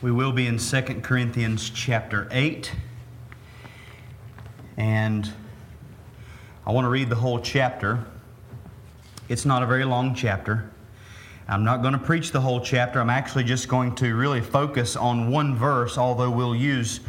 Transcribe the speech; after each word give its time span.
We 0.00 0.12
will 0.12 0.30
be 0.30 0.46
in 0.46 0.58
2 0.58 0.82
Corinthians 1.02 1.70
chapter 1.70 2.28
8. 2.30 2.70
And 4.76 5.28
I 6.64 6.70
want 6.70 6.84
to 6.84 6.88
read 6.88 7.08
the 7.08 7.16
whole 7.16 7.40
chapter. 7.40 8.04
It's 9.28 9.44
not 9.44 9.64
a 9.64 9.66
very 9.66 9.84
long 9.84 10.14
chapter. 10.14 10.70
I'm 11.48 11.64
not 11.64 11.82
going 11.82 11.94
to 11.94 11.98
preach 11.98 12.30
the 12.30 12.40
whole 12.40 12.60
chapter. 12.60 13.00
I'm 13.00 13.10
actually 13.10 13.42
just 13.42 13.66
going 13.66 13.96
to 13.96 14.14
really 14.14 14.40
focus 14.40 14.94
on 14.94 15.32
one 15.32 15.56
verse, 15.56 15.98
although 15.98 16.30
we'll 16.30 16.54
use 16.54 17.00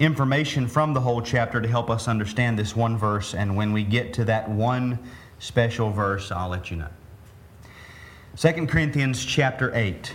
information 0.00 0.66
from 0.66 0.94
the 0.94 1.00
whole 1.00 1.20
chapter 1.20 1.60
to 1.60 1.68
help 1.68 1.90
us 1.90 2.08
understand 2.08 2.58
this 2.58 2.74
one 2.74 2.96
verse. 2.96 3.34
And 3.34 3.54
when 3.54 3.74
we 3.74 3.84
get 3.84 4.14
to 4.14 4.24
that 4.24 4.48
one 4.48 4.98
special 5.38 5.90
verse, 5.90 6.32
I'll 6.32 6.48
let 6.48 6.70
you 6.70 6.78
know. 6.78 6.88
2 8.38 8.66
Corinthians 8.68 9.22
chapter 9.22 9.70
8. 9.74 10.14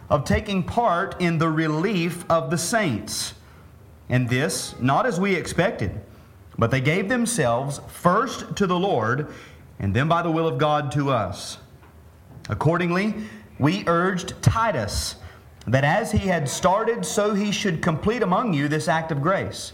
of 0.11 0.25
taking 0.25 0.61
part 0.61 1.19
in 1.21 1.37
the 1.37 1.49
relief 1.49 2.25
of 2.29 2.51
the 2.51 2.57
saints. 2.57 3.33
And 4.09 4.27
this, 4.29 4.75
not 4.79 5.05
as 5.05 5.19
we 5.21 5.33
expected, 5.35 6.01
but 6.57 6.69
they 6.69 6.81
gave 6.81 7.07
themselves 7.07 7.79
first 7.87 8.57
to 8.57 8.67
the 8.67 8.77
Lord, 8.77 9.33
and 9.79 9.93
then 9.95 10.09
by 10.09 10.21
the 10.21 10.29
will 10.29 10.49
of 10.49 10.57
God 10.57 10.91
to 10.91 11.11
us. 11.11 11.57
Accordingly, 12.49 13.15
we 13.57 13.85
urged 13.87 14.39
Titus 14.41 15.15
that 15.65 15.85
as 15.85 16.11
he 16.11 16.27
had 16.27 16.49
started, 16.49 17.05
so 17.05 17.33
he 17.33 17.53
should 17.53 17.81
complete 17.81 18.21
among 18.21 18.53
you 18.53 18.67
this 18.67 18.89
act 18.89 19.13
of 19.13 19.21
grace. 19.21 19.71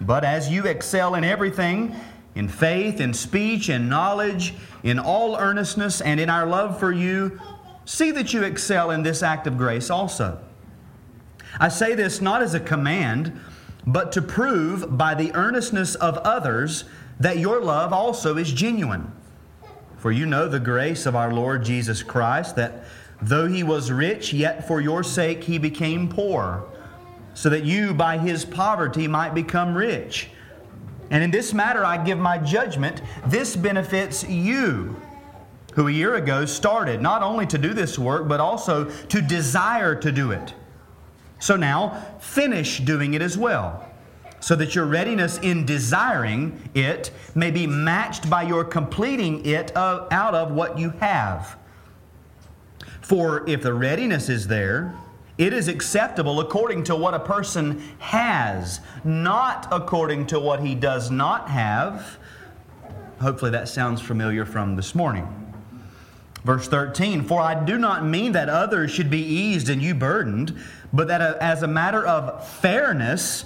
But 0.00 0.24
as 0.24 0.50
you 0.50 0.66
excel 0.66 1.14
in 1.14 1.22
everything, 1.22 1.94
in 2.34 2.48
faith, 2.48 3.00
in 3.00 3.14
speech, 3.14 3.68
in 3.68 3.88
knowledge, 3.88 4.54
in 4.82 4.98
all 4.98 5.36
earnestness, 5.36 6.00
and 6.00 6.18
in 6.18 6.28
our 6.28 6.46
love 6.46 6.80
for 6.80 6.90
you, 6.90 7.40
see 7.84 8.10
that 8.12 8.32
you 8.32 8.42
excel 8.42 8.90
in 8.90 9.02
this 9.02 9.22
act 9.22 9.46
of 9.46 9.56
grace 9.56 9.90
also. 9.90 10.38
I 11.58 11.68
say 11.68 11.94
this 11.94 12.20
not 12.20 12.42
as 12.42 12.54
a 12.54 12.60
command, 12.60 13.38
but 13.86 14.12
to 14.12 14.22
prove 14.22 14.96
by 14.96 15.14
the 15.14 15.34
earnestness 15.34 15.94
of 15.96 16.18
others 16.18 16.84
that 17.20 17.38
your 17.38 17.60
love 17.60 17.92
also 17.92 18.36
is 18.36 18.52
genuine. 18.52 19.12
For 19.98 20.10
you 20.10 20.26
know 20.26 20.48
the 20.48 20.60
grace 20.60 21.06
of 21.06 21.14
our 21.14 21.32
Lord 21.32 21.64
Jesus 21.64 22.02
Christ, 22.02 22.56
that 22.56 22.84
though 23.20 23.46
he 23.46 23.62
was 23.62 23.92
rich, 23.92 24.32
yet 24.32 24.66
for 24.66 24.80
your 24.80 25.04
sake 25.04 25.44
he 25.44 25.58
became 25.58 26.08
poor, 26.08 26.64
so 27.34 27.48
that 27.48 27.64
you 27.64 27.94
by 27.94 28.18
his 28.18 28.44
poverty 28.44 29.06
might 29.06 29.34
become 29.34 29.74
rich. 29.74 30.28
And 31.10 31.22
in 31.22 31.30
this 31.30 31.52
matter 31.52 31.84
I 31.84 32.02
give 32.02 32.18
my 32.18 32.38
judgment. 32.38 33.02
This 33.26 33.54
benefits 33.54 34.24
you 34.24 34.96
who 35.74 35.88
a 35.88 35.92
year 35.92 36.14
ago 36.16 36.44
started 36.44 37.00
not 37.00 37.22
only 37.22 37.46
to 37.46 37.58
do 37.58 37.74
this 37.74 37.98
work, 37.98 38.28
but 38.28 38.40
also 38.40 38.84
to 38.84 39.20
desire 39.22 39.94
to 39.94 40.12
do 40.12 40.30
it. 40.30 40.54
So 41.38 41.56
now, 41.56 42.16
finish 42.20 42.78
doing 42.78 43.14
it 43.14 43.22
as 43.22 43.36
well, 43.36 43.88
so 44.40 44.54
that 44.56 44.74
your 44.74 44.84
readiness 44.84 45.38
in 45.38 45.64
desiring 45.64 46.70
it 46.74 47.10
may 47.34 47.50
be 47.50 47.66
matched 47.66 48.30
by 48.30 48.42
your 48.42 48.64
completing 48.64 49.44
it 49.44 49.76
out 49.76 50.34
of 50.34 50.52
what 50.52 50.78
you 50.78 50.90
have. 51.00 51.56
For 53.00 53.48
if 53.48 53.62
the 53.62 53.74
readiness 53.74 54.28
is 54.28 54.46
there, 54.46 54.94
it 55.38 55.52
is 55.52 55.66
acceptable 55.66 56.40
according 56.40 56.84
to 56.84 56.94
what 56.94 57.14
a 57.14 57.18
person 57.18 57.82
has, 57.98 58.80
not 59.02 59.66
according 59.72 60.26
to 60.26 60.38
what 60.38 60.60
he 60.60 60.74
does 60.74 61.10
not 61.10 61.48
have. 61.48 62.18
Hopefully, 63.20 63.50
that 63.50 63.68
sounds 63.68 64.00
familiar 64.00 64.44
from 64.44 64.76
this 64.76 64.94
morning. 64.94 65.41
Verse 66.44 66.66
13, 66.66 67.22
for 67.22 67.40
I 67.40 67.64
do 67.64 67.78
not 67.78 68.04
mean 68.04 68.32
that 68.32 68.48
others 68.48 68.90
should 68.90 69.10
be 69.10 69.22
eased 69.22 69.68
and 69.68 69.80
you 69.80 69.94
burdened, 69.94 70.58
but 70.92 71.06
that 71.08 71.20
uh, 71.20 71.36
as 71.40 71.62
a 71.62 71.68
matter 71.68 72.04
of 72.04 72.48
fairness, 72.48 73.44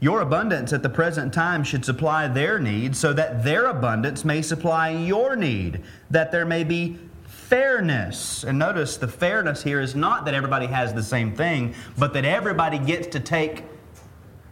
your 0.00 0.20
abundance 0.20 0.72
at 0.72 0.82
the 0.82 0.90
present 0.90 1.32
time 1.32 1.62
should 1.62 1.84
supply 1.84 2.26
their 2.26 2.58
need, 2.58 2.96
so 2.96 3.12
that 3.12 3.44
their 3.44 3.66
abundance 3.66 4.24
may 4.24 4.42
supply 4.42 4.90
your 4.90 5.36
need, 5.36 5.82
that 6.10 6.32
there 6.32 6.44
may 6.44 6.64
be 6.64 6.98
fairness. 7.24 8.42
And 8.42 8.58
notice 8.58 8.96
the 8.96 9.08
fairness 9.08 9.62
here 9.62 9.80
is 9.80 9.94
not 9.94 10.24
that 10.24 10.34
everybody 10.34 10.66
has 10.66 10.92
the 10.94 11.02
same 11.02 11.34
thing, 11.34 11.74
but 11.96 12.12
that 12.14 12.24
everybody 12.24 12.78
gets 12.78 13.06
to 13.08 13.20
take 13.20 13.62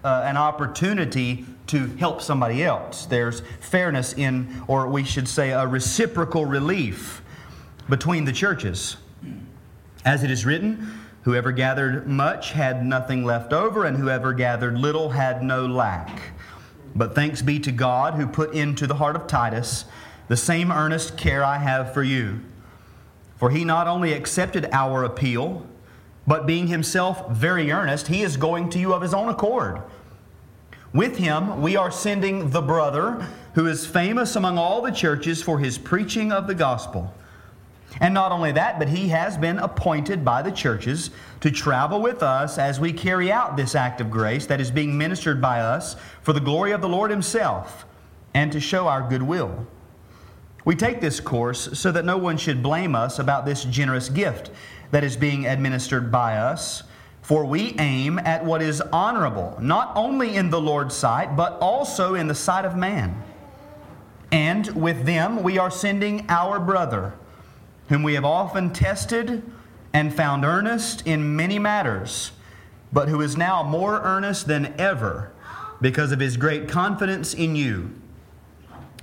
uh, 0.05 0.23
an 0.25 0.37
opportunity 0.37 1.47
to 1.67 1.87
help 1.97 2.21
somebody 2.21 2.63
else. 2.63 3.07
There's 3.07 3.43
fairness 3.61 4.13
in, 4.13 4.63
or 4.69 4.87
we 4.87 5.03
should 5.03 5.27
say, 5.27 5.51
a 5.51 5.67
reciprocal 5.67 6.45
relief 6.45 7.23
between 7.89 8.25
the 8.25 8.33
churches. 8.33 8.99
As 10.05 10.23
it 10.23 10.31
is 10.31 10.45
written, 10.45 11.01
whoever 11.23 11.53
gathered 11.53 12.07
much 12.07 12.53
had 12.53 12.85
nothing 12.85 13.25
left 13.25 13.53
over, 13.53 13.85
and 13.85 13.97
whoever 13.97 14.35
gathered 14.35 14.79
little 14.79 15.11
had 15.11 15.43
no 15.43 15.67
lack. 15.67 16.21
But 16.95 17.15
thanks 17.15 17.43
be 17.43 17.59
to 17.61 17.73
God 17.73 18.15
who 18.15 18.27
put 18.27 18.55
into 18.55 18.87
the 18.87 18.95
heart 18.95 19.17
of 19.17 19.27
Titus 19.27 19.87
the 20.29 20.37
same 20.37 20.71
earnest 20.71 21.17
care 21.17 21.43
I 21.43 21.59
have 21.59 21.93
for 21.93 22.03
you. 22.03 22.41
For 23.37 23.51
he 23.51 23.65
not 23.65 23.89
only 23.89 24.13
accepted 24.13 24.69
our 24.73 25.05
appeal, 25.05 25.67
but 26.27 26.47
being 26.47 26.69
himself 26.69 27.31
very 27.31 27.71
earnest, 27.71 28.07
he 28.07 28.23
is 28.23 28.37
going 28.37 28.71
to 28.71 28.79
you 28.79 28.95
of 28.95 29.03
his 29.03 29.13
own 29.13 29.29
accord. 29.29 29.83
With 30.95 31.17
him, 31.17 31.61
we 31.61 31.75
are 31.75 31.91
sending 31.91 32.51
the 32.51 32.63
brother 32.63 33.27
who 33.55 33.67
is 33.67 33.85
famous 33.85 34.37
among 34.37 34.59
all 34.59 34.81
the 34.81 34.93
churches 34.93 35.43
for 35.43 35.59
his 35.59 35.77
preaching 35.77 36.31
of 36.31 36.47
the 36.47 36.55
gospel. 36.55 37.13
And 38.01 38.15
not 38.15 38.31
only 38.31 38.53
that, 38.53 38.79
but 38.79 38.89
he 38.89 39.09
has 39.09 39.37
been 39.37 39.59
appointed 39.59 40.25
by 40.25 40.41
the 40.43 40.53
churches 40.53 41.11
to 41.41 41.51
travel 41.51 42.01
with 42.01 42.23
us 42.23 42.59
as 42.59 42.79
we 42.79 42.93
carry 42.93 43.33
out 43.33 43.57
this 43.57 43.75
act 43.75 44.01
of 44.01 44.09
grace 44.09 44.47
that 44.47 44.61
is 44.61 44.71
being 44.71 44.97
ministered 44.97 45.41
by 45.41 45.61
us 45.61 45.97
for 46.23 46.33
the 46.33 46.41
glory 46.41 46.71
of 46.71 46.81
the 46.81 46.89
Lord 46.89 47.11
Himself 47.11 47.87
and 48.33 48.53
to 48.53 48.61
show 48.61 48.87
our 48.87 49.03
goodwill. 49.09 49.67
We 50.65 50.77
take 50.77 51.01
this 51.01 51.19
course 51.19 51.77
so 51.77 51.91
that 51.91 52.05
no 52.05 52.17
one 52.17 52.37
should 52.37 52.63
blame 52.63 52.95
us 52.95 53.19
about 53.19 53.47
this 53.47 53.65
generous 53.65 54.09
gift 54.09 54.53
that 54.93 55.03
is 55.03 55.17
being 55.17 55.47
administered 55.47 56.13
by 56.13 56.37
us. 56.37 56.85
For 57.25 57.47
we 57.47 57.75
aim 57.79 58.19
at 58.19 58.45
what 58.45 58.61
is 58.61 58.83
honorable, 58.93 59.57
not 59.59 59.93
only 59.97 60.37
in 60.37 60.51
the 60.51 60.61
Lord's 60.61 60.95
sight, 60.95 61.35
but 61.35 61.55
also 61.59 62.15
in 62.15 62.29
the 62.29 62.35
sight 62.35 62.67
of 62.67 62.77
man. 62.77 63.23
And 64.31 64.67
with 64.77 65.07
them 65.07 65.43
we 65.43 65.57
are 65.57 65.71
sending 65.71 66.27
our 66.29 66.61
brother, 66.61 67.15
whom 67.89 68.03
we 68.03 68.13
have 68.13 68.27
often 68.27 68.75
tested 68.75 69.43
and 69.95 70.13
found 70.13 70.45
earnest 70.45 71.07
in 71.07 71.35
many 71.35 71.59
matters, 71.59 72.33
but 72.93 73.09
who 73.09 73.23
is 73.23 73.39
now 73.39 73.63
more 73.63 74.03
earnest 74.03 74.47
than 74.47 74.75
ever 74.79 75.33
because 75.81 76.13
of 76.13 76.21
his 76.21 76.37
great 76.37 76.69
confidence 76.69 77.33
in 77.33 77.57
you. 77.57 77.91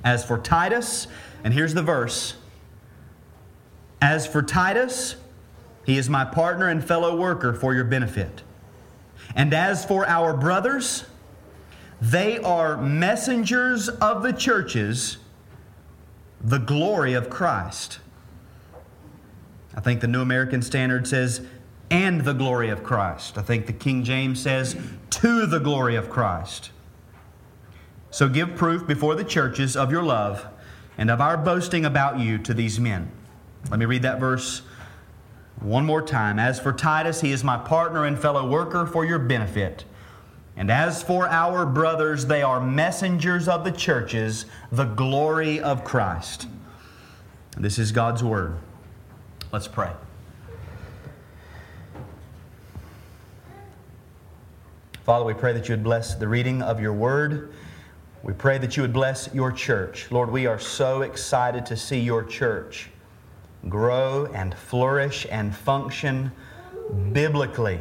As 0.03 0.23
for 0.23 0.37
Titus, 0.37 1.07
and 1.43 1.55
here's 1.55 1.73
the 1.73 1.81
verse 1.81 2.35
As 3.99 4.27
for 4.27 4.43
Titus, 4.43 5.15
he 5.85 5.97
is 5.97 6.09
my 6.09 6.25
partner 6.25 6.67
and 6.67 6.83
fellow 6.83 7.15
worker 7.15 7.53
for 7.53 7.73
your 7.73 7.83
benefit. 7.83 8.43
And 9.35 9.53
as 9.53 9.85
for 9.85 10.07
our 10.07 10.35
brothers, 10.35 11.05
they 12.01 12.39
are 12.39 12.77
messengers 12.77 13.89
of 13.89 14.23
the 14.23 14.33
churches, 14.33 15.17
the 16.41 16.57
glory 16.57 17.13
of 17.13 17.29
Christ. 17.29 17.99
I 19.75 19.81
think 19.81 20.01
the 20.01 20.07
New 20.07 20.21
American 20.21 20.61
Standard 20.61 21.07
says, 21.07 21.45
and 21.89 22.21
the 22.21 22.33
glory 22.33 22.69
of 22.69 22.83
Christ. 22.83 23.37
I 23.37 23.41
think 23.41 23.67
the 23.67 23.73
King 23.73 24.03
James 24.03 24.41
says, 24.41 24.75
to 25.09 25.45
the 25.45 25.59
glory 25.59 25.95
of 25.95 26.09
Christ. 26.09 26.71
So 28.09 28.27
give 28.27 28.55
proof 28.55 28.85
before 28.87 29.15
the 29.15 29.23
churches 29.23 29.77
of 29.77 29.91
your 29.91 30.03
love 30.03 30.45
and 30.97 31.09
of 31.09 31.21
our 31.21 31.37
boasting 31.37 31.85
about 31.85 32.19
you 32.19 32.37
to 32.39 32.53
these 32.53 32.79
men. 32.79 33.11
Let 33.69 33.79
me 33.79 33.85
read 33.85 34.01
that 34.01 34.19
verse 34.19 34.63
one 35.59 35.85
more 35.85 36.01
time. 36.01 36.39
As 36.39 36.59
for 36.59 36.73
Titus, 36.73 37.21
he 37.21 37.31
is 37.31 37.43
my 37.43 37.57
partner 37.57 38.05
and 38.05 38.17
fellow 38.17 38.47
worker 38.47 38.85
for 38.85 39.05
your 39.05 39.19
benefit. 39.19 39.85
And 40.57 40.69
as 40.69 41.01
for 41.01 41.27
our 41.27 41.65
brothers, 41.65 42.25
they 42.25 42.41
are 42.41 42.59
messengers 42.59 43.47
of 43.47 43.63
the 43.63 43.71
churches, 43.71 44.45
the 44.71 44.85
glory 44.85 45.59
of 45.59 45.83
Christ. 45.83 46.47
This 47.57 47.79
is 47.79 47.91
God's 47.91 48.23
word. 48.23 48.57
Let's 49.51 49.67
pray. 49.67 49.91
Father, 55.03 55.25
we 55.25 55.33
pray 55.33 55.51
that 55.53 55.67
you 55.67 55.73
would 55.73 55.83
bless 55.83 56.13
the 56.15 56.27
reading 56.27 56.61
of 56.61 56.79
your 56.79 56.93
word. 56.93 57.53
We 58.21 58.33
pray 58.33 58.59
that 58.59 58.77
you 58.77 58.83
would 58.83 58.93
bless 58.93 59.33
your 59.33 59.51
church. 59.51 60.11
Lord, 60.11 60.29
we 60.29 60.45
are 60.45 60.59
so 60.59 61.01
excited 61.01 61.65
to 61.65 61.75
see 61.75 61.99
your 61.99 62.23
church 62.23 62.90
grow 63.69 64.25
and 64.33 64.53
flourish 64.53 65.27
and 65.29 65.55
function 65.55 66.31
biblically. 67.11 67.79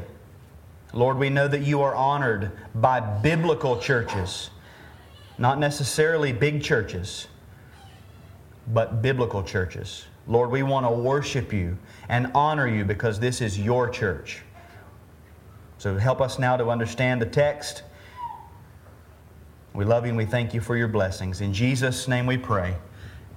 Lord, 0.92 1.18
we 1.18 1.30
know 1.30 1.48
that 1.48 1.62
you 1.62 1.82
are 1.82 1.94
honored 1.94 2.52
by 2.74 3.00
biblical 3.00 3.78
churches, 3.78 4.50
not 5.38 5.58
necessarily 5.58 6.32
big 6.32 6.62
churches, 6.62 7.28
but 8.68 9.02
biblical 9.02 9.42
churches. 9.42 10.06
Lord, 10.26 10.50
we 10.50 10.62
want 10.62 10.86
to 10.86 10.90
worship 10.90 11.52
you 11.52 11.78
and 12.08 12.30
honor 12.34 12.66
you 12.66 12.84
because 12.84 13.18
this 13.18 13.40
is 13.40 13.58
your 13.58 13.88
church. 13.88 14.42
So 15.78 15.96
help 15.96 16.20
us 16.20 16.38
now 16.38 16.56
to 16.56 16.68
understand 16.68 17.22
the 17.22 17.26
text. 17.26 17.82
We 19.72 19.84
love 19.84 20.04
you 20.04 20.10
and 20.10 20.18
we 20.18 20.26
thank 20.26 20.52
you 20.52 20.60
for 20.60 20.76
your 20.76 20.88
blessings. 20.88 21.40
In 21.40 21.54
Jesus' 21.54 22.06
name 22.06 22.26
we 22.26 22.36
pray. 22.36 22.76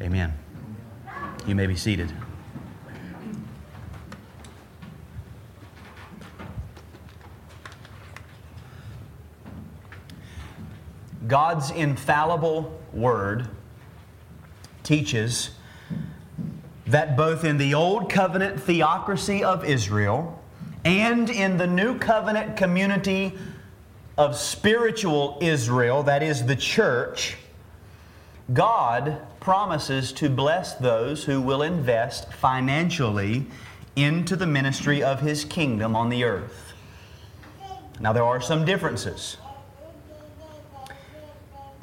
Amen. 0.01 0.33
You 1.47 1.55
may 1.55 1.67
be 1.67 1.75
seated. 1.75 2.11
God's 11.27 11.71
infallible 11.71 12.79
word 12.91 13.47
teaches 14.83 15.51
that 16.85 17.15
both 17.15 17.43
in 17.45 17.57
the 17.57 17.73
Old 17.73 18.09
Covenant 18.09 18.61
theocracy 18.61 19.43
of 19.43 19.63
Israel 19.63 20.41
and 20.83 21.29
in 21.29 21.57
the 21.57 21.67
New 21.67 21.97
Covenant 21.97 22.57
community 22.57 23.37
of 24.17 24.35
spiritual 24.35 25.37
Israel, 25.41 26.03
that 26.03 26.21
is 26.21 26.45
the 26.45 26.55
church, 26.55 27.37
God 28.51 29.21
promises 29.39 30.11
to 30.13 30.29
bless 30.29 30.75
those 30.75 31.23
who 31.23 31.41
will 31.41 31.61
invest 31.61 32.31
financially 32.33 33.45
into 33.95 34.35
the 34.35 34.45
ministry 34.45 35.01
of 35.01 35.21
His 35.21 35.45
kingdom 35.45 35.95
on 35.95 36.09
the 36.09 36.23
earth. 36.23 36.73
Now, 37.99 38.11
there 38.11 38.23
are 38.23 38.41
some 38.41 38.65
differences. 38.65 39.37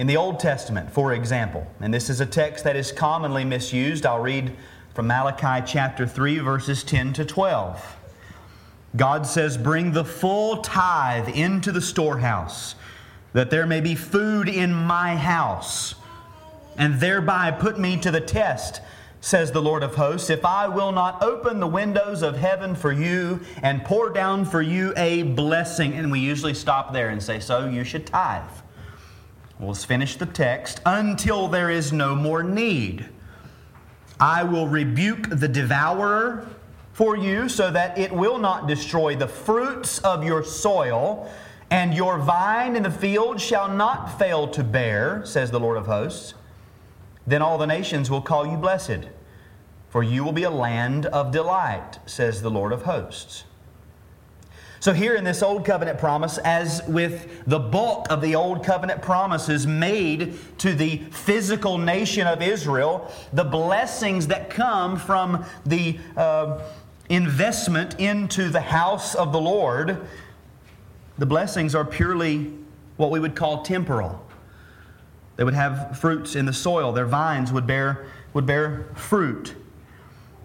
In 0.00 0.06
the 0.06 0.16
Old 0.16 0.40
Testament, 0.40 0.90
for 0.90 1.12
example, 1.12 1.66
and 1.78 1.92
this 1.92 2.08
is 2.08 2.22
a 2.22 2.26
text 2.26 2.64
that 2.64 2.74
is 2.74 2.90
commonly 2.90 3.44
misused, 3.44 4.06
I'll 4.06 4.18
read 4.18 4.56
from 4.94 5.08
Malachi 5.08 5.62
chapter 5.70 6.06
3, 6.06 6.38
verses 6.38 6.82
10 6.82 7.12
to 7.12 7.24
12. 7.26 7.96
God 8.96 9.26
says, 9.26 9.58
Bring 9.58 9.92
the 9.92 10.06
full 10.06 10.62
tithe 10.62 11.28
into 11.28 11.70
the 11.70 11.82
storehouse, 11.82 12.76
that 13.34 13.50
there 13.50 13.66
may 13.66 13.82
be 13.82 13.94
food 13.94 14.48
in 14.48 14.72
my 14.72 15.16
house, 15.16 15.94
and 16.78 16.98
thereby 16.98 17.50
put 17.50 17.78
me 17.78 17.98
to 17.98 18.10
the 18.10 18.22
test, 18.22 18.80
says 19.20 19.52
the 19.52 19.60
Lord 19.60 19.82
of 19.82 19.96
hosts, 19.96 20.30
if 20.30 20.46
I 20.46 20.66
will 20.66 20.92
not 20.92 21.22
open 21.22 21.60
the 21.60 21.66
windows 21.66 22.22
of 22.22 22.38
heaven 22.38 22.74
for 22.74 22.90
you 22.90 23.40
and 23.62 23.84
pour 23.84 24.08
down 24.08 24.46
for 24.46 24.62
you 24.62 24.94
a 24.96 25.24
blessing. 25.24 25.92
And 25.92 26.10
we 26.10 26.20
usually 26.20 26.54
stop 26.54 26.94
there 26.94 27.10
and 27.10 27.22
say, 27.22 27.38
So 27.38 27.66
you 27.66 27.84
should 27.84 28.06
tithe. 28.06 28.48
Well, 29.60 29.68
let's 29.68 29.84
finish 29.84 30.16
the 30.16 30.24
text. 30.24 30.80
Until 30.86 31.46
there 31.46 31.68
is 31.68 31.92
no 31.92 32.14
more 32.14 32.42
need. 32.42 33.06
I 34.18 34.42
will 34.42 34.66
rebuke 34.66 35.28
the 35.28 35.48
devourer 35.48 36.48
for 36.94 37.14
you 37.14 37.46
so 37.46 37.70
that 37.70 37.98
it 37.98 38.10
will 38.10 38.38
not 38.38 38.66
destroy 38.66 39.16
the 39.16 39.28
fruits 39.28 39.98
of 39.98 40.24
your 40.24 40.42
soil, 40.42 41.30
and 41.70 41.92
your 41.92 42.18
vine 42.18 42.74
in 42.74 42.82
the 42.82 42.90
field 42.90 43.38
shall 43.38 43.68
not 43.68 44.18
fail 44.18 44.48
to 44.48 44.64
bear, 44.64 45.26
says 45.26 45.50
the 45.50 45.60
Lord 45.60 45.76
of 45.76 45.84
hosts. 45.84 46.32
Then 47.26 47.42
all 47.42 47.58
the 47.58 47.66
nations 47.66 48.10
will 48.10 48.22
call 48.22 48.46
you 48.46 48.56
blessed, 48.56 49.10
for 49.90 50.02
you 50.02 50.24
will 50.24 50.32
be 50.32 50.44
a 50.44 50.50
land 50.50 51.04
of 51.04 51.32
delight, 51.32 51.98
says 52.06 52.40
the 52.40 52.50
Lord 52.50 52.72
of 52.72 52.82
hosts. 52.82 53.44
So, 54.80 54.94
here 54.94 55.14
in 55.14 55.24
this 55.24 55.42
Old 55.42 55.66
Covenant 55.66 55.98
promise, 55.98 56.38
as 56.38 56.82
with 56.88 57.44
the 57.46 57.58
bulk 57.58 58.06
of 58.08 58.22
the 58.22 58.34
Old 58.34 58.64
Covenant 58.64 59.02
promises 59.02 59.66
made 59.66 60.38
to 60.56 60.74
the 60.74 60.96
physical 61.10 61.76
nation 61.76 62.26
of 62.26 62.40
Israel, 62.40 63.12
the 63.34 63.44
blessings 63.44 64.28
that 64.28 64.48
come 64.48 64.96
from 64.96 65.44
the 65.66 65.98
uh, 66.16 66.62
investment 67.10 68.00
into 68.00 68.48
the 68.48 68.62
house 68.62 69.14
of 69.14 69.32
the 69.32 69.40
Lord, 69.40 69.98
the 71.18 71.26
blessings 71.26 71.74
are 71.74 71.84
purely 71.84 72.50
what 72.96 73.10
we 73.10 73.20
would 73.20 73.34
call 73.34 73.62
temporal. 73.62 74.24
They 75.36 75.44
would 75.44 75.52
have 75.52 75.98
fruits 75.98 76.34
in 76.34 76.46
the 76.46 76.54
soil, 76.54 76.92
their 76.92 77.04
vines 77.04 77.52
would 77.52 77.66
bear, 77.66 78.06
would 78.32 78.46
bear 78.46 78.86
fruit. 78.94 79.54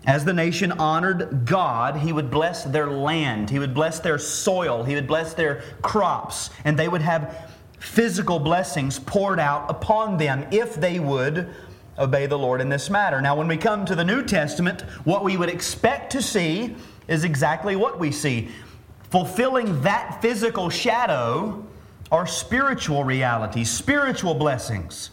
As 0.06 0.24
the 0.24 0.34
nation 0.34 0.72
honored 0.74 1.46
God, 1.46 1.98
He 1.98 2.12
would 2.12 2.30
bless 2.30 2.64
their 2.64 2.88
land, 2.88 3.50
He 3.50 3.60
would 3.60 3.74
bless 3.74 4.00
their 4.00 4.18
soil, 4.18 4.84
He 4.84 4.96
would 4.96 5.08
bless 5.08 5.34
their 5.34 5.64
crops, 5.82 6.52
and 6.64 6.78
they 6.78 6.88
would 6.88 7.02
have 7.02 7.52
physical 7.80 8.40
blessings 8.40 9.00
poured 9.00 9.40
out 9.40 9.70
upon 9.70 10.18
them 10.18 10.46
if 10.52 10.76
they 10.76 11.00
would 11.00 11.54
obey 11.98 12.26
the 12.26 12.38
Lord 12.38 12.62
in 12.62 12.70
this 12.70 12.90
matter. 12.90 13.22
Now, 13.22 13.36
when 13.36 13.48
we 13.48 13.58
come 13.58 13.86
to 13.86 13.96
the 13.96 14.04
New 14.04 14.24
Testament, 14.24 14.82
what 15.06 15.24
we 15.24 15.38
would 15.38 15.50
expect 15.50 16.12
to 16.12 16.22
see 16.22 16.76
is 17.08 17.24
exactly 17.24 17.76
what 17.76 18.00
we 18.00 18.12
see. 18.12 18.50
Fulfilling 19.10 19.82
that 19.82 20.22
physical 20.22 20.70
shadow 20.70 21.66
are 22.12 22.28
spiritual 22.28 23.04
realities, 23.04 23.72
spiritual 23.72 24.34
blessings 24.34 25.12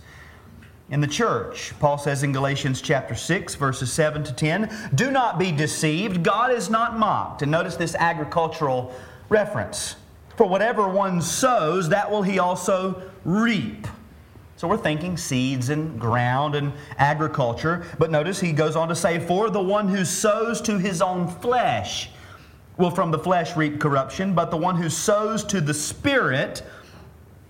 in 0.92 1.00
the 1.00 1.06
church. 1.06 1.72
Paul 1.80 1.96
says 1.96 2.22
in 2.22 2.32
Galatians 2.32 2.82
chapter 2.82 3.14
6, 3.14 3.54
verses 3.54 3.90
7 3.90 4.22
to 4.24 4.32
10, 4.32 4.90
Do 4.94 5.10
not 5.10 5.38
be 5.38 5.50
deceived, 5.50 6.22
God 6.22 6.52
is 6.52 6.68
not 6.68 6.98
mocked. 6.98 7.40
And 7.40 7.50
notice 7.50 7.76
this 7.76 7.94
agricultural 7.94 8.94
reference. 9.30 9.96
For 10.36 10.46
whatever 10.46 10.86
one 10.86 11.22
sows, 11.22 11.88
that 11.88 12.10
will 12.10 12.22
he 12.22 12.38
also 12.38 13.10
reap. 13.24 13.86
So 14.56 14.68
we're 14.68 14.76
thinking 14.76 15.16
seeds 15.16 15.70
and 15.70 15.98
ground 15.98 16.54
and 16.54 16.74
agriculture. 16.98 17.84
But 17.98 18.10
notice 18.10 18.38
he 18.38 18.52
goes 18.52 18.76
on 18.76 18.88
to 18.88 18.94
say, 18.94 19.18
For 19.18 19.48
the 19.48 19.62
one 19.62 19.88
who 19.88 20.04
sows 20.04 20.60
to 20.62 20.78
his 20.78 21.00
own 21.00 21.26
flesh 21.26 22.10
will 22.76 22.90
from 22.90 23.10
the 23.10 23.18
flesh 23.18 23.56
reap 23.56 23.80
corruption, 23.80 24.34
but 24.34 24.50
the 24.50 24.56
one 24.58 24.76
who 24.76 24.90
sows 24.90 25.42
to 25.44 25.60
the 25.60 25.74
Spirit 25.74 26.62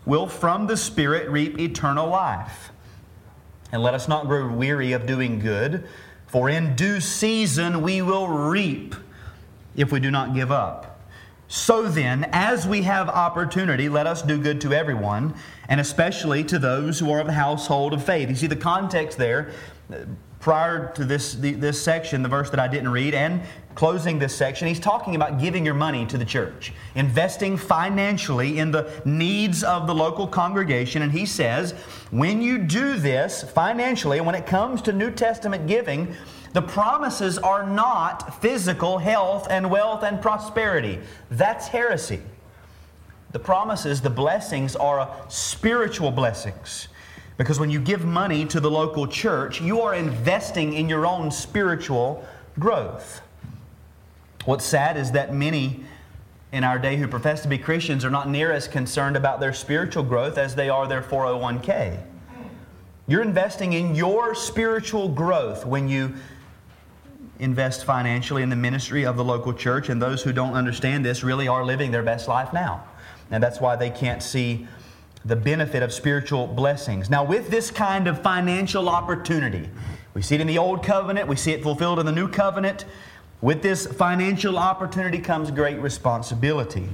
will 0.06 0.26
from 0.26 0.66
the 0.68 0.76
Spirit 0.76 1.28
reap 1.28 1.58
eternal 1.58 2.08
life. 2.08 2.71
And 3.72 3.82
let 3.82 3.94
us 3.94 4.06
not 4.06 4.26
grow 4.26 4.48
weary 4.48 4.92
of 4.92 5.06
doing 5.06 5.38
good, 5.38 5.88
for 6.26 6.48
in 6.48 6.76
due 6.76 7.00
season 7.00 7.82
we 7.82 8.02
will 8.02 8.28
reap 8.28 8.94
if 9.74 9.90
we 9.90 9.98
do 9.98 10.10
not 10.10 10.34
give 10.34 10.52
up. 10.52 11.00
So 11.48 11.82
then, 11.82 12.28
as 12.32 12.66
we 12.66 12.82
have 12.82 13.08
opportunity, 13.10 13.88
let 13.88 14.06
us 14.06 14.22
do 14.22 14.38
good 14.38 14.60
to 14.62 14.72
everyone, 14.72 15.34
and 15.68 15.80
especially 15.80 16.44
to 16.44 16.58
those 16.58 16.98
who 16.98 17.10
are 17.10 17.20
of 17.20 17.26
the 17.26 17.32
household 17.32 17.92
of 17.92 18.04
faith. 18.04 18.30
You 18.30 18.36
see 18.36 18.46
the 18.46 18.56
context 18.56 19.18
there 19.18 19.52
prior 20.42 20.92
to 20.92 21.04
this, 21.04 21.34
this 21.34 21.80
section, 21.80 22.20
the 22.22 22.28
verse 22.28 22.50
that 22.50 22.58
I 22.58 22.66
didn't 22.66 22.90
read, 22.90 23.14
and 23.14 23.40
closing 23.76 24.18
this 24.18 24.36
section, 24.36 24.66
he's 24.66 24.80
talking 24.80 25.14
about 25.14 25.38
giving 25.40 25.64
your 25.64 25.72
money 25.72 26.04
to 26.06 26.18
the 26.18 26.24
church, 26.24 26.72
investing 26.96 27.56
financially 27.56 28.58
in 28.58 28.72
the 28.72 29.00
needs 29.04 29.62
of 29.62 29.86
the 29.86 29.94
local 29.94 30.26
congregation. 30.26 31.02
And 31.02 31.12
he 31.12 31.26
says, 31.26 31.72
when 32.10 32.42
you 32.42 32.58
do 32.58 32.98
this 32.98 33.44
financially, 33.44 34.20
when 34.20 34.34
it 34.34 34.44
comes 34.44 34.82
to 34.82 34.92
New 34.92 35.12
Testament 35.12 35.68
giving, 35.68 36.14
the 36.54 36.62
promises 36.62 37.38
are 37.38 37.64
not 37.64 38.42
physical 38.42 38.98
health 38.98 39.46
and 39.48 39.70
wealth 39.70 40.02
and 40.02 40.20
prosperity. 40.20 40.98
That's 41.30 41.68
heresy. 41.68 42.20
The 43.30 43.38
promises, 43.38 44.00
the 44.00 44.10
blessings 44.10 44.74
are 44.74 45.08
spiritual 45.28 46.10
blessings. 46.10 46.88
Because 47.42 47.58
when 47.58 47.70
you 47.70 47.80
give 47.80 48.04
money 48.04 48.44
to 48.44 48.60
the 48.60 48.70
local 48.70 49.04
church, 49.04 49.60
you 49.60 49.80
are 49.80 49.96
investing 49.96 50.74
in 50.74 50.88
your 50.88 51.04
own 51.04 51.32
spiritual 51.32 52.24
growth. 52.56 53.20
What's 54.44 54.64
sad 54.64 54.96
is 54.96 55.10
that 55.10 55.34
many 55.34 55.80
in 56.52 56.62
our 56.62 56.78
day 56.78 56.96
who 56.96 57.08
profess 57.08 57.42
to 57.42 57.48
be 57.48 57.58
Christians 57.58 58.04
are 58.04 58.10
not 58.10 58.28
near 58.28 58.52
as 58.52 58.68
concerned 58.68 59.16
about 59.16 59.40
their 59.40 59.52
spiritual 59.52 60.04
growth 60.04 60.38
as 60.38 60.54
they 60.54 60.68
are 60.68 60.86
their 60.86 61.02
401k. 61.02 62.00
You're 63.08 63.22
investing 63.22 63.72
in 63.72 63.96
your 63.96 64.36
spiritual 64.36 65.08
growth 65.08 65.66
when 65.66 65.88
you 65.88 66.14
invest 67.40 67.84
financially 67.84 68.44
in 68.44 68.50
the 68.50 68.56
ministry 68.56 69.04
of 69.04 69.16
the 69.16 69.24
local 69.24 69.52
church, 69.52 69.88
and 69.88 70.00
those 70.00 70.22
who 70.22 70.32
don't 70.32 70.54
understand 70.54 71.04
this 71.04 71.24
really 71.24 71.48
are 71.48 71.64
living 71.64 71.90
their 71.90 72.04
best 72.04 72.28
life 72.28 72.52
now. 72.52 72.84
And 73.32 73.42
that's 73.42 73.60
why 73.60 73.74
they 73.74 73.90
can't 73.90 74.22
see 74.22 74.68
the 75.24 75.36
benefit 75.36 75.82
of 75.82 75.92
spiritual 75.92 76.46
blessings. 76.46 77.08
Now, 77.08 77.24
with 77.24 77.48
this 77.48 77.70
kind 77.70 78.08
of 78.08 78.22
financial 78.22 78.88
opportunity, 78.88 79.68
we 80.14 80.22
see 80.22 80.34
it 80.34 80.40
in 80.40 80.46
the 80.46 80.58
Old 80.58 80.82
Covenant, 80.82 81.28
we 81.28 81.36
see 81.36 81.52
it 81.52 81.62
fulfilled 81.62 81.98
in 81.98 82.06
the 82.06 82.12
New 82.12 82.28
Covenant. 82.28 82.84
With 83.40 83.62
this 83.62 83.86
financial 83.86 84.58
opportunity 84.58 85.18
comes 85.18 85.50
great 85.50 85.80
responsibility. 85.80 86.88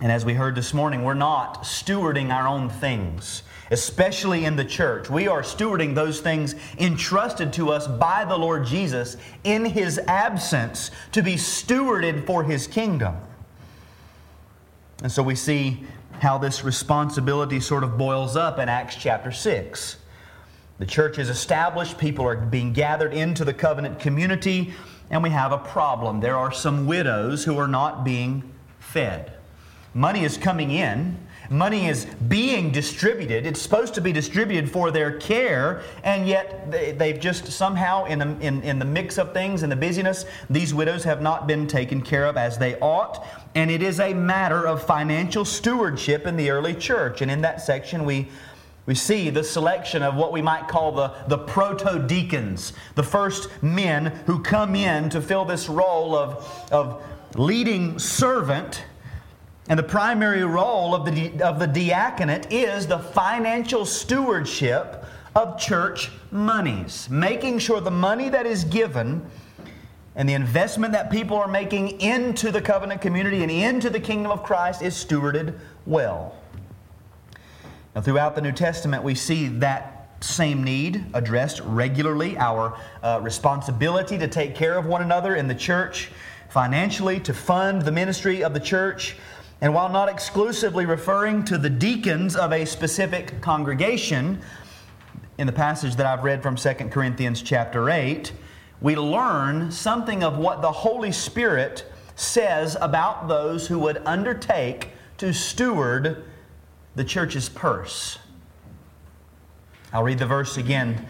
And 0.00 0.10
as 0.10 0.24
we 0.24 0.34
heard 0.34 0.54
this 0.54 0.74
morning, 0.74 1.04
we're 1.04 1.14
not 1.14 1.62
stewarding 1.62 2.34
our 2.34 2.48
own 2.48 2.68
things, 2.68 3.42
especially 3.70 4.44
in 4.44 4.56
the 4.56 4.64
church. 4.64 5.08
We 5.08 5.28
are 5.28 5.42
stewarding 5.42 5.94
those 5.94 6.20
things 6.20 6.56
entrusted 6.78 7.52
to 7.54 7.70
us 7.70 7.86
by 7.86 8.24
the 8.24 8.36
Lord 8.36 8.66
Jesus 8.66 9.16
in 9.44 9.64
His 9.64 9.98
absence 10.08 10.90
to 11.12 11.22
be 11.22 11.34
stewarded 11.34 12.26
for 12.26 12.42
His 12.42 12.66
kingdom. 12.66 13.16
And 15.02 15.12
so 15.12 15.22
we 15.22 15.34
see 15.34 15.84
how 16.22 16.38
this 16.38 16.62
responsibility 16.62 17.58
sort 17.58 17.82
of 17.82 17.98
boils 17.98 18.36
up 18.36 18.60
in 18.60 18.68
Acts 18.68 18.94
chapter 18.94 19.32
6. 19.32 19.96
The 20.78 20.86
church 20.86 21.18
is 21.18 21.28
established, 21.28 21.98
people 21.98 22.24
are 22.24 22.36
being 22.36 22.72
gathered 22.72 23.12
into 23.12 23.44
the 23.44 23.52
covenant 23.52 23.98
community, 23.98 24.72
and 25.10 25.20
we 25.20 25.30
have 25.30 25.50
a 25.50 25.58
problem. 25.58 26.20
There 26.20 26.36
are 26.36 26.52
some 26.52 26.86
widows 26.86 27.42
who 27.42 27.58
are 27.58 27.66
not 27.66 28.04
being 28.04 28.54
fed. 28.78 29.32
Money 29.94 30.22
is 30.22 30.36
coming 30.36 30.70
in, 30.70 31.18
money 31.52 31.86
is 31.86 32.06
being 32.28 32.72
distributed. 32.72 33.46
It's 33.46 33.60
supposed 33.60 33.94
to 33.94 34.00
be 34.00 34.12
distributed 34.12 34.70
for 34.70 34.90
their 34.90 35.18
care, 35.18 35.82
and 36.02 36.26
yet 36.26 36.70
they, 36.70 37.12
have 37.12 37.20
just 37.20 37.46
somehow, 37.46 38.06
in 38.06 38.18
the, 38.18 38.36
in, 38.40 38.62
in 38.62 38.78
the 38.78 38.84
mix 38.84 39.18
of 39.18 39.32
things 39.32 39.62
and 39.62 39.70
the 39.70 39.76
busyness, 39.76 40.24
these 40.50 40.74
widows 40.74 41.04
have 41.04 41.20
not 41.20 41.46
been 41.46 41.66
taken 41.66 42.00
care 42.02 42.26
of 42.26 42.36
as 42.36 42.58
they 42.58 42.78
ought. 42.80 43.26
And 43.54 43.70
it 43.70 43.82
is 43.82 44.00
a 44.00 44.14
matter 44.14 44.66
of 44.66 44.82
financial 44.82 45.44
stewardship 45.44 46.26
in 46.26 46.36
the 46.36 46.50
early 46.50 46.74
church. 46.74 47.20
And 47.20 47.30
in 47.30 47.42
that 47.42 47.60
section, 47.60 48.04
we 48.04 48.28
we 48.84 48.96
see 48.96 49.30
the 49.30 49.44
selection 49.44 50.02
of 50.02 50.16
what 50.16 50.32
we 50.32 50.42
might 50.42 50.66
call 50.66 50.90
the, 50.90 51.14
the 51.28 51.38
proto 51.38 52.04
deacons, 52.04 52.72
the 52.96 53.02
first 53.02 53.48
men 53.62 54.06
who 54.26 54.42
come 54.42 54.74
in 54.74 55.08
to 55.10 55.20
fill 55.20 55.44
this 55.44 55.68
role 55.68 56.16
of, 56.16 56.68
of 56.72 57.00
leading 57.36 57.98
servant 57.98 58.84
and 59.68 59.78
the 59.78 59.84
primary 59.84 60.44
role 60.44 60.94
of 60.94 61.04
the, 61.04 61.40
of 61.42 61.58
the 61.58 61.66
diaconate 61.66 62.52
is 62.52 62.86
the 62.86 62.98
financial 62.98 63.86
stewardship 63.86 65.04
of 65.34 65.58
church 65.58 66.10
monies, 66.30 67.08
making 67.08 67.58
sure 67.58 67.80
the 67.80 67.90
money 67.90 68.28
that 68.28 68.44
is 68.44 68.64
given 68.64 69.24
and 70.14 70.28
the 70.28 70.34
investment 70.34 70.92
that 70.92 71.10
people 71.10 71.36
are 71.36 71.48
making 71.48 72.00
into 72.00 72.50
the 72.50 72.60
covenant 72.60 73.00
community 73.00 73.42
and 73.42 73.50
into 73.50 73.88
the 73.88 74.00
kingdom 74.00 74.30
of 74.30 74.42
Christ 74.42 74.82
is 74.82 74.94
stewarded 74.94 75.58
well. 75.86 76.36
Now, 77.94 78.02
throughout 78.02 78.34
the 78.34 78.42
New 78.42 78.52
Testament, 78.52 79.02
we 79.02 79.14
see 79.14 79.48
that 79.48 80.08
same 80.20 80.62
need 80.62 81.04
addressed 81.14 81.60
regularly 81.60 82.36
our 82.36 82.76
uh, 83.02 83.20
responsibility 83.22 84.18
to 84.18 84.28
take 84.28 84.54
care 84.54 84.76
of 84.76 84.86
one 84.86 85.02
another 85.02 85.34
in 85.36 85.48
the 85.48 85.54
church, 85.54 86.10
financially, 86.48 87.18
to 87.20 87.32
fund 87.32 87.82
the 87.82 87.92
ministry 87.92 88.44
of 88.44 88.54
the 88.54 88.60
church, 88.60 89.16
and 89.62 89.72
while 89.72 89.88
not 89.88 90.08
exclusively 90.08 90.86
referring 90.86 91.44
to 91.44 91.56
the 91.56 91.70
deacons 91.70 92.34
of 92.34 92.52
a 92.52 92.66
specific 92.66 93.40
congregation, 93.40 94.42
in 95.38 95.46
the 95.46 95.52
passage 95.52 95.94
that 95.96 96.04
I've 96.04 96.24
read 96.24 96.42
from 96.42 96.56
2 96.56 96.74
Corinthians 96.90 97.40
chapter 97.42 97.88
8, 97.88 98.32
we 98.80 98.96
learn 98.96 99.70
something 99.70 100.24
of 100.24 100.36
what 100.36 100.62
the 100.62 100.72
Holy 100.72 101.12
Spirit 101.12 101.86
says 102.16 102.76
about 102.80 103.28
those 103.28 103.68
who 103.68 103.78
would 103.78 104.02
undertake 104.04 104.90
to 105.18 105.32
steward 105.32 106.24
the 106.96 107.04
church's 107.04 107.48
purse. 107.48 108.18
I'll 109.92 110.02
read 110.02 110.18
the 110.18 110.26
verse 110.26 110.56
again. 110.56 111.06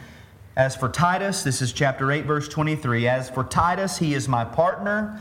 As 0.59 0.77
for 0.77 0.91
Titus, 0.91 1.43
this 1.43 1.63
is 1.63 1.73
chapter 1.73 2.13
8, 2.13 2.27
verse 2.27 2.49
23. 2.49 3.09
As 3.09 3.31
for 3.31 3.45
Titus, 3.45 3.97
he 3.97 4.13
is 4.13 4.29
my 4.29 4.45
partner 4.45 5.19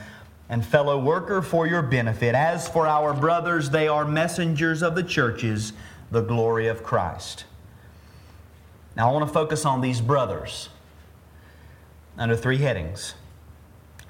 and 0.52 0.66
fellow 0.66 1.00
worker 1.00 1.42
for 1.42 1.66
your 1.66 1.82
benefit. 1.82 2.36
As 2.36 2.68
for 2.68 2.86
our 2.86 3.14
brothers, 3.14 3.70
they 3.70 3.88
are 3.88 4.04
messengers 4.04 4.84
of 4.84 4.96
the 4.96 5.04
churches, 5.04 5.72
the 6.12 6.20
glory 6.20 6.68
of 6.68 6.84
Christ. 6.84 7.46
Now, 8.98 9.10
I 9.10 9.14
want 9.14 9.26
to 9.26 9.34
focus 9.34 9.66
on 9.66 9.80
these 9.80 10.02
brothers 10.02 10.68
under 12.18 12.36
three 12.36 12.58
headings. 12.58 13.14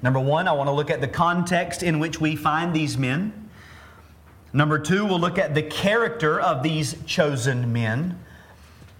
Number 0.02 0.18
one, 0.18 0.48
I 0.48 0.52
want 0.52 0.66
to 0.66 0.72
look 0.72 0.90
at 0.90 1.00
the 1.00 1.06
context 1.06 1.80
in 1.80 2.00
which 2.00 2.20
we 2.20 2.34
find 2.34 2.74
these 2.74 2.98
men. 2.98 3.48
Number 4.52 4.80
two, 4.80 5.06
we'll 5.06 5.20
look 5.20 5.38
at 5.38 5.54
the 5.54 5.62
character 5.62 6.40
of 6.40 6.64
these 6.64 6.96
chosen 7.06 7.72
men. 7.72 8.18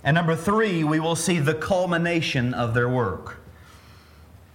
And 0.05 0.15
number 0.15 0.37
three, 0.37 0.85
we 0.85 1.01
will 1.01 1.17
see 1.17 1.41
the 1.41 1.55
culmination 1.55 2.55
of 2.55 2.73
their 2.73 2.89
work. 2.89 3.42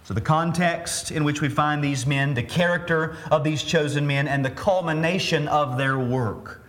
So, 0.08 0.14
the 0.14 0.22
context 0.22 1.10
in 1.10 1.22
which 1.22 1.42
we 1.42 1.50
find 1.50 1.84
these 1.84 2.06
men, 2.06 2.32
the 2.32 2.42
character 2.42 3.14
of 3.30 3.44
these 3.44 3.62
chosen 3.62 4.06
men, 4.06 4.26
and 4.26 4.42
the 4.42 4.50
culmination 4.50 5.46
of 5.48 5.76
their 5.76 5.98
work. 5.98 6.62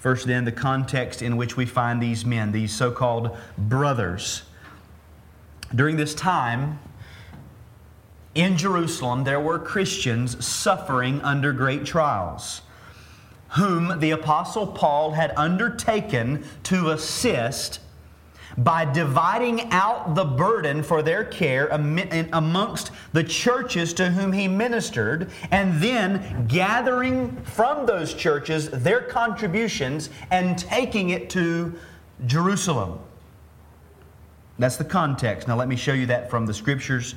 First, 0.00 0.26
then, 0.26 0.46
the 0.46 0.52
context 0.52 1.20
in 1.20 1.36
which 1.36 1.54
we 1.54 1.66
find 1.66 2.02
these 2.02 2.24
men, 2.24 2.50
these 2.50 2.74
so 2.74 2.90
called 2.90 3.36
brothers. 3.58 4.44
During 5.74 5.98
this 5.98 6.14
time, 6.14 6.78
in 8.34 8.56
Jerusalem, 8.56 9.24
there 9.24 9.38
were 9.38 9.58
Christians 9.58 10.42
suffering 10.42 11.20
under 11.20 11.52
great 11.52 11.84
trials, 11.84 12.62
whom 13.50 14.00
the 14.00 14.12
Apostle 14.12 14.66
Paul 14.66 15.10
had 15.10 15.30
undertaken 15.36 16.42
to 16.62 16.88
assist 16.88 17.80
by 18.58 18.84
dividing 18.84 19.70
out 19.72 20.14
the 20.14 20.24
burden 20.24 20.82
for 20.82 21.02
their 21.02 21.24
care 21.24 21.68
amongst 21.68 22.90
the 23.12 23.24
churches 23.24 23.92
to 23.94 24.10
whom 24.10 24.32
he 24.32 24.48
ministered, 24.48 25.30
and 25.50 25.80
then 25.80 26.46
gathering 26.48 27.36
from 27.42 27.86
those 27.86 28.14
churches 28.14 28.70
their 28.70 29.00
contributions 29.00 30.10
and 30.30 30.58
taking 30.58 31.10
it 31.10 31.28
to 31.30 31.74
Jerusalem. 32.26 32.98
That's 34.58 34.76
the 34.76 34.84
context. 34.84 35.48
Now, 35.48 35.56
let 35.56 35.68
me 35.68 35.76
show 35.76 35.92
you 35.92 36.06
that 36.06 36.30
from 36.30 36.46
the 36.46 36.54
scriptures. 36.54 37.14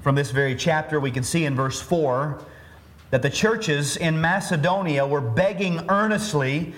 From 0.00 0.14
this 0.14 0.30
very 0.30 0.54
chapter, 0.54 0.98
we 0.98 1.10
can 1.10 1.22
see 1.22 1.44
in 1.44 1.54
verse 1.54 1.80
4 1.80 2.42
that 3.10 3.22
the 3.22 3.30
churches 3.30 3.96
in 3.96 4.20
Macedonia 4.20 5.06
were 5.06 5.20
begging 5.20 5.84
earnestly 5.88 6.74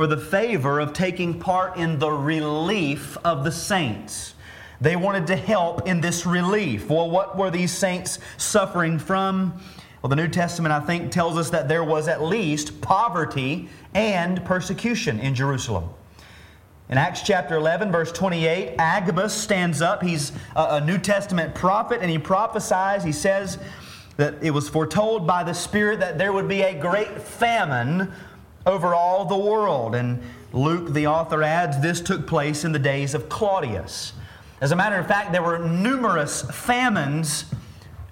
for 0.00 0.06
the 0.06 0.16
favor 0.16 0.80
of 0.80 0.94
taking 0.94 1.38
part 1.38 1.76
in 1.76 1.98
the 1.98 2.10
relief 2.10 3.18
of 3.22 3.44
the 3.44 3.52
saints. 3.52 4.32
They 4.80 4.96
wanted 4.96 5.26
to 5.26 5.36
help 5.36 5.86
in 5.86 6.00
this 6.00 6.24
relief. 6.24 6.88
Well, 6.88 7.10
what 7.10 7.36
were 7.36 7.50
these 7.50 7.70
saints 7.70 8.18
suffering 8.38 8.98
from? 8.98 9.60
Well, 10.00 10.08
the 10.08 10.16
New 10.16 10.28
Testament, 10.28 10.72
I 10.72 10.80
think, 10.80 11.12
tells 11.12 11.36
us 11.36 11.50
that 11.50 11.68
there 11.68 11.84
was 11.84 12.08
at 12.08 12.22
least 12.22 12.80
poverty 12.80 13.68
and 13.92 14.42
persecution 14.42 15.20
in 15.20 15.34
Jerusalem. 15.34 15.90
In 16.88 16.96
Acts 16.96 17.20
chapter 17.20 17.56
11, 17.56 17.92
verse 17.92 18.10
28, 18.10 18.76
Agabus 18.78 19.34
stands 19.34 19.82
up. 19.82 20.02
He's 20.02 20.32
a 20.56 20.82
New 20.82 20.96
Testament 20.96 21.54
prophet, 21.54 21.98
and 22.00 22.10
he 22.10 22.16
prophesies. 22.16 23.04
He 23.04 23.12
says 23.12 23.58
that 24.16 24.42
it 24.42 24.52
was 24.52 24.66
foretold 24.66 25.26
by 25.26 25.44
the 25.44 25.52
Spirit 25.52 26.00
that 26.00 26.16
there 26.16 26.32
would 26.32 26.48
be 26.48 26.62
a 26.62 26.72
great 26.72 27.20
famine 27.20 28.10
over 28.66 28.94
all 28.94 29.24
the 29.24 29.36
world. 29.36 29.94
And 29.94 30.22
Luke, 30.52 30.92
the 30.92 31.06
author, 31.06 31.42
adds 31.42 31.80
this 31.80 32.00
took 32.00 32.26
place 32.26 32.64
in 32.64 32.72
the 32.72 32.78
days 32.78 33.14
of 33.14 33.28
Claudius. 33.28 34.12
As 34.60 34.72
a 34.72 34.76
matter 34.76 34.96
of 34.96 35.06
fact, 35.06 35.32
there 35.32 35.42
were 35.42 35.58
numerous 35.58 36.42
famines 36.42 37.46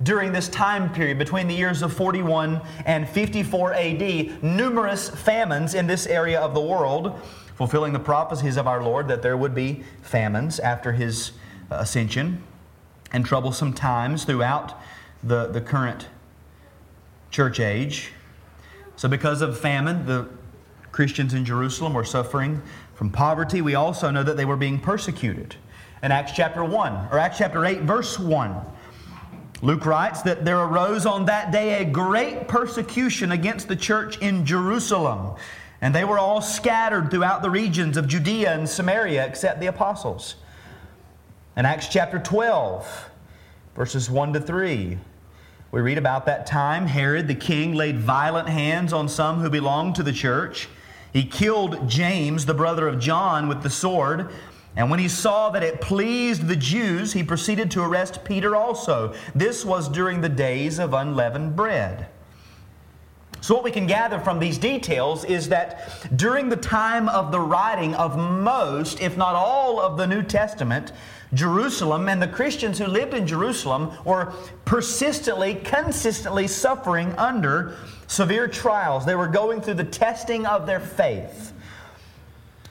during 0.03 0.33
this 0.33 0.49
time 0.49 0.93
period 0.93 1.19
between 1.19 1.49
the 1.49 1.55
years 1.55 1.83
of 1.83 1.93
41 1.93 2.61
and 2.87 3.09
54 3.09 3.75
AD. 3.75 4.43
Numerous 4.43 5.09
famines 5.09 5.75
in 5.75 5.87
this 5.87 6.07
area 6.07 6.41
of 6.41 6.55
the 6.55 6.61
world, 6.61 7.21
fulfilling 7.55 7.93
the 7.93 7.99
prophecies 7.99 8.57
of 8.57 8.67
our 8.67 8.83
Lord 8.83 9.09
that 9.09 9.23
there 9.23 9.37
would 9.37 9.55
be 9.55 9.83
famines 10.03 10.61
after 10.61 10.93
his 10.93 11.33
uh, 11.71 11.77
ascension 11.81 12.43
and 13.13 13.27
troublesome 13.27 13.73
times 13.73 14.25
throughout 14.25 14.81
the, 15.23 15.49
the 15.49 15.61
current 15.61 16.09
church 17.31 17.61
age. 17.61 18.13
So, 18.97 19.09
because 19.09 19.43
of 19.43 19.59
famine, 19.59 20.07
the 20.07 20.29
Christians 20.93 21.35
in 21.35 21.45
Jerusalem 21.45 21.95
were 21.95 22.05
suffering 22.05 22.63
from 22.95 23.11
poverty. 23.11 23.63
We 23.63 23.75
also 23.75 24.11
know 24.11 24.23
that 24.23 24.37
they 24.37 24.45
were 24.45 24.57
being 24.57 24.81
persecuted. 24.81 25.55
In 26.03 26.13
Acts 26.13 26.33
chapter 26.33 26.65
1, 26.65 27.09
or 27.11 27.19
Acts 27.19 27.39
chapter 27.39 27.65
8, 27.65 27.83
verse 27.83 28.19
1, 28.19 28.55
Luke 29.63 29.85
writes 29.85 30.23
that 30.23 30.45
there 30.45 30.61
arose 30.61 31.05
on 31.05 31.25
that 31.27 31.51
day 31.51 31.83
a 31.83 31.85
great 31.85 32.47
persecution 32.47 33.33
against 33.33 33.67
the 33.67 33.75
church 33.75 34.19
in 34.19 34.47
Jerusalem, 34.47 35.35
and 35.81 35.93
they 35.93 36.05
were 36.05 36.19
all 36.19 36.41
scattered 36.41 37.11
throughout 37.11 37.43
the 37.43 37.51
regions 37.51 37.97
of 37.97 38.07
Judea 38.07 38.53
and 38.53 38.69
Samaria 38.69 39.27
except 39.27 39.59
the 39.59 39.67
apostles. 39.67 40.37
In 41.57 41.67
Acts 41.67 41.89
chapter 41.89 42.21
12, 42.21 43.11
verses 43.75 44.09
1 44.09 44.33
to 44.35 44.41
3, 44.41 44.99
we 45.71 45.81
read 45.81 45.99
about 45.99 46.25
that 46.27 46.47
time 46.47 46.87
Herod 46.87 47.27
the 47.27 47.35
king 47.35 47.75
laid 47.75 47.99
violent 47.99 48.49
hands 48.49 48.93
on 48.93 49.09
some 49.09 49.41
who 49.41 49.51
belonged 49.51 49.97
to 49.97 50.05
the 50.05 50.13
church 50.13 50.69
he 51.13 51.25
killed 51.25 51.89
James, 51.89 52.47
the 52.47 52.55
brother 52.55 52.87
of 52.89 52.99
John, 52.99 53.49
with 53.49 53.63
the 53.63 53.71
sword. 53.71 54.31
And 54.77 54.91
when 54.91 55.01
he 55.01 55.09
saw 55.09 55.51
that 55.51 55.63
it 55.63 55.81
pleased 55.81 56.47
the 56.47 56.57
Jews, 56.57 57.13
he 57.13 57.23
proceeded 57.23 57.71
to 57.73 57.83
arrest 57.83 58.25
Peter 58.25 58.55
also. 58.55 59.15
This 59.35 59.65
was 59.65 59.89
during 59.89 60.21
the 60.21 60.29
days 60.29 60.79
of 60.79 60.95
unleavened 60.95 61.57
bread. 61.57 62.09
So, 63.41 63.55
what 63.55 63.65
we 63.65 63.71
can 63.71 63.87
gather 63.87 64.19
from 64.19 64.39
these 64.39 64.59
details 64.59 65.25
is 65.25 65.49
that 65.49 66.09
during 66.17 66.49
the 66.49 66.57
time 66.57 67.09
of 67.09 67.31
the 67.31 67.41
writing 67.41 67.95
of 67.95 68.19
most, 68.19 69.01
if 69.01 69.17
not 69.17 69.35
all, 69.35 69.81
of 69.81 69.97
the 69.97 70.07
New 70.07 70.23
Testament, 70.23 70.93
Jerusalem 71.35 72.09
and 72.09 72.23
the 72.23 72.29
Christians 72.29 72.79
who 72.79 72.87
lived 72.87 73.15
in 73.15 73.27
Jerusalem 73.27 73.93
were 74.05 74.33
persistently, 74.65 75.57
consistently 75.57 76.47
suffering 76.47 77.15
under 77.19 77.77
severe 78.07 78.49
trials. 78.49 79.05
They 79.05 79.15
were 79.15 79.29
going 79.29 79.61
through 79.61 79.75
the 79.75 79.85
testing 79.85 80.47
of 80.47 80.67
their 80.67 80.81
faith. 80.81 81.53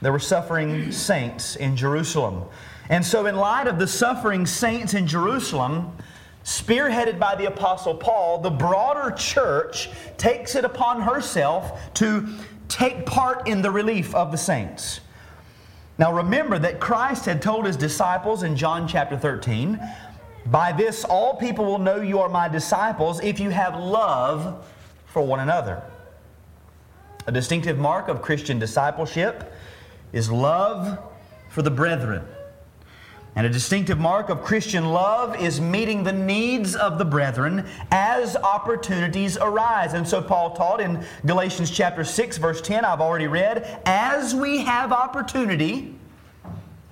There 0.00 0.12
were 0.12 0.18
suffering 0.18 0.92
saints 0.92 1.56
in 1.56 1.76
Jerusalem. 1.76 2.44
And 2.88 3.04
so, 3.04 3.26
in 3.26 3.36
light 3.36 3.66
of 3.66 3.78
the 3.78 3.86
suffering 3.86 4.46
saints 4.46 4.94
in 4.94 5.06
Jerusalem, 5.06 5.96
spearheaded 6.44 7.18
by 7.18 7.34
the 7.34 7.46
Apostle 7.46 7.94
Paul, 7.94 8.38
the 8.38 8.50
broader 8.50 9.14
church 9.14 9.90
takes 10.16 10.54
it 10.54 10.64
upon 10.64 11.02
herself 11.02 11.92
to 11.94 12.26
take 12.68 13.06
part 13.06 13.46
in 13.46 13.60
the 13.60 13.70
relief 13.70 14.14
of 14.14 14.30
the 14.30 14.38
saints. 14.38 15.00
Now, 15.98 16.12
remember 16.12 16.60
that 16.60 16.78
Christ 16.78 17.24
had 17.24 17.42
told 17.42 17.66
his 17.66 17.76
disciples 17.76 18.44
in 18.44 18.54
John 18.54 18.86
chapter 18.86 19.18
13, 19.18 19.80
By 20.46 20.70
this 20.70 21.04
all 21.04 21.34
people 21.34 21.64
will 21.64 21.80
know 21.80 22.00
you 22.00 22.20
are 22.20 22.28
my 22.28 22.48
disciples 22.48 23.20
if 23.20 23.40
you 23.40 23.50
have 23.50 23.76
love 23.76 24.64
for 25.06 25.22
one 25.22 25.40
another. 25.40 25.82
A 27.26 27.32
distinctive 27.32 27.78
mark 27.78 28.06
of 28.06 28.22
Christian 28.22 28.60
discipleship 28.60 29.52
is 30.12 30.30
love 30.30 31.00
for 31.50 31.62
the 31.62 31.70
brethren. 31.70 32.24
And 33.38 33.46
a 33.46 33.50
distinctive 33.50 34.00
mark 34.00 34.30
of 34.30 34.42
Christian 34.42 34.86
love 34.86 35.40
is 35.40 35.60
meeting 35.60 36.02
the 36.02 36.12
needs 36.12 36.74
of 36.74 36.98
the 36.98 37.04
brethren 37.04 37.64
as 37.92 38.34
opportunities 38.34 39.36
arise. 39.36 39.94
And 39.94 40.08
so 40.08 40.20
Paul 40.20 40.56
taught 40.56 40.80
in 40.80 41.04
Galatians 41.24 41.70
chapter 41.70 42.02
6 42.02 42.36
verse 42.38 42.60
10 42.60 42.84
I've 42.84 43.00
already 43.00 43.28
read, 43.28 43.80
as 43.86 44.34
we 44.34 44.58
have 44.64 44.90
opportunity 44.90 45.94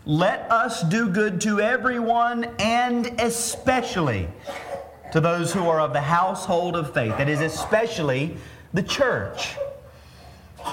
let 0.05 0.49
us 0.49 0.85
do 0.85 1.09
good 1.09 1.41
to 1.41 1.61
everyone 1.61 2.45
and 2.61 3.21
especially 3.21 4.29
to 5.11 5.21
those 5.21 5.53
who 5.53 5.69
are 5.69 5.81
of 5.81 5.93
the 5.93 6.01
household 6.01 6.77
of 6.77 6.95
faith. 6.95 7.19
That 7.19 7.29
is 7.29 7.41
especially 7.41 8.37
the 8.73 8.85
church. 8.85 9.57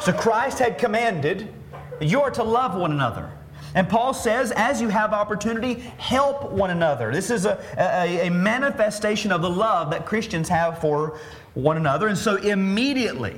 So 0.04 0.14
Christ 0.14 0.60
had 0.60 0.78
commanded 0.78 1.52
you 2.00 2.22
are 2.22 2.30
to 2.30 2.44
love 2.44 2.76
one 2.76 2.92
another. 2.92 3.32
And 3.76 3.90
Paul 3.90 4.14
says, 4.14 4.52
as 4.52 4.80
you 4.80 4.90
have 4.90 5.14
opportunity, 5.14 5.76
help 5.98 6.52
one 6.52 6.70
another. 6.70 7.12
This 7.12 7.32
is 7.32 7.46
a, 7.46 7.60
a, 7.78 8.28
a, 8.28 8.30
manifestation 8.30 9.32
of 9.32 9.42
the 9.42 9.50
love 9.50 9.90
that 9.92 10.06
Christians 10.06 10.48
have 10.50 10.80
for 10.80 11.18
one 11.56 11.78
another. 11.78 12.08
And 12.08 12.18
so, 12.18 12.36
immediately, 12.36 13.36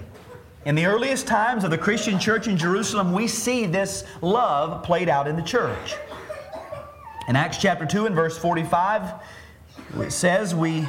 in 0.66 0.76
the 0.76 0.86
earliest 0.88 1.26
times 1.26 1.64
of 1.64 1.72
the 1.72 1.78
Christian 1.78 2.20
church 2.20 2.48
in 2.48 2.58
Jerusalem, 2.58 3.14
we 3.14 3.28
see 3.28 3.66
this 3.66 4.04
love 4.22 4.84
played 4.84 5.08
out 5.08 5.28
in 5.28 5.38
the 5.38 5.42
church. 5.42 5.96
In 7.30 7.36
Acts 7.36 7.58
chapter 7.58 7.86
2 7.86 8.06
and 8.06 8.16
verse 8.16 8.38
45, 8.38 9.14
it 10.00 10.12
says, 10.12 10.54
We 10.54 10.86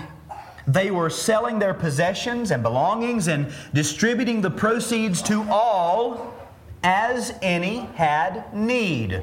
they 0.67 0.91
were 0.91 1.09
selling 1.09 1.61
their 1.61 1.75
possessions 1.75 2.51
and 2.51 2.61
belongings 2.63 3.29
and 3.29 3.53
distributing 3.73 4.41
the 4.41 4.51
proceeds 4.51 5.23
to 5.23 5.47
all 5.49 6.35
as 6.83 7.33
any 7.41 7.89
had 7.95 8.53
need 8.53 9.23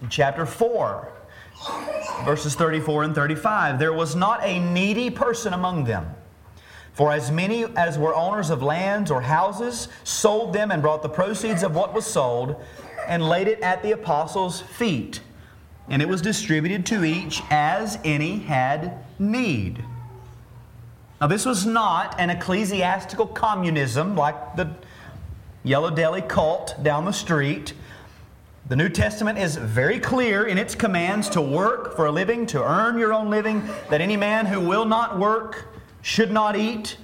in 0.00 0.08
chapter 0.08 0.46
4, 0.46 1.12
verses 2.24 2.54
34 2.54 3.04
and 3.04 3.14
35, 3.14 3.78
there 3.78 3.92
was 3.92 4.14
not 4.14 4.42
a 4.42 4.58
needy 4.58 5.10
person 5.10 5.52
among 5.52 5.84
them. 5.84 6.14
For 6.94 7.10
as 7.10 7.30
many 7.30 7.64
as 7.76 7.98
were 7.98 8.14
owners 8.14 8.50
of 8.50 8.62
lands 8.62 9.10
or 9.10 9.20
houses 9.20 9.88
sold 10.04 10.52
them 10.52 10.70
and 10.70 10.80
brought 10.80 11.02
the 11.02 11.08
proceeds 11.08 11.62
of 11.62 11.74
what 11.74 11.92
was 11.92 12.06
sold 12.06 12.62
and 13.08 13.28
laid 13.28 13.48
it 13.48 13.60
at 13.60 13.82
the 13.82 13.92
apostles' 13.92 14.60
feet. 14.60 15.20
And 15.88 16.00
it 16.00 16.08
was 16.08 16.22
distributed 16.22 16.86
to 16.86 17.04
each 17.04 17.42
as 17.50 17.98
any 18.04 18.38
had 18.38 19.04
need. 19.18 19.84
Now, 21.20 21.26
this 21.26 21.44
was 21.44 21.66
not 21.66 22.18
an 22.18 22.30
ecclesiastical 22.30 23.26
communism 23.26 24.16
like 24.16 24.56
the 24.56 24.70
Yellow 25.62 25.90
Deli 25.90 26.22
cult 26.22 26.76
down 26.82 27.04
the 27.06 27.12
street. 27.12 27.72
The 28.66 28.76
New 28.76 28.88
Testament 28.88 29.38
is 29.38 29.56
very 29.56 30.00
clear 30.00 30.46
in 30.46 30.56
its 30.56 30.74
commands 30.74 31.28
to 31.30 31.42
work 31.42 31.96
for 31.96 32.06
a 32.06 32.10
living, 32.10 32.46
to 32.46 32.64
earn 32.64 32.96
your 32.96 33.12
own 33.12 33.28
living, 33.28 33.62
that 33.90 34.00
any 34.00 34.16
man 34.16 34.46
who 34.46 34.58
will 34.58 34.86
not 34.86 35.18
work 35.18 35.66
should 36.00 36.32
not 36.32 36.56
eat. 36.56 36.96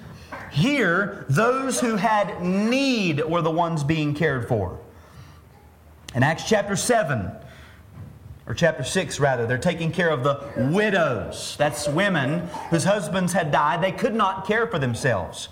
Here, 0.50 1.26
those 1.28 1.78
who 1.78 1.96
had 1.96 2.40
need 2.42 3.22
were 3.26 3.42
the 3.42 3.50
ones 3.50 3.84
being 3.84 4.14
cared 4.14 4.48
for. 4.48 4.78
In 6.14 6.22
Acts 6.22 6.44
chapter 6.48 6.76
7, 6.76 7.30
or 8.46 8.54
chapter 8.54 8.82
6 8.82 9.20
rather, 9.20 9.46
they're 9.46 9.58
taking 9.58 9.92
care 9.92 10.08
of 10.08 10.24
the 10.24 10.40
widows. 10.72 11.56
That's 11.58 11.86
women 11.86 12.48
whose 12.70 12.84
husbands 12.84 13.34
had 13.34 13.52
died. 13.52 13.82
They 13.82 13.92
could 13.92 14.14
not 14.14 14.46
care 14.46 14.66
for 14.66 14.78
themselves. 14.78 15.50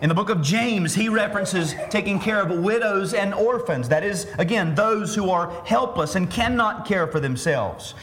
In 0.00 0.08
the 0.08 0.14
book 0.14 0.30
of 0.30 0.40
James, 0.40 0.94
he 0.94 1.10
references 1.10 1.74
taking 1.90 2.18
care 2.18 2.40
of 2.40 2.50
widows 2.50 3.12
and 3.12 3.34
orphans. 3.34 3.88
That 3.90 4.02
is, 4.02 4.26
again, 4.38 4.74
those 4.74 5.14
who 5.14 5.28
are 5.28 5.62
helpless 5.66 6.14
and 6.14 6.30
cannot 6.30 6.86
care 6.86 7.06
for 7.06 7.20
themselves. 7.20 7.94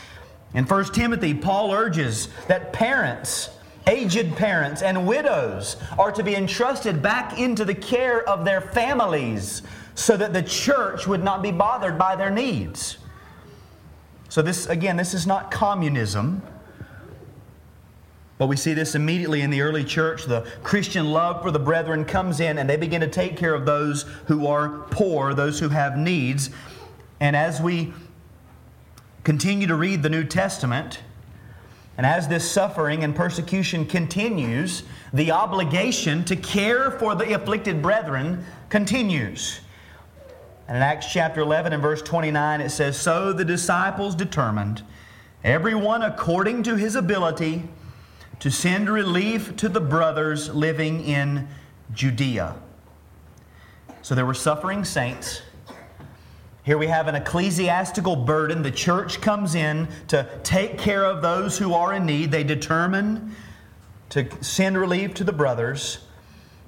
In 0.54 0.66
1 0.66 0.86
Timothy, 0.94 1.34
Paul 1.34 1.74
urges 1.74 2.30
that 2.48 2.72
parents, 2.72 3.50
aged 3.88 4.36
parents, 4.36 4.84
and 4.84 5.08
widows 5.08 5.78
are 5.98 6.12
to 6.12 6.24
be 6.24 6.36
entrusted 6.36 7.02
back 7.02 7.40
into 7.40 7.66
the 7.66 7.74
care 7.74 8.28
of 8.30 8.46
their 8.46 8.62
families 8.62 9.64
so 9.96 10.16
that 10.16 10.34
the 10.34 10.44
church 10.44 11.08
would 11.08 11.24
not 11.24 11.42
be 11.42 11.52
bothered 11.52 11.98
by 11.98 12.16
their 12.16 12.30
needs. 12.30 13.00
So, 14.30 14.44
this, 14.44 14.68
again, 14.68 14.98
this 14.98 15.16
is 15.16 15.26
not 15.26 15.50
communism. 15.50 16.44
But 18.38 18.48
we 18.48 18.56
see 18.56 18.74
this 18.74 18.94
immediately 18.94 19.42
in 19.42 19.50
the 19.50 19.62
early 19.62 19.84
church. 19.84 20.26
The 20.26 20.46
Christian 20.64 21.12
love 21.12 21.42
for 21.42 21.50
the 21.50 21.60
brethren 21.60 22.06
comes 22.06 22.40
in 22.40 22.60
and 22.60 22.70
they 22.70 22.78
begin 22.78 23.02
to 23.02 23.08
take 23.08 23.36
care 23.36 23.54
of 23.54 23.66
those 23.66 24.04
who 24.28 24.46
are 24.46 24.86
poor, 24.92 25.34
those 25.34 25.60
who 25.60 25.70
have 25.70 25.98
needs. 25.98 26.52
And 27.20 27.36
as 27.36 27.60
we 27.60 27.94
continue 29.24 29.68
to 29.68 29.76
read 29.76 30.04
the 30.04 30.10
New 30.10 30.24
Testament, 30.24 31.00
and 31.98 32.06
as 32.06 32.28
this 32.28 32.50
suffering 32.50 33.04
and 33.04 33.16
persecution 33.16 33.86
continues, 33.88 34.84
the 35.12 35.32
obligation 35.32 36.24
to 36.26 36.36
care 36.36 36.92
for 36.92 37.16
the 37.16 37.34
afflicted 37.34 37.82
brethren 37.82 38.46
continues. 38.70 39.62
And 40.68 40.78
in 40.78 40.84
Acts 40.84 41.12
chapter 41.12 41.42
11 41.42 41.74
and 41.74 41.82
verse 41.82 42.04
29, 42.04 42.62
it 42.62 42.70
says, 42.70 43.00
So 43.00 43.34
the 43.34 43.46
disciples 43.46 44.14
determined, 44.14 44.84
everyone 45.44 46.04
according 46.04 46.62
to 46.64 46.76
his 46.76 46.96
ability, 46.96 47.64
to 48.40 48.52
send 48.52 48.90
relief 48.90 49.56
to 49.58 49.70
the 49.70 49.80
brothers 49.80 50.54
living 50.54 51.04
in 51.04 51.48
Judea. 51.94 52.56
So 54.02 54.16
there 54.16 54.26
were 54.26 54.34
suffering 54.34 54.86
saints. 54.86 55.42
Here 56.64 56.78
we 56.78 56.88
have 56.88 57.08
an 57.08 57.16
ecclesiastical 57.16 58.16
burden. 58.16 58.62
The 58.62 58.72
church 58.72 59.22
comes 59.22 59.56
in 59.56 59.88
to 60.10 60.30
take 60.44 60.78
care 60.78 61.06
of 61.06 61.22
those 61.22 61.58
who 61.58 61.74
are 61.74 61.94
in 61.94 62.06
need. 62.06 62.32
They 62.32 62.44
determine 62.44 63.36
to 64.10 64.28
send 64.44 64.78
relief 64.78 65.14
to 65.16 65.24
the 65.24 65.32
brothers. 65.32 66.00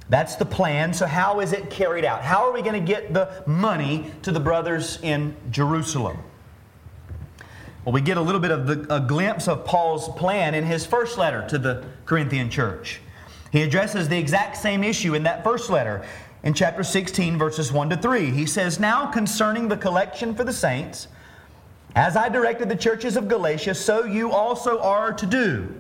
That's 0.10 0.36
the 0.36 0.46
plan. 0.46 0.94
So, 0.94 1.06
how 1.06 1.40
is 1.40 1.54
it 1.54 1.70
carried 1.70 2.06
out? 2.06 2.24
How 2.24 2.48
are 2.48 2.54
we 2.54 2.62
going 2.62 2.74
to 2.74 2.94
get 2.94 3.14
the 3.14 3.44
money 3.46 4.12
to 4.24 4.32
the 4.32 4.40
brothers 4.40 5.00
in 5.04 5.36
Jerusalem? 5.52 6.18
Well, 7.90 7.96
we 7.96 8.02
get 8.02 8.18
a 8.18 8.22
little 8.22 8.40
bit 8.40 8.52
of 8.52 8.68
the, 8.68 8.94
a 8.94 9.00
glimpse 9.00 9.48
of 9.48 9.66
Paul's 9.66 10.10
plan 10.10 10.54
in 10.54 10.64
his 10.64 10.86
first 10.86 11.18
letter 11.18 11.48
to 11.48 11.58
the 11.58 11.84
Corinthian 12.06 12.52
church. 12.52 13.02
He 13.52 13.64
addresses 13.64 14.08
the 14.08 14.16
exact 14.20 14.58
same 14.58 14.84
issue 14.84 15.16
in 15.16 15.24
that 15.24 15.44
first 15.44 15.72
letter 15.72 16.06
in 16.44 16.54
chapter 16.54 16.84
16, 16.84 17.40
verses 17.40 17.72
1 17.72 17.90
to 17.90 17.98
3. 17.98 18.30
He 18.30 18.46
says, 18.46 18.80
Now 18.80 19.08
concerning 19.08 19.70
the 19.70 19.76
collection 19.76 20.36
for 20.36 20.44
the 20.44 20.54
saints, 20.54 21.08
as 21.96 22.16
I 22.16 22.30
directed 22.30 22.70
the 22.70 22.76
churches 22.76 23.18
of 23.18 23.28
Galatia, 23.28 23.74
so 23.74 24.06
you 24.06 24.32
also 24.32 24.80
are 24.82 25.12
to 25.12 25.26
do. 25.26 25.74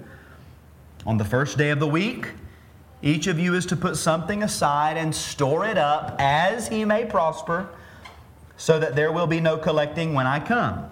On 1.05 1.17
the 1.17 1.25
first 1.25 1.59
day 1.59 1.69
of 1.69 1.79
the 1.79 1.87
week, 1.87 2.29
each 3.03 3.27
of 3.27 3.37
you 3.37 3.53
is 3.53 3.67
to 3.67 3.75
put 3.75 3.97
something 3.97 4.41
aside 4.41 4.97
and 4.97 5.13
store 5.13 5.63
it 5.63 5.77
up 5.77 6.15
as 6.17 6.69
he 6.69 6.85
may 6.85 7.05
prosper, 7.05 7.69
so 8.57 8.79
that 8.79 8.95
there 8.95 9.11
will 9.11 9.27
be 9.27 9.39
no 9.39 9.59
collecting 9.59 10.15
when 10.15 10.25
I 10.25 10.39
come. 10.39 10.89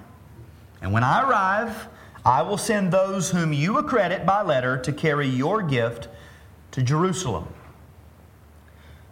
And 0.81 0.93
when 0.93 1.03
I 1.03 1.27
arrive, 1.27 1.87
I 2.25 2.41
will 2.41 2.57
send 2.57 2.91
those 2.91 3.31
whom 3.31 3.53
you 3.53 3.77
accredit 3.77 4.25
by 4.25 4.41
letter 4.41 4.77
to 4.79 4.91
carry 4.91 5.27
your 5.27 5.61
gift 5.61 6.09
to 6.71 6.81
Jerusalem. 6.81 7.47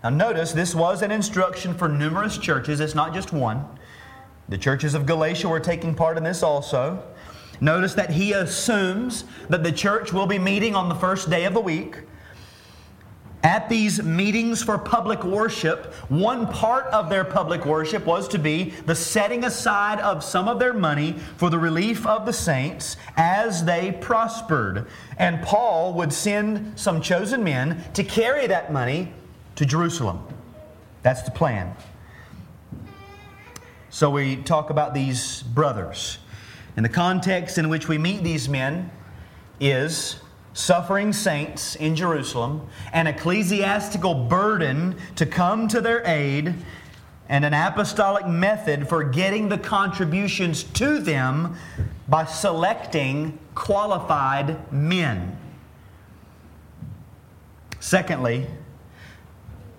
Now, 0.04 0.10
notice 0.10 0.52
this 0.52 0.76
was 0.76 1.02
an 1.02 1.12
instruction 1.12 1.74
for 1.74 1.88
numerous 1.88 2.38
churches, 2.38 2.80
it's 2.80 2.94
not 2.94 3.14
just 3.14 3.34
one. 3.34 3.66
The 4.48 4.58
churches 4.58 4.94
of 4.94 5.06
Galatia 5.06 5.50
were 5.50 5.60
taking 5.60 5.96
part 5.96 6.18
in 6.18 6.24
this 6.24 6.44
also. 6.44 7.04
Notice 7.60 7.94
that 7.96 8.12
he 8.12 8.34
assumes 8.34 9.24
that 9.50 9.64
the 9.64 9.72
church 9.72 10.14
will 10.14 10.28
be 10.28 10.38
meeting 10.38 10.76
on 10.76 10.90
the 10.90 10.96
first 10.96 11.30
day 11.30 11.46
of 11.46 11.54
the 11.54 11.62
week. 11.62 12.02
At 13.46 13.70
these 13.70 14.02
meetings 14.02 14.64
for 14.64 14.76
public 14.80 15.24
worship, 15.24 15.94
one 16.10 16.48
part 16.48 16.88
of 16.88 17.12
their 17.12 17.24
public 17.24 17.64
worship 17.64 18.04
was 18.04 18.28
to 18.30 18.40
be 18.40 18.72
the 18.88 18.96
setting 18.96 19.44
aside 19.44 20.00
of 20.00 20.24
some 20.24 20.48
of 20.48 20.58
their 20.58 20.74
money 20.74 21.12
for 21.38 21.52
the 21.52 21.60
relief 21.60 22.08
of 22.08 22.26
the 22.26 22.34
saints 22.34 22.98
as 23.18 23.64
they 23.64 23.92
prospered. 24.02 24.88
And 25.20 25.44
Paul 25.44 25.94
would 25.94 26.12
send 26.12 26.80
some 26.80 27.02
chosen 27.02 27.44
men 27.44 27.84
to 27.94 28.04
carry 28.04 28.48
that 28.48 28.74
money 28.74 29.14
to 29.58 29.64
Jerusalem. 29.64 30.26
That's 31.04 31.22
the 31.22 31.30
plan. 31.30 31.76
So 33.92 34.10
we 34.10 34.38
talk 34.38 34.72
about 34.72 34.96
these 34.96 35.44
brothers. 35.44 36.18
And 36.76 36.84
the 36.84 36.90
context 36.90 37.60
in 37.60 37.70
which 37.70 37.88
we 37.88 38.00
meet 38.00 38.24
these 38.24 38.50
men 38.50 38.90
is 39.60 40.16
suffering 40.56 41.12
saints 41.12 41.76
in 41.76 41.96
Jerusalem, 41.96 42.68
an 42.94 43.08
ecclesiastical 43.08 44.16
burden 44.16 44.96
to 45.18 45.26
come 45.26 45.68
to 45.68 45.82
their 45.82 46.02
aid, 46.08 46.56
and 47.28 47.44
an 47.44 47.54
apostolic 47.54 48.26
method 48.26 48.88
for 48.88 49.04
getting 49.04 49.50
the 49.50 49.58
contributions 49.58 50.64
to 50.64 51.00
them 51.00 51.58
by 52.08 52.24
selecting 52.24 53.38
qualified 53.54 54.72
men. 54.72 55.38
Secondly, 57.82 58.48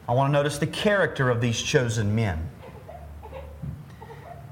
I 0.07 0.13
want 0.13 0.29
to 0.29 0.33
notice 0.33 0.59
the 0.59 0.67
character 0.67 1.31
of 1.31 1.41
these 1.41 1.61
chosen 1.61 2.15
men. 2.15 2.51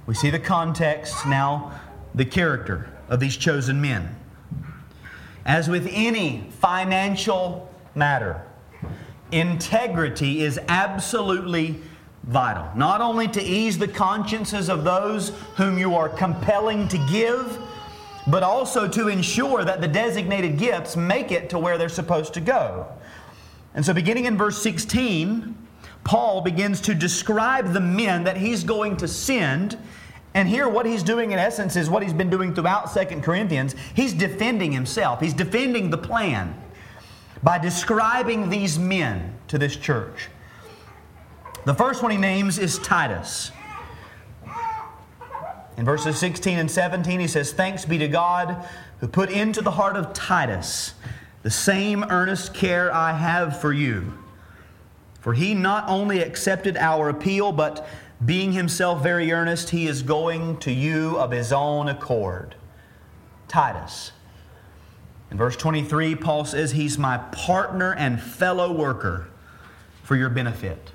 We 0.06 0.14
see 0.14 0.30
the 0.30 0.38
context, 0.38 1.26
now 1.26 1.80
the 2.14 2.24
character 2.24 2.88
of 3.08 3.20
these 3.20 3.37
chosen 3.37 3.80
men. 3.80 4.16
As 5.44 5.68
with 5.68 5.88
any 5.92 6.46
financial 6.61 7.70
matter, 7.94 8.42
integrity 9.30 10.42
is 10.42 10.59
absolutely 10.68 11.80
vital. 12.24 12.70
Not 12.74 13.00
only 13.00 13.28
to 13.28 13.42
ease 13.42 13.78
the 13.78 13.88
consciences 13.88 14.70
of 14.70 14.85
those 14.85 15.30
whom 15.57 15.76
you 15.76 15.94
are 15.94 16.09
compelling 16.09 16.88
to 16.88 16.98
give, 17.11 17.59
but 18.26 18.42
also 18.42 18.88
to 18.88 19.09
ensure 19.09 19.64
that 19.64 19.80
the 19.83 19.88
designated 19.88 20.59
gifts 20.59 20.96
make 20.96 21.30
it 21.30 21.50
to 21.50 21.59
where 21.59 21.76
they're 21.76 21.90
supposed 21.90 22.33
to 22.35 22.40
go. 22.40 22.87
And 23.74 23.85
so, 23.85 23.92
beginning 23.92 24.24
in 24.24 24.38
verse 24.38 24.62
16, 24.62 25.54
Paul 26.04 26.40
begins 26.40 26.80
to 26.83 26.94
describe 26.94 27.72
the 27.72 27.80
men 27.80 28.24
that 28.24 28.37
he's 28.37 28.64
going 28.64 28.96
to 28.98 29.09
send 29.09 29.76
and 30.35 30.49
here, 30.49 30.68
what 30.68 30.85
he's 30.85 31.05
doing 31.05 31.31
in 31.31 31.38
essence 31.38 31.77
is 31.77 31.88
what 31.88 32.03
he's 32.03 32.12
been 32.12 32.29
doing 32.29 32.55
throughout 32.55 32.90
Second 32.90 33.23
Corinthians. 33.23 33.77
He's 33.94 34.12
defending 34.12 34.73
himself, 34.73 35.20
he's 35.20 35.35
defending 35.35 35.90
the 35.90 35.99
plan 35.99 36.61
by 37.42 37.59
describing 37.59 38.51
these 38.51 38.79
men 38.79 39.35
to 39.49 39.59
this 39.59 39.77
church. 39.77 40.29
The 41.64 41.75
first 41.75 42.03
one 42.03 42.11
he 42.11 42.18
names 42.18 42.59
is 42.59 42.79
Titus. 42.79 43.53
In 45.77 45.85
verses 45.85 46.18
16 46.18 46.59
and 46.59 46.70
17, 46.70 47.20
he 47.20 47.27
says, 47.27 47.53
Thanks 47.53 47.85
be 47.85 47.99
to 47.99 48.09
God 48.09 48.66
who 49.01 49.09
put 49.09 49.31
into 49.31 49.61
the 49.61 49.73
heart 49.73 49.97
of 49.97 50.12
Titus 50.12 50.94
the 51.42 51.51
same 51.51 52.05
earnest 52.05 52.55
care 52.55 52.92
I 52.92 53.12
have 53.12 53.61
for 53.61 53.73
you. 53.73 54.14
For 55.20 55.35
he 55.35 55.55
not 55.55 55.88
only 55.88 56.20
accepted 56.20 56.77
our 56.77 57.09
appeal, 57.09 57.53
but 57.53 57.87
being 58.24 58.53
himself 58.53 59.03
very 59.03 59.33
earnest, 59.33 59.70
he 59.70 59.87
is 59.87 60.03
going 60.03 60.59
to 60.59 60.72
you 60.72 61.16
of 61.18 61.31
his 61.31 61.53
own 61.53 61.88
accord. 61.88 62.55
Titus. 63.48 64.12
In 65.31 65.38
verse 65.38 65.57
23, 65.57 66.14
Paul 66.14 66.44
says, 66.44 66.72
He's 66.72 66.98
my 66.98 67.18
partner 67.18 67.94
and 67.94 68.20
fellow 68.20 68.72
worker 68.72 69.29
for 70.03 70.16
your 70.16 70.31
benefit. 70.31 70.92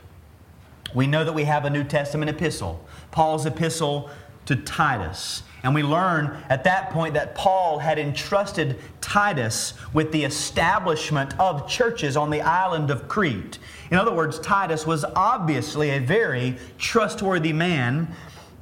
We 0.94 1.08
know 1.08 1.24
that 1.24 1.34
we 1.34 1.44
have 1.44 1.66
a 1.66 1.70
New 1.70 1.84
Testament 1.84 2.30
epistle, 2.30 2.84
Paul's 3.12 3.46
epistle 3.46 4.10
to 4.46 4.56
Titus. 4.56 5.44
And 5.62 5.76
we 5.76 5.84
learn 5.84 6.38
at 6.50 6.64
that 6.64 6.90
point 6.92 7.14
that 7.16 7.36
Paul 7.36 7.80
had 7.80 8.00
entrusted 8.00 8.80
Titus 9.02 9.74
with 9.94 10.12
the 10.12 10.24
establishment 10.24 11.38
of 11.40 11.68
churches 11.68 12.16
on 12.16 12.30
the 12.30 12.42
island 12.42 12.90
of 12.90 13.08
Crete. 13.08 13.60
In 13.92 13.98
other 13.98 14.12
words, 14.12 14.40
Titus 14.40 14.86
was 14.86 15.04
obviously 15.16 15.90
a 15.90 16.00
very 16.00 16.58
trustworthy 16.78 17.54
man, 17.54 18.14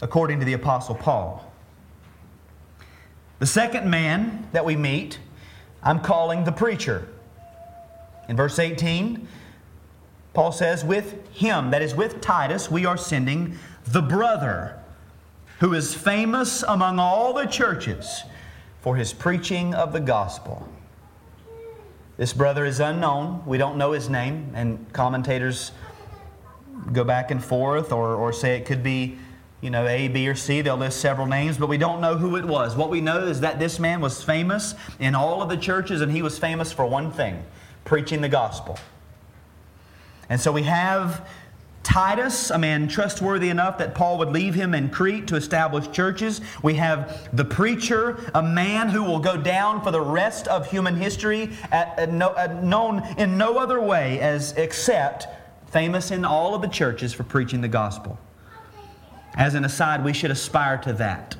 according 0.02 0.40
to 0.40 0.46
the 0.46 0.54
Apostle 0.54 0.96
Paul. 0.96 1.52
The 3.40 3.46
second 3.46 3.90
man 3.90 4.48
that 4.54 4.66
we 4.66 4.76
meet, 4.76 5.20
I'm 5.84 6.00
calling 6.00 6.44
the 6.44 6.52
preacher. 6.52 7.08
In 8.30 8.36
verse 8.36 8.58
18, 8.58 9.28
Paul 10.34 10.52
says, 10.52 10.84
With 10.84 11.28
him, 11.32 11.72
that 11.72 11.82
is 11.82 11.94
with 11.94 12.22
Titus, 12.22 12.72
we 12.72 12.86
are 12.86 12.98
sending 12.98 13.58
the 13.86 14.02
brother 14.02 14.80
who 15.60 15.74
is 15.74 15.94
famous 15.94 16.64
among 16.68 17.00
all 17.00 17.34
the 17.34 17.46
churches 17.46 18.24
for 18.82 18.96
his 18.96 19.14
preaching 19.14 19.74
of 19.74 19.94
the 19.94 20.00
gospel. 20.00 20.68
This 22.18 22.34
brother 22.34 22.66
is 22.66 22.80
unknown. 22.80 23.44
We 23.46 23.60
don't 23.60 23.78
know 23.78 23.92
his 23.92 24.10
name, 24.10 24.52
and 24.56 24.92
commentators 24.92 25.72
go 26.92 27.04
back 27.04 27.30
and 27.30 27.44
forth 27.44 27.92
or, 27.92 28.16
or 28.16 28.34
say 28.34 28.58
it 28.58 28.66
could 28.66 28.82
be, 28.82 29.20
you 29.62 29.70
know, 29.70 29.86
A, 29.86 30.08
B, 30.08 30.28
or 30.28 30.34
C. 30.34 30.62
They'll 30.62 30.78
list 30.78 31.00
several 31.00 31.28
names, 31.28 31.58
but 31.58 31.70
we 31.70 31.78
don't 31.78 32.02
know 32.02 32.18
who 32.18 32.36
it 32.36 32.46
was. 32.46 32.76
What 32.76 32.90
we 32.90 33.02
know 33.02 33.20
is 33.20 33.42
that 33.42 33.60
this 33.60 33.80
man 33.80 34.02
was 34.02 34.24
famous 34.24 34.74
in 35.00 35.14
all 35.14 35.44
of 35.44 35.50
the 35.50 35.58
churches, 35.58 36.02
and 36.02 36.12
he 36.12 36.24
was 36.24 36.40
famous 36.40 36.72
for 36.72 36.88
one 36.88 37.12
thing 37.12 37.44
preaching 37.86 38.22
the 38.22 38.30
gospel. 38.30 38.80
And 40.28 40.42
so 40.42 40.52
we 40.52 40.64
have 40.64 41.28
Titus, 41.88 42.50
a 42.50 42.58
man 42.58 42.90
trustworthy 42.90 43.48
enough 43.48 43.78
that 43.78 43.96
Paul 43.96 44.18
would 44.18 44.34
leave 44.34 44.54
him 44.54 44.74
in 44.74 44.90
Crete 44.90 45.26
to 45.28 45.38
establish 45.38 45.90
churches. 45.90 46.42
We 46.62 46.74
have 46.74 47.30
the 47.32 47.46
preacher, 47.46 48.20
a 48.36 48.44
man 48.44 48.90
who 48.90 49.04
will 49.04 49.20
go 49.20 49.38
down 49.38 49.82
for 49.82 49.92
the 49.92 50.02
rest 50.02 50.50
of 50.50 50.70
human 50.70 50.98
history, 50.98 51.50
at, 51.72 51.98
at 51.98 52.12
no, 52.12 52.36
at 52.36 52.62
known 52.62 53.04
in 53.18 53.38
no 53.38 53.58
other 53.58 53.80
way 53.80 54.20
as 54.20 54.52
except 54.58 55.30
famous 55.72 56.12
in 56.12 56.26
all 56.26 56.54
of 56.54 56.62
the 56.62 56.68
churches 56.68 57.14
for 57.14 57.24
preaching 57.24 57.62
the 57.62 57.70
gospel. 57.70 58.20
As 59.36 59.56
an 59.56 59.64
aside, 59.64 60.04
we 60.04 60.12
should 60.12 60.30
aspire 60.30 60.80
to 60.80 60.92
that. 60.92 61.38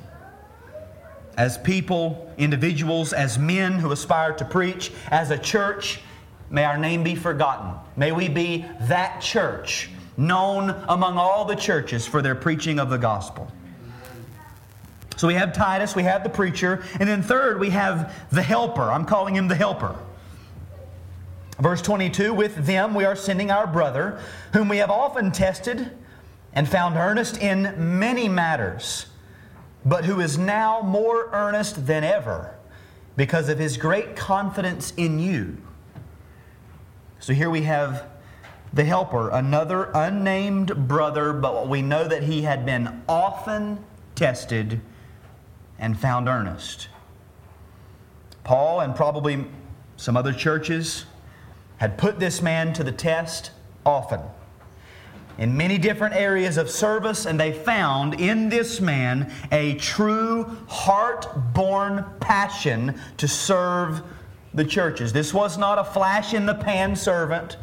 As 1.36 1.58
people, 1.58 2.32
individuals, 2.38 3.12
as 3.12 3.38
men 3.38 3.74
who 3.74 3.92
aspire 3.92 4.32
to 4.32 4.46
preach, 4.46 4.92
as 5.10 5.30
a 5.30 5.36
church, 5.36 6.00
may 6.48 6.64
our 6.64 6.78
name 6.78 7.04
be 7.04 7.14
forgotten. 7.14 7.74
May 7.96 8.12
we 8.12 8.30
be 8.30 8.64
that 8.80 9.20
church 9.20 9.90
known 10.18 10.70
among 10.88 11.16
all 11.16 11.46
the 11.46 11.54
churches 11.54 12.06
for 12.06 12.20
their 12.20 12.34
preaching 12.34 12.78
of 12.78 12.90
the 12.90 12.98
gospel. 12.98 13.50
So 15.16 15.26
we 15.26 15.34
have 15.34 15.52
Titus, 15.52 15.96
we 15.96 16.02
have 16.02 16.22
the 16.22 16.28
preacher, 16.28 16.84
and 17.00 17.08
then 17.08 17.22
third, 17.22 17.58
we 17.58 17.70
have 17.70 18.14
the 18.30 18.42
helper. 18.42 18.92
I'm 18.92 19.04
calling 19.04 19.34
him 19.34 19.48
the 19.48 19.54
helper. 19.54 19.96
Verse 21.58 21.82
22 21.82 22.34
With 22.34 22.66
them 22.66 22.94
we 22.94 23.04
are 23.04 23.16
sending 23.16 23.50
our 23.50 23.66
brother, 23.66 24.20
whom 24.52 24.68
we 24.68 24.76
have 24.76 24.90
often 24.90 25.32
tested 25.32 25.96
and 26.52 26.68
found 26.68 26.96
earnest 26.96 27.40
in 27.40 27.98
many 27.98 28.28
matters, 28.28 29.06
but 29.84 30.04
who 30.04 30.20
is 30.20 30.38
now 30.38 30.82
more 30.82 31.30
earnest 31.32 31.86
than 31.86 32.04
ever 32.04 32.54
because 33.16 33.48
of 33.48 33.58
his 33.58 33.76
great 33.76 34.14
confidence 34.14 34.92
in 34.96 35.18
you. 35.18 35.56
So 37.18 37.32
here 37.32 37.50
we 37.50 37.62
have 37.62 38.06
the 38.72 38.84
helper, 38.84 39.30
another 39.30 39.90
unnamed 39.94 40.88
brother, 40.88 41.32
but 41.32 41.68
we 41.68 41.82
know 41.82 42.06
that 42.06 42.24
he 42.24 42.42
had 42.42 42.66
been 42.66 43.02
often 43.08 43.84
tested 44.14 44.80
and 45.78 45.98
found 45.98 46.28
earnest. 46.28 46.88
Paul 48.44 48.80
and 48.80 48.94
probably 48.94 49.44
some 49.96 50.16
other 50.16 50.32
churches 50.32 51.04
had 51.78 51.98
put 51.98 52.18
this 52.18 52.42
man 52.42 52.72
to 52.74 52.84
the 52.84 52.92
test 52.92 53.52
often 53.86 54.20
in 55.38 55.56
many 55.56 55.78
different 55.78 56.14
areas 56.16 56.56
of 56.58 56.68
service, 56.68 57.24
and 57.24 57.38
they 57.38 57.52
found 57.52 58.20
in 58.20 58.48
this 58.48 58.80
man 58.80 59.32
a 59.52 59.74
true 59.74 60.44
heart 60.68 61.28
born 61.54 62.04
passion 62.20 63.00
to 63.16 63.28
serve 63.28 64.02
the 64.52 64.64
churches. 64.64 65.12
This 65.12 65.32
was 65.32 65.56
not 65.56 65.78
a 65.78 65.84
flash 65.84 66.34
in 66.34 66.44
the 66.44 66.54
pan 66.54 66.96
servant. 66.96 67.56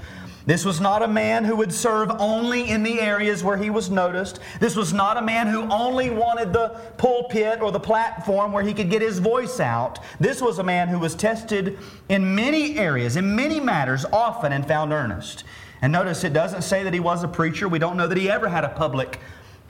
This 0.46 0.64
was 0.64 0.80
not 0.80 1.02
a 1.02 1.08
man 1.08 1.44
who 1.44 1.56
would 1.56 1.74
serve 1.74 2.12
only 2.20 2.70
in 2.70 2.84
the 2.84 3.02
areas 3.02 3.44
where 3.44 3.58
he 3.58 3.72
was 3.72 3.90
noticed. 3.90 4.40
This 4.60 4.76
was 4.76 4.94
not 4.94 5.18
a 5.18 5.22
man 5.22 5.48
who 5.48 5.64
only 5.72 6.12
wanted 6.12 6.54
the 6.54 6.70
pulpit 6.98 7.62
or 7.62 7.72
the 7.72 7.80
platform 7.80 8.52
where 8.52 8.64
he 8.64 8.74
could 8.74 8.92
get 8.92 9.02
his 9.02 9.18
voice 9.18 9.60
out. 9.60 10.00
This 10.20 10.42
was 10.42 10.60
a 10.60 10.64
man 10.64 10.88
who 10.88 11.00
was 11.00 11.16
tested 11.16 11.80
in 12.10 12.36
many 12.36 12.78
areas, 12.78 13.16
in 13.16 13.36
many 13.36 13.60
matters, 13.60 14.06
often 14.14 14.52
and 14.52 14.68
found 14.68 14.94
earnest. 14.94 15.46
And 15.82 15.92
notice 15.92 16.24
it 16.24 16.34
doesn't 16.34 16.62
say 16.62 16.84
that 16.84 16.94
he 16.94 17.00
was 17.00 17.24
a 17.24 17.28
preacher. 17.28 17.68
We 17.68 17.80
don't 17.80 17.98
know 17.98 18.08
that 18.08 18.18
he 18.18 18.30
ever 18.30 18.48
had 18.48 18.64
a 18.64 18.70
public 18.70 19.20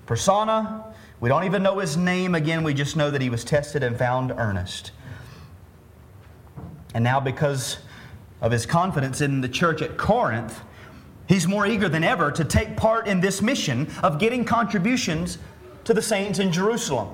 persona. 0.06 0.84
We 1.22 1.30
don't 1.30 1.46
even 1.46 1.64
know 1.64 1.80
his 1.80 1.96
name 1.96 2.36
again. 2.36 2.64
We 2.64 2.74
just 2.74 2.98
know 2.98 3.10
that 3.12 3.22
he 3.22 3.30
was 3.30 3.46
tested 3.46 3.82
and 3.82 3.98
found 3.98 4.32
earnest. 4.32 4.92
And 6.94 7.04
now, 7.04 7.20
because 7.22 7.78
of 8.42 8.52
his 8.52 8.66
confidence 8.66 9.22
in 9.22 9.42
the 9.42 9.50
church 9.50 9.82
at 9.82 9.98
Corinth, 9.98 10.62
He's 11.28 11.48
more 11.48 11.66
eager 11.66 11.90
than 11.90 12.04
ever 12.04 12.32
to 12.32 12.44
take 12.44 12.78
part 12.78 13.08
in 13.08 13.20
this 13.20 13.42
mission 13.42 13.92
of 14.04 14.20
getting 14.20 14.46
contributions 14.46 15.38
to 15.86 15.94
the 15.94 16.02
saints 16.02 16.40
in 16.40 16.52
Jerusalem. 16.52 17.10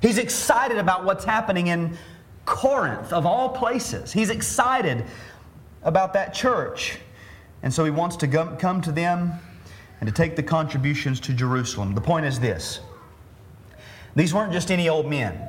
He's 0.00 0.18
excited 0.18 0.78
about 0.78 1.04
what's 1.04 1.24
happening 1.24 1.68
in 1.68 1.96
Corinth, 2.44 3.12
of 3.12 3.26
all 3.26 3.50
places. 3.50 4.12
He's 4.12 4.30
excited 4.30 5.04
about 5.82 6.12
that 6.14 6.34
church. 6.34 6.98
And 7.62 7.72
so 7.72 7.84
he 7.84 7.90
wants 7.90 8.16
to 8.16 8.28
come 8.28 8.80
to 8.82 8.92
them 8.92 9.32
and 10.00 10.08
to 10.08 10.14
take 10.14 10.36
the 10.36 10.42
contributions 10.42 11.20
to 11.20 11.32
Jerusalem. 11.32 11.94
The 11.94 12.00
point 12.00 12.26
is 12.26 12.38
this 12.38 12.80
these 14.14 14.34
weren't 14.34 14.52
just 14.52 14.70
any 14.70 14.88
old 14.88 15.08
men. 15.08 15.48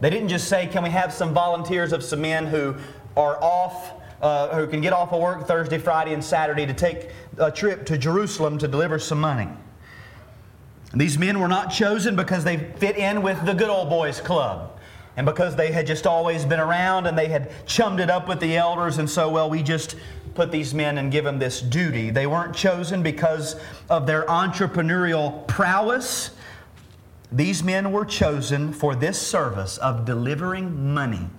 They 0.00 0.10
didn't 0.10 0.28
just 0.28 0.48
say, 0.48 0.66
Can 0.66 0.82
we 0.82 0.90
have 0.90 1.12
some 1.12 1.32
volunteers 1.34 1.92
of 1.92 2.02
some 2.02 2.20
men 2.20 2.46
who 2.46 2.74
are 3.16 3.42
off, 3.42 3.92
uh, 4.20 4.54
who 4.56 4.66
can 4.66 4.80
get 4.80 4.92
off 4.92 5.12
of 5.12 5.20
work 5.20 5.46
Thursday, 5.46 5.78
Friday, 5.78 6.14
and 6.14 6.24
Saturday 6.24 6.66
to 6.66 6.74
take 6.74 7.10
a 7.38 7.50
trip 7.50 7.86
to 7.86 7.98
Jerusalem 7.98 8.58
to 8.58 8.68
deliver 8.68 8.98
some 8.98 9.20
money? 9.20 9.48
These 10.94 11.18
men 11.18 11.40
were 11.40 11.48
not 11.48 11.70
chosen 11.70 12.16
because 12.16 12.44
they 12.44 12.56
fit 12.56 12.96
in 12.96 13.22
with 13.22 13.44
the 13.44 13.52
good 13.52 13.68
old 13.68 13.90
boys 13.90 14.20
club 14.20 14.78
and 15.16 15.24
because 15.24 15.56
they 15.56 15.72
had 15.72 15.86
just 15.86 16.06
always 16.06 16.44
been 16.44 16.60
around 16.60 17.06
and 17.06 17.18
they 17.18 17.28
had 17.28 17.50
chummed 17.66 18.00
it 18.00 18.10
up 18.10 18.28
with 18.28 18.38
the 18.40 18.56
elders, 18.56 18.98
and 18.98 19.08
so, 19.08 19.30
well, 19.30 19.48
we 19.48 19.62
just 19.62 19.96
put 20.34 20.52
these 20.52 20.74
men 20.74 20.98
and 20.98 21.10
give 21.10 21.24
them 21.24 21.38
this 21.38 21.62
duty. 21.62 22.10
They 22.10 22.26
weren't 22.26 22.54
chosen 22.54 23.02
because 23.02 23.56
of 23.88 24.06
their 24.06 24.26
entrepreneurial 24.26 25.46
prowess. 25.46 26.30
These 27.32 27.62
men 27.62 27.92
were 27.92 28.04
chosen 28.04 28.72
for 28.72 28.94
this 28.94 29.20
service 29.20 29.78
of 29.78 30.04
delivering 30.04 30.92
money 30.92 31.30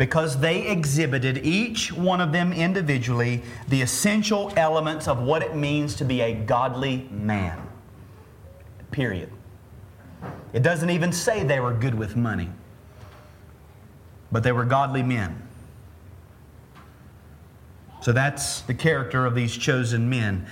because 0.00 0.38
they 0.38 0.66
exhibited, 0.66 1.44
each 1.44 1.92
one 1.92 2.22
of 2.22 2.32
them 2.32 2.54
individually, 2.54 3.42
the 3.68 3.82
essential 3.82 4.50
elements 4.56 5.06
of 5.06 5.20
what 5.20 5.42
it 5.42 5.54
means 5.54 5.94
to 5.94 6.06
be 6.06 6.22
a 6.22 6.32
godly 6.32 7.06
man. 7.10 7.60
Period. 8.92 9.30
It 10.54 10.62
doesn't 10.62 10.88
even 10.88 11.12
say 11.12 11.44
they 11.44 11.60
were 11.60 11.74
good 11.74 11.94
with 11.94 12.16
money, 12.16 12.48
but 14.32 14.42
they 14.42 14.52
were 14.52 14.64
godly 14.64 15.02
men. 15.02 15.46
So 18.00 18.12
that's 18.12 18.62
the 18.62 18.72
character 18.72 19.26
of 19.26 19.34
these 19.34 19.54
chosen 19.54 20.08
men. 20.08 20.46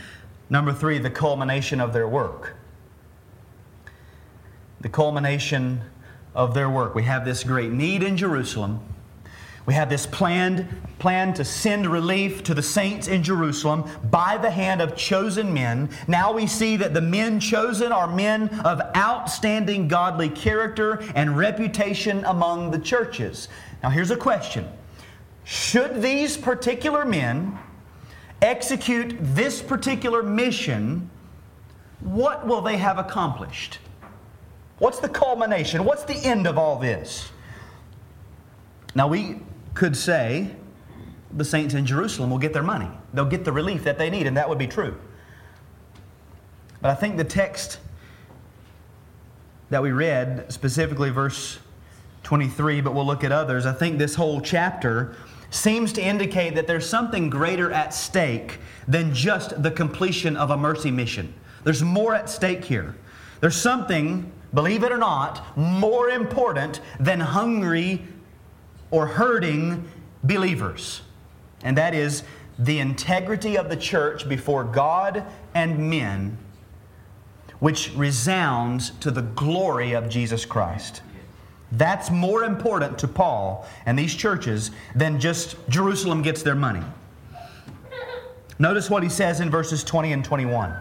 Number 0.51 0.75
three, 0.75 0.99
the 0.99 1.09
culmination 1.09 1.81
of 1.81 1.95
their 1.95 2.07
work. 2.07 2.55
The 4.83 4.91
culmination 4.91 5.81
of 6.35 6.53
their 6.53 6.69
work. 6.69 6.95
We 6.95 7.05
have 7.05 7.25
this 7.25 7.45
great 7.45 7.73
need 7.73 8.03
in 8.03 8.19
Jerusalem. 8.19 8.83
We 9.69 9.75
have 9.75 9.91
this 9.91 10.07
planned 10.07 10.67
plan 10.99 11.35
to 11.35 11.45
send 11.45 11.87
relief 11.87 12.43
to 12.45 12.55
the 12.55 12.63
saints 12.63 13.07
in 13.07 13.23
Jerusalem 13.23 13.85
by 14.11 14.39
the 14.39 14.51
hand 14.51 14.81
of 14.81 14.97
chosen 14.97 15.53
men. 15.53 15.91
Now 16.07 16.33
we 16.33 16.47
see 16.47 16.77
that 16.77 16.95
the 16.95 17.03
men 17.03 17.39
chosen 17.39 17.93
are 17.93 18.09
men 18.09 18.49
of 18.61 18.81
outstanding 18.97 19.87
godly 19.87 20.31
character 20.31 21.03
and 21.15 21.37
reputation 21.37 22.25
among 22.25 22.71
the 22.71 22.79
churches. 22.79 23.49
Now 23.83 23.91
here's 23.91 24.11
a 24.11 24.17
question 24.17 24.67
Should 25.45 26.01
these 26.01 26.39
particular 26.39 27.05
men 27.05 27.59
execute 28.41 29.17
this 29.21 29.61
particular 29.61 30.23
mission, 30.23 31.11
what 32.01 32.47
will 32.47 32.63
they 32.63 32.79
have 32.79 32.97
accomplished? 32.97 33.81
What's 34.79 34.99
the 34.99 35.11
culmination? 35.11 35.85
What's 35.85 36.05
the 36.05 36.17
end 36.17 36.47
of 36.47 36.57
all 36.57 36.79
this? 36.79 37.31
Now, 38.95 39.07
we 39.07 39.43
could 39.79 39.97
say 39.97 40.51
the 41.31 41.45
saints 41.45 41.73
in 41.73 41.87
Jerusalem 41.87 42.31
will 42.31 42.39
get 42.39 42.53
their 42.53 42.65
money. 42.65 42.91
They'll 43.15 43.25
get 43.25 43.45
the 43.45 43.53
relief 43.53 43.85
that 43.85 43.97
they 43.97 44.11
need, 44.11 44.27
and 44.27 44.37
that 44.37 44.49
would 44.49 44.59
be 44.59 44.67
true. 44.67 44.99
But 46.83 46.91
I 46.91 46.97
think 46.97 47.17
the 47.17 47.23
text 47.23 47.79
that 49.71 49.81
we 49.81 49.93
read, 49.93 50.53
specifically 50.53 51.11
verse 51.11 51.61
23, 52.25 52.81
but 52.81 52.93
we'll 52.93 53.07
look 53.07 53.23
at 53.23 53.31
others, 53.31 53.67
I 53.67 53.73
think 53.73 53.99
this 53.99 54.17
whole 54.17 54.41
chapter 54.41 55.15
seems 55.51 55.93
to 55.93 56.03
indicate 56.03 56.57
that 56.57 56.67
there's 56.67 56.89
something 56.89 57.31
greater 57.31 57.71
at 57.71 57.95
stake 57.95 58.59
than 58.89 59.15
just 59.15 59.63
the 59.63 59.71
completion 59.71 60.37
of 60.37 60.51
a 60.51 60.57
mercy 60.57 60.91
mission. 60.91 61.33
There's 61.63 61.85
more 61.85 62.17
at 62.17 62.29
stake 62.29 62.65
here. 62.65 62.97
There's 63.41 63.57
something, 63.57 64.33
believe 64.53 64.83
it 64.83 64.91
or 64.91 64.99
not, 64.99 65.57
more 65.57 66.11
important 66.11 66.81
than 66.99 67.21
hungry 67.21 68.03
or 68.91 69.07
hurting 69.07 69.89
believers, 70.25 71.03
and 71.63 71.77
that 71.77 71.95
is 71.95 72.23
the 72.59 72.79
integrity 72.79 73.57
of 73.57 73.69
the 73.69 73.77
church 73.77 74.29
before 74.29 74.65
God 74.65 75.25
and 75.55 75.91
men, 75.91 76.39
which 77.61 77.93
resounds 77.95 78.91
to 79.01 79.11
the 79.11 79.23
glory 79.23 79.93
of 79.93 80.09
Jesus 80.09 80.45
Christ. 80.45 81.03
That's 81.73 82.11
more 82.11 82.45
important 82.45 82.99
to 83.01 83.09
Paul 83.09 83.67
and 83.85 83.99
these 83.99 84.15
churches 84.15 84.71
than 84.95 85.21
just 85.21 85.57
Jerusalem 85.69 86.23
gets 86.23 86.43
their 86.43 86.55
money. 86.55 86.83
Notice 88.59 88.91
what 88.91 89.03
he 89.03 89.09
says 89.09 89.41
in 89.41 89.51
verses 89.51 89.85
20 89.85 90.13
and 90.13 90.25
21. 90.25 90.75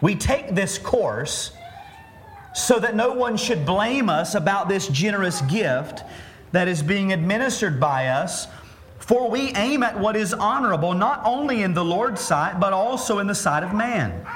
We 0.00 0.14
take 0.14 0.54
this 0.54 0.78
course 0.78 1.52
so 2.54 2.78
that 2.78 2.94
no 2.94 3.12
one 3.12 3.36
should 3.36 3.64
blame 3.64 4.08
us 4.08 4.34
about 4.34 4.68
this 4.68 4.88
generous 4.88 5.40
gift 5.42 6.02
that 6.52 6.68
is 6.68 6.82
being 6.82 7.12
administered 7.12 7.78
by 7.78 8.08
us. 8.08 8.46
For 8.98 9.30
we 9.30 9.52
aim 9.54 9.82
at 9.82 9.98
what 9.98 10.16
is 10.16 10.34
honorable, 10.34 10.94
not 10.94 11.22
only 11.24 11.62
in 11.62 11.74
the 11.74 11.84
Lord's 11.84 12.20
sight, 12.20 12.60
but 12.60 12.72
also 12.72 13.18
in 13.18 13.26
the 13.26 13.34
sight 13.34 13.62
of 13.62 13.74
man. 13.74 14.26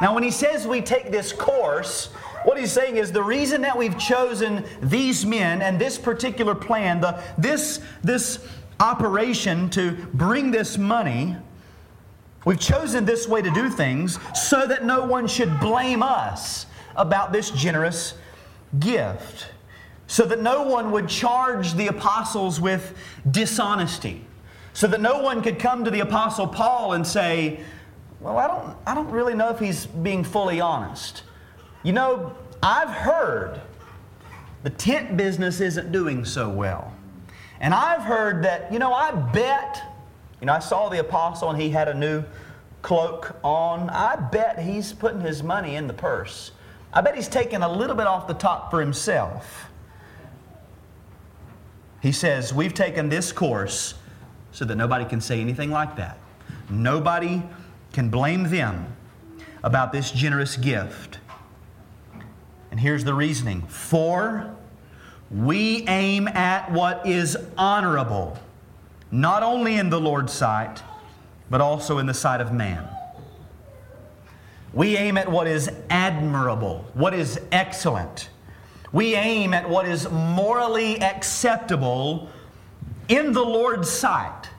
Now, 0.00 0.14
when 0.14 0.22
he 0.22 0.30
says 0.30 0.66
we 0.66 0.82
take 0.82 1.10
this 1.10 1.32
course, 1.32 2.06
what 2.44 2.58
he's 2.58 2.70
saying 2.70 2.96
is 2.96 3.10
the 3.10 3.22
reason 3.22 3.62
that 3.62 3.76
we've 3.76 3.98
chosen 3.98 4.64
these 4.82 5.24
men 5.24 5.62
and 5.62 5.80
this 5.80 5.98
particular 5.98 6.54
plan, 6.54 7.00
the, 7.00 7.20
this, 7.38 7.80
this 8.04 8.46
operation 8.78 9.70
to 9.70 9.92
bring 10.12 10.50
this 10.50 10.76
money, 10.76 11.36
We've 12.46 12.60
chosen 12.60 13.04
this 13.04 13.26
way 13.26 13.42
to 13.42 13.50
do 13.50 13.68
things 13.68 14.20
so 14.32 14.68
that 14.68 14.84
no 14.84 15.04
one 15.04 15.26
should 15.26 15.58
blame 15.58 16.00
us 16.00 16.66
about 16.94 17.32
this 17.32 17.50
generous 17.50 18.14
gift, 18.78 19.48
so 20.06 20.24
that 20.26 20.40
no 20.40 20.62
one 20.62 20.92
would 20.92 21.08
charge 21.08 21.74
the 21.74 21.88
apostles 21.88 22.60
with 22.60 22.96
dishonesty, 23.28 24.24
so 24.74 24.86
that 24.86 25.00
no 25.00 25.20
one 25.20 25.42
could 25.42 25.58
come 25.58 25.84
to 25.84 25.90
the 25.90 25.98
apostle 25.98 26.46
Paul 26.46 26.92
and 26.92 27.04
say, 27.04 27.58
Well, 28.20 28.38
I 28.38 28.46
don't, 28.46 28.76
I 28.86 28.94
don't 28.94 29.10
really 29.10 29.34
know 29.34 29.48
if 29.48 29.58
he's 29.58 29.86
being 29.86 30.22
fully 30.22 30.60
honest. 30.60 31.24
You 31.82 31.94
know, 31.94 32.32
I've 32.62 32.90
heard 32.90 33.60
the 34.62 34.70
tent 34.70 35.16
business 35.16 35.60
isn't 35.60 35.90
doing 35.90 36.24
so 36.24 36.48
well. 36.48 36.92
And 37.58 37.74
I've 37.74 38.02
heard 38.02 38.44
that, 38.44 38.72
you 38.72 38.78
know, 38.78 38.92
I 38.92 39.10
bet 39.10 39.95
you 40.40 40.46
know, 40.46 40.52
I 40.52 40.58
saw 40.58 40.88
the 40.88 41.00
apostle 41.00 41.50
and 41.50 41.60
he 41.60 41.70
had 41.70 41.88
a 41.88 41.94
new 41.94 42.24
cloak 42.82 43.36
on. 43.42 43.88
I 43.90 44.16
bet 44.16 44.58
he's 44.58 44.92
putting 44.92 45.20
his 45.20 45.42
money 45.42 45.76
in 45.76 45.86
the 45.86 45.94
purse. 45.94 46.52
I 46.92 47.00
bet 47.00 47.14
he's 47.14 47.28
taking 47.28 47.62
a 47.62 47.68
little 47.70 47.96
bit 47.96 48.06
off 48.06 48.26
the 48.26 48.34
top 48.34 48.70
for 48.70 48.80
himself. 48.80 49.68
He 52.00 52.12
says, 52.12 52.54
We've 52.54 52.74
taken 52.74 53.08
this 53.08 53.32
course 53.32 53.94
so 54.52 54.64
that 54.64 54.76
nobody 54.76 55.04
can 55.04 55.20
say 55.20 55.40
anything 55.40 55.70
like 55.70 55.96
that. 55.96 56.18
Nobody 56.70 57.42
can 57.92 58.08
blame 58.08 58.44
them 58.44 58.94
about 59.62 59.92
this 59.92 60.10
generous 60.10 60.56
gift. 60.56 61.18
And 62.70 62.78
here's 62.78 63.04
the 63.04 63.14
reasoning 63.14 63.62
for 63.62 64.54
we 65.30 65.84
aim 65.88 66.28
at 66.28 66.70
what 66.70 67.06
is 67.06 67.36
honorable 67.58 68.38
not 69.10 69.42
only 69.42 69.76
in 69.76 69.90
the 69.90 70.00
Lord's 70.00 70.32
sight, 70.32 70.82
but 71.48 71.60
also 71.60 71.98
in 71.98 72.06
the 72.06 72.14
sight 72.14 72.40
of 72.40 72.52
man. 72.52 72.88
We 74.72 74.96
aim 74.96 75.16
at 75.16 75.30
what 75.30 75.46
is 75.46 75.70
admirable, 75.88 76.84
what 76.94 77.14
is 77.14 77.40
excellent. 77.50 78.28
We 78.92 79.14
aim 79.14 79.54
at 79.54 79.68
what 79.68 79.86
is 79.86 80.10
morally 80.10 81.00
acceptable 81.00 82.28
in 83.08 83.32
the 83.32 83.44
Lord's 83.44 83.88
sight 83.88 84.50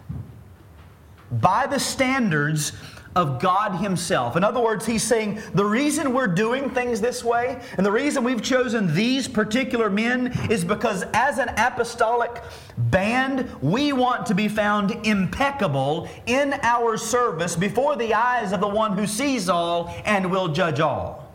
by 1.32 1.68
the 1.68 1.80
standards 1.80 2.72
of 3.18 3.40
God 3.40 3.82
Himself. 3.82 4.38
In 4.38 4.44
other 4.44 4.60
words, 4.62 4.86
He's 4.86 5.02
saying 5.02 5.42
the 5.56 5.66
reason 5.66 6.14
we're 6.14 6.28
doing 6.28 6.70
things 6.70 7.02
this 7.02 7.24
way 7.24 7.60
and 7.76 7.86
the 7.86 7.92
reason 7.92 8.24
we've 8.24 8.44
chosen 8.44 8.94
these 8.94 9.28
particular 9.28 9.90
men 9.90 10.28
is 10.52 10.64
because 10.64 11.04
as 11.14 11.40
an 11.40 11.50
apostolic 11.58 12.44
band, 12.78 13.50
we 13.60 13.92
want 13.92 14.28
to 14.28 14.36
be 14.36 14.48
found 14.48 14.92
impeccable 15.06 16.08
in 16.28 16.54
our 16.62 16.96
service 16.96 17.56
before 17.56 17.96
the 17.96 18.14
eyes 18.14 18.52
of 18.52 18.60
the 18.60 18.68
one 18.68 18.96
who 18.96 19.08
sees 19.08 19.50
all 19.50 19.94
and 20.06 20.30
will 20.30 20.50
judge 20.50 20.80
all. 20.80 21.34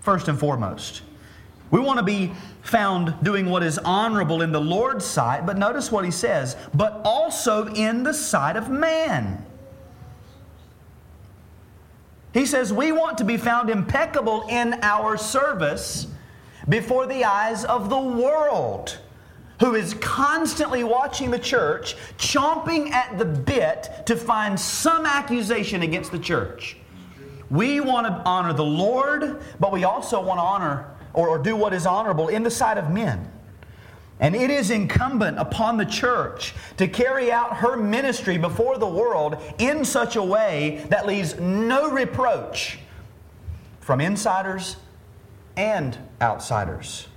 First 0.00 0.28
and 0.28 0.38
foremost, 0.38 1.02
We 1.70 1.80
want 1.80 1.98
to 1.98 2.04
be 2.04 2.32
found 2.62 3.14
doing 3.22 3.50
what 3.50 3.62
is 3.62 3.76
honorable 3.78 4.40
in 4.40 4.50
the 4.50 4.60
Lord's 4.60 5.04
sight, 5.04 5.44
but 5.44 5.58
notice 5.58 5.92
what 5.92 6.04
he 6.04 6.10
says, 6.10 6.56
but 6.72 7.02
also 7.04 7.66
in 7.74 8.02
the 8.02 8.14
sight 8.14 8.56
of 8.56 8.70
man. 8.70 9.45
He 12.36 12.44
says, 12.44 12.70
We 12.70 12.92
want 12.92 13.16
to 13.18 13.24
be 13.24 13.38
found 13.38 13.70
impeccable 13.70 14.44
in 14.50 14.74
our 14.82 15.16
service 15.16 16.06
before 16.68 17.06
the 17.06 17.24
eyes 17.24 17.64
of 17.64 17.88
the 17.88 17.98
world, 17.98 18.98
who 19.58 19.74
is 19.74 19.94
constantly 19.94 20.84
watching 20.84 21.30
the 21.30 21.38
church, 21.38 21.96
chomping 22.18 22.90
at 22.90 23.16
the 23.16 23.24
bit 23.24 23.88
to 24.04 24.16
find 24.16 24.60
some 24.60 25.06
accusation 25.06 25.80
against 25.80 26.12
the 26.12 26.18
church. 26.18 26.76
We 27.48 27.80
want 27.80 28.06
to 28.06 28.12
honor 28.26 28.52
the 28.52 28.64
Lord, 28.64 29.40
but 29.58 29.72
we 29.72 29.84
also 29.84 30.22
want 30.22 30.36
to 30.36 30.42
honor 30.42 30.90
or, 31.14 31.28
or 31.28 31.38
do 31.38 31.56
what 31.56 31.72
is 31.72 31.86
honorable 31.86 32.28
in 32.28 32.42
the 32.42 32.50
sight 32.50 32.76
of 32.76 32.90
men. 32.90 33.32
And 34.18 34.34
it 34.34 34.50
is 34.50 34.70
incumbent 34.70 35.38
upon 35.38 35.76
the 35.76 35.84
church 35.84 36.54
to 36.78 36.88
carry 36.88 37.30
out 37.30 37.58
her 37.58 37.76
ministry 37.76 38.38
before 38.38 38.78
the 38.78 38.86
world 38.86 39.36
in 39.58 39.84
such 39.84 40.16
a 40.16 40.22
way 40.22 40.86
that 40.88 41.06
leaves 41.06 41.38
no 41.38 41.90
reproach 41.90 42.78
from 43.80 44.00
insiders 44.00 44.76
and 45.56 45.98
outsiders. 46.20 47.08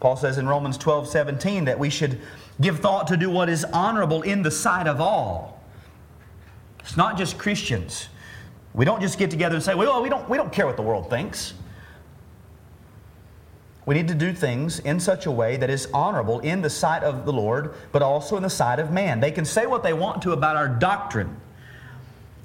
Paul 0.00 0.16
says 0.16 0.38
in 0.38 0.46
Romans 0.46 0.78
12 0.78 1.08
17 1.08 1.64
that 1.64 1.78
we 1.78 1.90
should 1.90 2.20
give 2.60 2.78
thought 2.78 3.08
to 3.08 3.16
do 3.16 3.30
what 3.30 3.48
is 3.48 3.64
honorable 3.64 4.22
in 4.22 4.42
the 4.42 4.50
sight 4.50 4.86
of 4.86 5.00
all. 5.00 5.60
It's 6.80 6.96
not 6.96 7.18
just 7.18 7.38
Christians. 7.38 8.08
We 8.74 8.84
don't 8.84 9.00
just 9.00 9.18
get 9.18 9.30
together 9.30 9.56
and 9.56 9.64
say, 9.64 9.74
well, 9.74 10.00
we 10.02 10.08
don't, 10.08 10.28
we 10.28 10.36
don't 10.36 10.52
care 10.52 10.66
what 10.66 10.76
the 10.76 10.82
world 10.82 11.10
thinks. 11.10 11.54
We 13.88 13.94
need 13.94 14.08
to 14.08 14.14
do 14.14 14.34
things 14.34 14.80
in 14.80 15.00
such 15.00 15.24
a 15.24 15.30
way 15.30 15.56
that 15.56 15.70
is 15.70 15.88
honorable 15.94 16.40
in 16.40 16.60
the 16.60 16.68
sight 16.68 17.02
of 17.02 17.24
the 17.24 17.32
Lord, 17.32 17.72
but 17.90 18.02
also 18.02 18.36
in 18.36 18.42
the 18.42 18.50
sight 18.50 18.80
of 18.80 18.90
man. 18.90 19.18
They 19.18 19.30
can 19.30 19.46
say 19.46 19.64
what 19.64 19.82
they 19.82 19.94
want 19.94 20.20
to 20.24 20.32
about 20.32 20.56
our 20.56 20.68
doctrine. 20.68 21.34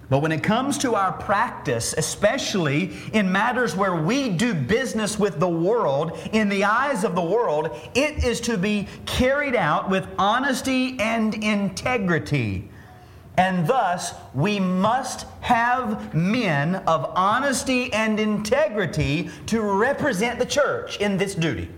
But 0.10 0.20
when 0.20 0.32
it 0.32 0.42
comes 0.42 0.78
to 0.78 0.96
our 0.96 1.12
practice, 1.12 1.94
especially 1.98 2.94
in 3.12 3.30
matters 3.30 3.76
where 3.76 3.94
we 3.94 4.30
do 4.30 4.54
business 4.54 5.20
with 5.20 5.42
the 5.42 5.50
world, 5.50 6.18
in 6.32 6.48
the 6.48 6.64
eyes 6.64 7.04
of 7.04 7.14
the 7.14 7.22
world, 7.22 7.78
it 7.94 8.24
is 8.24 8.40
to 8.40 8.58
be 8.58 8.88
carried 9.06 9.54
out 9.54 9.90
with 9.90 10.08
honesty 10.18 10.98
and 10.98 11.34
integrity. 11.44 12.70
And 13.38 13.68
thus, 13.68 14.14
we 14.34 14.60
must 14.60 15.26
have 15.42 16.14
men 16.14 16.76
of 16.76 17.12
honesty 17.16 17.92
and 17.92 18.20
integrity 18.20 19.32
to 19.48 19.62
represent 19.62 20.38
the 20.38 20.46
church 20.46 21.00
in 21.00 21.18
this 21.18 21.34
duty. 21.34 21.70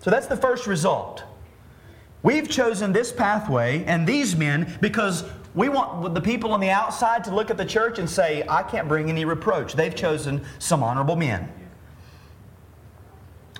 So 0.00 0.10
that's 0.10 0.26
the 0.26 0.36
first 0.36 0.66
result. 0.66 1.24
We've 2.22 2.48
chosen 2.48 2.92
this 2.92 3.12
pathway 3.12 3.84
and 3.84 4.06
these 4.06 4.34
men 4.36 4.76
because 4.80 5.24
we 5.54 5.68
want 5.68 6.14
the 6.14 6.20
people 6.20 6.52
on 6.52 6.60
the 6.60 6.70
outside 6.70 7.24
to 7.24 7.34
look 7.34 7.50
at 7.50 7.56
the 7.56 7.64
church 7.64 7.98
and 7.98 8.08
say, 8.08 8.44
I 8.48 8.62
can't 8.62 8.88
bring 8.88 9.08
any 9.10 9.24
reproach. 9.24 9.74
They've 9.74 9.94
chosen 9.94 10.44
some 10.58 10.82
honorable 10.82 11.16
men. 11.16 11.52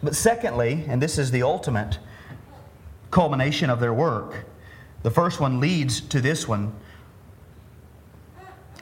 But 0.03 0.15
secondly, 0.15 0.85
and 0.89 1.03
this 1.03 1.19
is 1.19 1.31
the 1.31 1.43
ultimate 1.43 1.99
culmination 3.11 3.69
of 3.69 3.81
their 3.81 3.93
work, 3.93 4.45
the 5.03 5.11
first 5.11 5.41
one 5.41 5.61
leads 5.61 6.01
to 6.01 6.21
this 6.21 6.49
one. 6.49 6.73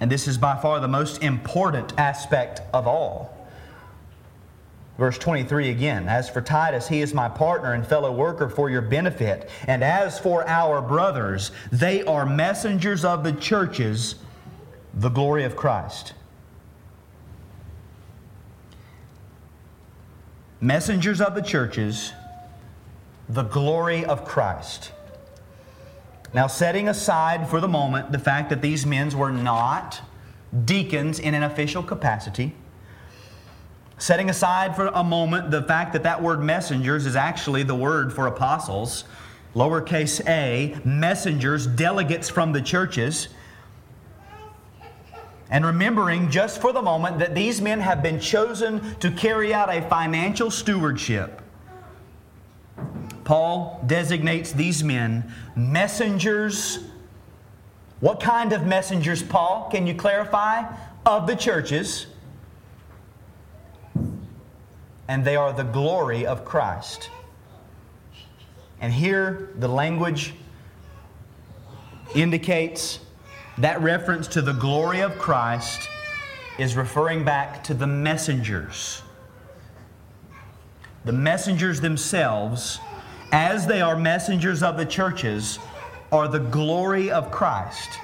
And 0.00 0.11
this 0.11 0.29
is 0.29 0.38
by 0.38 0.57
far 0.57 0.81
the 0.81 0.88
most 0.88 1.22
important 1.22 1.98
aspect 1.98 2.61
of 2.72 2.87
all. 2.87 3.37
Verse 4.98 5.18
23 5.18 5.70
again 5.70 6.09
As 6.09 6.31
for 6.31 6.40
Titus, 6.40 6.88
he 6.88 7.00
is 7.02 7.12
my 7.12 7.29
partner 7.29 7.74
and 7.74 7.87
fellow 7.87 8.12
worker 8.12 8.48
for 8.48 8.70
your 8.70 8.83
benefit. 8.83 9.50
And 9.66 9.85
as 9.85 10.18
for 10.18 10.46
our 10.48 10.81
brothers, 10.81 11.50
they 11.70 12.02
are 12.05 12.24
messengers 12.24 13.05
of 13.05 13.22
the 13.22 13.33
churches, 13.33 14.16
the 14.94 15.11
glory 15.11 15.44
of 15.44 15.57
Christ. 15.57 16.14
Messengers 20.61 21.20
of 21.20 21.35
the 21.35 21.42
churches, 21.42 22.12
the 23.29 23.42
glory 23.42 24.05
of 24.05 24.24
Christ. 24.24 24.92
Now, 26.34 26.46
setting 26.46 26.88
aside 26.88 27.48
for 27.48 27.60
the 27.60 27.68
moment 27.68 28.12
the 28.12 28.18
fact 28.18 28.50
that 28.50 28.60
these 28.60 28.84
men 28.84 29.16
were 29.16 29.30
not 29.30 30.00
deacons 30.64 31.18
in 31.18 31.34
an 31.34 31.42
official 31.42 31.82
capacity, 31.82 32.54
setting 33.98 34.28
aside 34.28 34.74
for 34.76 34.88
a 34.88 35.04
moment 35.04 35.50
the 35.50 35.62
fact 35.62 35.92
that 35.92 36.02
that 36.02 36.22
word 36.22 36.42
messengers 36.42 37.06
is 37.06 37.16
actually 37.16 37.62
the 37.62 37.74
word 37.74 38.12
for 38.12 38.26
apostles, 38.26 39.04
lowercase 39.54 40.26
a, 40.28 40.76
messengers, 40.84 41.66
delegates 41.66 42.28
from 42.28 42.52
the 42.52 42.60
churches, 42.60 43.28
and 45.48 45.64
remembering 45.64 46.28
just 46.30 46.60
for 46.60 46.72
the 46.72 46.82
moment 46.82 47.18
that 47.20 47.34
these 47.34 47.60
men 47.60 47.80
have 47.80 48.02
been 48.02 48.18
chosen 48.18 48.96
to 48.96 49.10
carry 49.12 49.54
out 49.54 49.74
a 49.74 49.80
financial 49.88 50.50
stewardship 50.50 51.40
Paul 53.26 53.82
designates 53.84 54.52
these 54.52 54.84
men 54.84 55.34
messengers. 55.56 56.78
What 57.98 58.20
kind 58.20 58.52
of 58.52 58.64
messengers, 58.64 59.20
Paul? 59.20 59.68
Can 59.68 59.84
you 59.84 59.96
clarify? 59.96 60.62
Of 61.04 61.26
the 61.26 61.34
churches. 61.34 62.06
And 65.08 65.24
they 65.24 65.34
are 65.34 65.52
the 65.52 65.64
glory 65.64 66.24
of 66.24 66.44
Christ. 66.44 67.10
And 68.80 68.92
here 68.92 69.50
the 69.56 69.68
language 69.68 70.34
indicates 72.14 73.00
that 73.58 73.80
reference 73.82 74.28
to 74.28 74.42
the 74.42 74.52
glory 74.52 75.00
of 75.00 75.18
Christ 75.18 75.88
is 76.60 76.76
referring 76.76 77.24
back 77.24 77.64
to 77.64 77.74
the 77.74 77.88
messengers. 77.88 79.02
The 81.04 81.12
messengers 81.12 81.80
themselves 81.80 82.78
as 83.32 83.66
they 83.66 83.80
are 83.80 83.96
messengers 83.96 84.62
of 84.62 84.76
the 84.76 84.86
churches, 84.86 85.58
are 86.12 86.28
the 86.28 86.38
glory 86.38 87.10
of 87.10 87.30
Christ. 87.30 87.98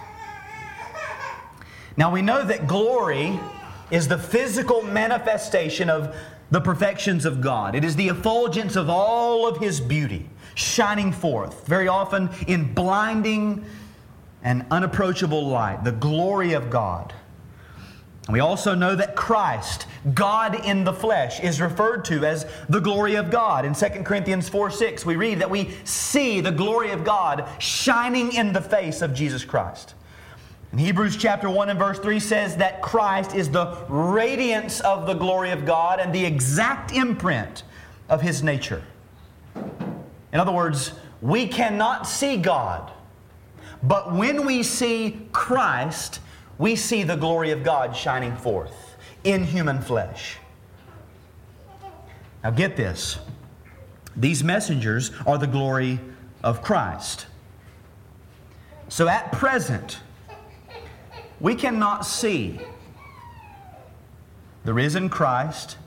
Now 1.97 2.11
we 2.11 2.23
know 2.23 2.45
that 2.45 2.67
glory 2.67 3.39
is 3.91 4.09
the 4.09 4.19
physical 4.19 4.83
manifestation 4.83 5.91
of 5.91 6.17
the 6.51 6.61
perfections 6.61 7.25
of 7.25 7.41
God. 7.41 7.75
It 7.75 7.85
is 7.85 7.97
the 7.97 8.09
effulgence 8.09 8.77
of 8.77 8.89
all 8.89 9.47
of 9.47 9.59
His 9.59 9.81
beauty 9.81 10.29
shining 10.55 11.13
forth, 11.13 11.67
very 11.67 11.89
often 11.89 12.29
in 12.47 12.75
blinding 12.75 13.65
and 14.43 14.67
unapproachable 14.71 15.47
light, 15.47 15.85
the 15.85 15.93
glory 15.93 16.53
of 16.53 16.69
God. 16.69 17.13
We 18.29 18.39
also 18.39 18.75
know 18.75 18.95
that 18.95 19.17
Christ, 19.17 19.87
God 20.15 20.65
in 20.65 20.85
the 20.85 20.93
flesh, 20.93 21.41
is 21.41 21.61
referred 21.61 22.05
to 22.07 22.25
as 22.25 22.47
the 22.69 22.79
glory 22.79 23.17
of 23.17 23.31
God. 23.31 23.65
In 23.65 23.75
2 23.75 24.05
Corinthians 24.05 24.49
4 24.49 24.71
6, 24.71 25.05
we 25.05 25.17
read 25.17 25.41
that 25.41 25.51
we 25.51 25.71
see 25.85 26.41
the 26.41 26.53
glory 26.53 26.91
of 26.93 27.03
God 27.03 27.49
shining 27.59 28.33
in 28.33 28.53
the 28.53 28.61
face 28.61 29.03
of 29.03 29.13
Jesus 29.13 29.45
Christ. 29.45 29.95
In 30.73 30.79
Hebrews 30.79 31.17
chapter 31.17 31.51
1 31.51 31.69
and 31.69 31.79
verse 31.79 31.99
3 31.99 32.21
says 32.21 32.57
that 32.57 32.81
Christ 32.81 33.35
is 33.35 33.51
the 33.51 33.77
radiance 33.89 34.81
of 34.81 35.07
the 35.07 35.15
glory 35.15 35.51
of 35.51 35.67
God 35.67 35.99
and 36.01 36.15
the 36.15 36.25
exact 36.25 36.93
imprint 36.93 37.65
of 38.09 38.23
his 38.23 38.43
nature. 38.43 38.83
In 39.55 40.41
other 40.41 40.53
words, 40.53 40.93
we 41.21 41.47
cannot 41.47 42.07
see 42.07 42.37
God, 42.39 42.91
but 43.83 44.15
when 44.15 44.47
we 44.47 44.63
see 44.63 45.27
Christ, 45.33 46.21
we 46.63 46.77
see 46.77 47.03
the 47.03 47.17
glory 47.17 47.51
of 47.51 47.65
God 47.65 47.97
shining 47.97 48.37
forth 48.37 48.95
in 49.25 49.43
human 49.43 49.83
flesh. 49.83 50.37
Now, 52.45 52.51
get 52.51 52.77
this 52.77 53.19
these 54.15 54.45
messengers 54.45 55.11
are 55.27 55.39
the 55.39 55.49
glory 55.49 55.99
of 56.45 56.63
Christ. 56.63 57.27
So, 58.89 59.09
at 59.09 59.33
present, 59.33 59.99
we 61.41 61.57
cannot 61.57 62.07
see 62.07 62.61
the 64.65 64.73
risen 64.73 65.09
Christ 65.09 65.79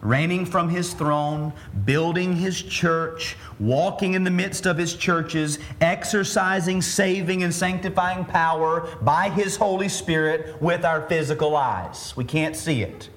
reigning 0.00 0.46
from 0.46 0.68
his 0.68 0.92
throne, 0.94 1.52
building 1.84 2.36
his 2.36 2.62
church, 2.62 3.36
walking 3.58 4.14
in 4.14 4.24
the 4.24 4.30
midst 4.30 4.66
of 4.66 4.76
his 4.76 4.94
churches, 4.94 5.58
exercising 5.80 6.82
saving 6.82 7.42
and 7.42 7.54
sanctifying 7.54 8.24
power 8.24 8.88
by 9.02 9.28
his 9.30 9.56
Holy 9.56 9.88
Spirit 9.88 10.60
with 10.62 10.84
our 10.84 11.02
physical 11.08 11.56
eyes. 11.56 12.16
We 12.16 12.24
can't 12.24 12.56
see 12.56 12.82
it. 12.82 13.08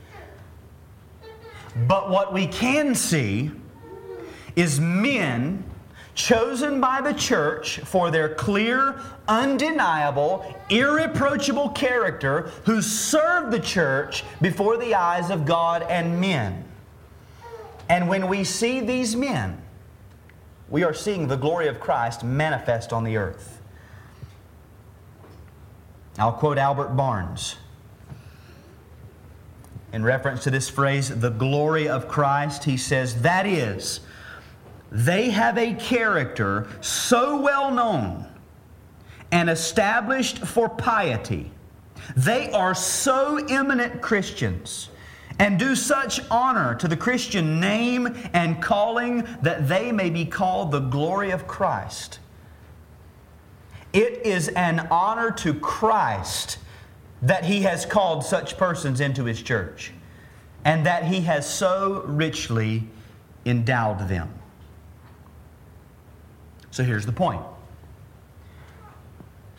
But 1.88 2.10
what 2.10 2.34
we 2.34 2.48
can 2.48 2.96
see 2.96 3.52
is 4.56 4.80
men 4.80 5.64
chosen 6.14 6.82
by 6.82 7.02
the 7.02 7.14
church 7.14 7.80
for 7.80 8.12
their 8.12 8.36
clear, 8.36 9.02
undeniable, 9.28 10.56
irreproachable 10.70 11.70
character 11.70 12.52
who 12.66 12.82
serve 12.82 13.52
the 13.52 13.60
church 13.60 14.24
before 14.42 14.78
the 14.78 14.94
eyes 14.94 15.30
of 15.30 15.46
God 15.46 15.84
and 15.84 16.20
men. 16.20 16.66
And 17.92 18.08
when 18.08 18.30
we 18.30 18.46
see 18.46 18.80
these 18.80 19.18
men, 19.18 19.62
we 20.70 20.86
are 20.86 20.94
seeing 20.94 21.28
the 21.28 21.36
glory 21.36 21.68
of 21.68 21.82
Christ 21.82 22.24
manifest 22.24 22.94
on 22.94 23.04
the 23.04 23.18
earth. 23.18 23.62
I'll 26.18 26.32
quote 26.32 26.58
Albert 26.58 26.96
Barnes 26.96 27.58
in 29.92 30.06
reference 30.06 30.46
to 30.46 30.52
this 30.52 30.70
phrase, 30.70 31.10
the 31.10 31.32
glory 31.32 31.90
of 31.90 32.08
Christ. 32.08 32.64
He 32.64 32.78
says, 32.78 33.24
That 33.24 33.46
is, 33.46 34.00
they 34.90 35.30
have 35.32 35.58
a 35.58 35.74
character 35.74 36.70
so 36.80 37.42
well 37.42 37.72
known 37.72 38.26
and 39.34 39.50
established 39.50 40.38
for 40.38 40.70
piety. 40.70 41.52
They 42.16 42.54
are 42.54 42.74
so 42.74 43.46
eminent 43.50 44.02
Christians 44.02 44.91
and 45.42 45.58
do 45.58 45.76
such 45.76 46.22
honor 46.30 46.76
to 46.76 46.88
the 46.88 46.96
Christian 46.96 47.60
name 47.60 48.16
and 48.32 48.62
calling 48.62 49.28
that 49.42 49.68
they 49.68 49.92
may 49.92 50.12
be 50.12 50.24
called 50.24 50.70
the 50.70 50.80
glory 50.80 51.32
of 51.32 51.48
Christ. 51.48 52.20
It 53.92 54.24
is 54.24 54.50
an 54.50 54.88
honor 54.92 55.32
to 55.32 55.56
Christ 55.56 56.60
that 57.24 57.44
He 57.44 57.62
has 57.64 57.88
called 57.88 58.24
such 58.24 58.56
persons 58.56 59.02
into 59.02 59.26
His 59.26 59.42
church 59.42 59.92
and 60.64 60.86
that 60.86 61.06
He 61.06 61.22
has 61.22 61.52
so 61.52 62.04
richly 62.06 62.84
endowed 63.44 64.08
them. 64.08 64.32
So 66.70 66.84
here's 66.84 67.08
the 67.08 67.14
point 67.14 67.42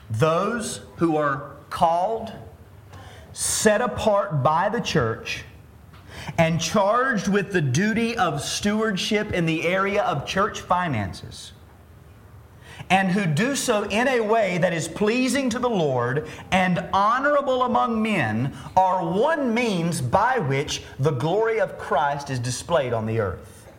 those 0.08 0.82
who 0.98 1.16
are 1.16 1.56
called, 1.70 2.32
set 3.32 3.80
apart 3.80 4.44
by 4.44 4.68
the 4.68 4.80
church, 4.80 5.44
and 6.38 6.60
charged 6.60 7.28
with 7.28 7.52
the 7.52 7.60
duty 7.60 8.16
of 8.16 8.42
stewardship 8.42 9.32
in 9.32 9.46
the 9.46 9.66
area 9.66 10.02
of 10.02 10.26
church 10.26 10.60
finances, 10.60 11.52
and 12.90 13.10
who 13.12 13.26
do 13.26 13.54
so 13.54 13.84
in 13.84 14.08
a 14.08 14.20
way 14.20 14.58
that 14.58 14.72
is 14.72 14.88
pleasing 14.88 15.48
to 15.50 15.58
the 15.58 15.70
Lord 15.70 16.28
and 16.50 16.84
honorable 16.92 17.62
among 17.62 18.02
men, 18.02 18.54
are 18.76 19.04
one 19.04 19.54
means 19.54 20.00
by 20.00 20.38
which 20.38 20.82
the 20.98 21.12
glory 21.12 21.60
of 21.60 21.78
Christ 21.78 22.28
is 22.30 22.38
displayed 22.38 22.92
on 22.92 23.06
the 23.06 23.20
earth. 23.20 23.70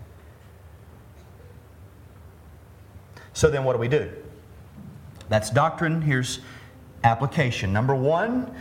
So 3.34 3.50
then, 3.50 3.64
what 3.64 3.74
do 3.74 3.80
we 3.80 3.88
do? 3.88 4.12
That's 5.28 5.50
doctrine. 5.50 6.02
Here's 6.02 6.39
application. 7.04 7.74
Number 7.74 7.96
one, 7.96 8.54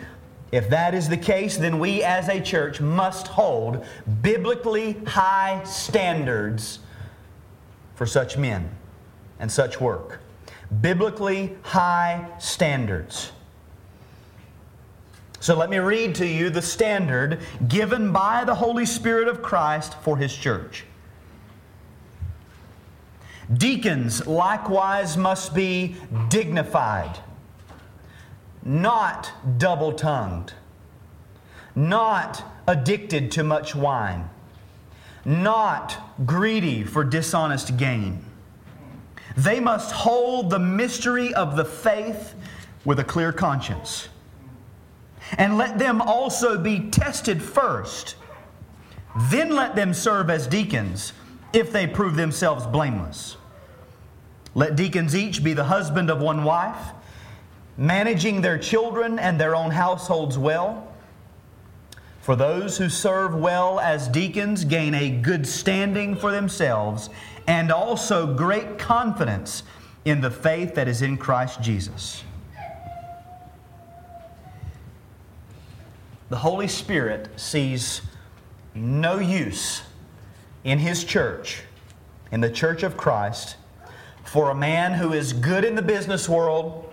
if 0.52 0.68
that 0.68 0.94
is 0.94 1.08
the 1.08 1.16
case, 1.16 1.56
then 1.56 1.78
we 1.78 2.04
as 2.04 2.28
a 2.28 2.40
church 2.40 2.80
must 2.80 3.26
hold 3.26 3.84
biblically 4.20 4.92
high 5.06 5.62
standards 5.64 6.78
for 7.94 8.06
such 8.06 8.36
men 8.36 8.70
and 9.40 9.50
such 9.50 9.80
work. 9.80 10.20
Biblically 10.80 11.56
high 11.62 12.28
standards. 12.38 13.32
So 15.40 15.56
let 15.56 15.70
me 15.70 15.78
read 15.78 16.14
to 16.16 16.26
you 16.26 16.50
the 16.50 16.62
standard 16.62 17.40
given 17.66 18.12
by 18.12 18.44
the 18.44 18.54
Holy 18.54 18.86
Spirit 18.86 19.26
of 19.26 19.42
Christ 19.42 19.96
for 20.02 20.16
His 20.16 20.32
church. 20.32 20.84
Deacons 23.52 24.26
likewise 24.26 25.16
must 25.16 25.52
be 25.54 25.96
dignified, 26.28 27.18
not 28.64 29.32
double 29.58 29.92
tongued, 29.92 30.52
not 31.74 32.44
addicted 32.66 33.30
to 33.32 33.42
much 33.42 33.74
wine, 33.74 34.28
not 35.24 35.98
greedy 36.24 36.84
for 36.84 37.04
dishonest 37.04 37.76
gain. 37.76 38.24
They 39.36 39.60
must 39.60 39.92
hold 39.92 40.50
the 40.50 40.58
mystery 40.58 41.32
of 41.34 41.56
the 41.56 41.64
faith 41.64 42.34
with 42.84 42.98
a 42.98 43.04
clear 43.04 43.32
conscience. 43.32 44.08
And 45.38 45.56
let 45.56 45.78
them 45.78 46.02
also 46.02 46.58
be 46.58 46.90
tested 46.90 47.42
first. 47.42 48.16
Then 49.30 49.54
let 49.54 49.74
them 49.74 49.94
serve 49.94 50.30
as 50.30 50.46
deacons 50.46 51.12
if 51.52 51.72
they 51.72 51.86
prove 51.86 52.16
themselves 52.16 52.66
blameless. 52.66 53.36
Let 54.54 54.76
deacons 54.76 55.16
each 55.16 55.42
be 55.42 55.54
the 55.54 55.64
husband 55.64 56.10
of 56.10 56.20
one 56.20 56.44
wife, 56.44 56.92
managing 57.76 58.40
their 58.40 58.58
children 58.58 59.18
and 59.18 59.40
their 59.40 59.54
own 59.54 59.70
households 59.70 60.38
well. 60.38 60.88
For 62.20 62.36
those 62.36 62.78
who 62.78 62.88
serve 62.88 63.34
well 63.34 63.80
as 63.80 64.06
deacons 64.08 64.64
gain 64.64 64.94
a 64.94 65.10
good 65.10 65.46
standing 65.46 66.14
for 66.14 66.30
themselves 66.30 67.10
and 67.46 67.72
also 67.72 68.34
great 68.34 68.78
confidence 68.78 69.64
in 70.04 70.20
the 70.20 70.30
faith 70.30 70.74
that 70.74 70.88
is 70.88 71.02
in 71.02 71.16
Christ 71.16 71.60
Jesus. 71.60 72.22
The 76.28 76.38
Holy 76.38 76.68
Spirit 76.68 77.28
sees 77.36 78.02
no 78.74 79.18
use 79.18 79.82
in 80.64 80.78
His 80.78 81.04
church, 81.04 81.62
in 82.30 82.40
the 82.40 82.50
church 82.50 82.82
of 82.82 82.96
Christ, 82.96 83.56
for 84.24 84.50
a 84.50 84.54
man 84.54 84.92
who 84.92 85.12
is 85.12 85.32
good 85.32 85.64
in 85.64 85.74
the 85.74 85.82
business 85.82 86.28
world, 86.28 86.91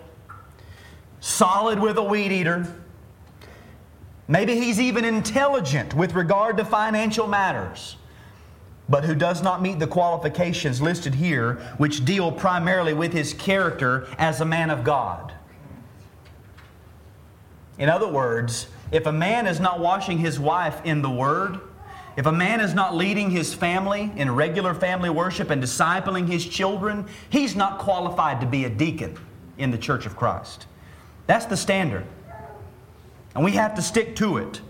solid 1.20 1.80
with 1.80 1.98
a 1.98 2.04
weed 2.04 2.32
eater. 2.32 2.68
Maybe 4.28 4.56
he's 4.56 4.80
even 4.80 5.06
intelligent 5.06 5.94
with 5.94 6.14
regard 6.14 6.58
to 6.58 6.66
financial 6.66 7.28
matters, 7.28 7.98
but 8.88 9.04
who 9.04 9.16
does 9.16 9.42
not 9.42 9.62
meet 9.62 9.80
the 9.80 9.88
qualifications 9.88 10.82
listed 10.82 11.16
here, 11.16 11.56
which 11.78 12.06
deal 12.06 12.32
primarily 12.32 12.94
with 12.94 13.12
his 13.12 13.34
character 13.34 14.08
as 14.18 14.40
a 14.40 14.46
man 14.46 14.70
of 14.70 14.84
God. 14.84 15.34
In 17.80 17.90
other 17.90 18.08
words, 18.08 18.68
if 18.92 19.06
a 19.06 19.12
man 19.12 19.48
is 19.48 19.60
not 19.60 19.80
washing 19.80 20.18
his 20.18 20.40
wife 20.40 20.82
in 20.84 21.02
the 21.02 21.10
Word, 21.10 21.60
if 22.18 22.26
a 22.26 22.32
man 22.32 22.60
is 22.60 22.74
not 22.74 22.96
leading 22.96 23.32
his 23.32 23.54
family 23.54 24.12
in 24.16 24.30
regular 24.36 24.74
family 24.74 25.10
worship 25.10 25.50
and 25.50 25.64
discipling 25.64 26.28
his 26.28 26.46
children, 26.46 27.08
he's 27.30 27.56
not 27.56 27.80
qualified 27.80 28.42
to 28.42 28.46
be 28.46 28.66
a 28.66 28.70
deacon 28.70 29.18
in 29.58 29.72
the 29.72 29.78
church 29.78 30.06
of 30.06 30.18
Christ. 30.18 30.68
That's 31.30 31.46
the 31.46 31.58
standard. 31.58 32.08
And 33.36 33.46
we 33.46 33.52
have 33.52 33.76
to 33.76 33.84
stick 33.84 34.16
to 34.16 34.38
it. 34.38 34.62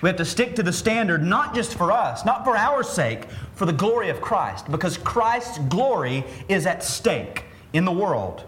We 0.00 0.08
have 0.08 0.16
to 0.18 0.24
stick 0.24 0.54
to 0.54 0.62
the 0.62 0.72
standard 0.72 1.24
not 1.24 1.52
just 1.52 1.74
for 1.74 1.90
us, 1.90 2.24
not 2.24 2.44
for 2.44 2.56
our 2.56 2.84
sake, 2.84 3.24
for 3.56 3.66
the 3.66 3.72
glory 3.72 4.08
of 4.08 4.20
Christ, 4.20 4.70
because 4.70 4.96
Christ's 4.98 5.58
glory 5.68 6.22
is 6.48 6.64
at 6.64 6.84
stake 6.84 7.46
in 7.72 7.84
the 7.84 7.90
world. 7.90 8.44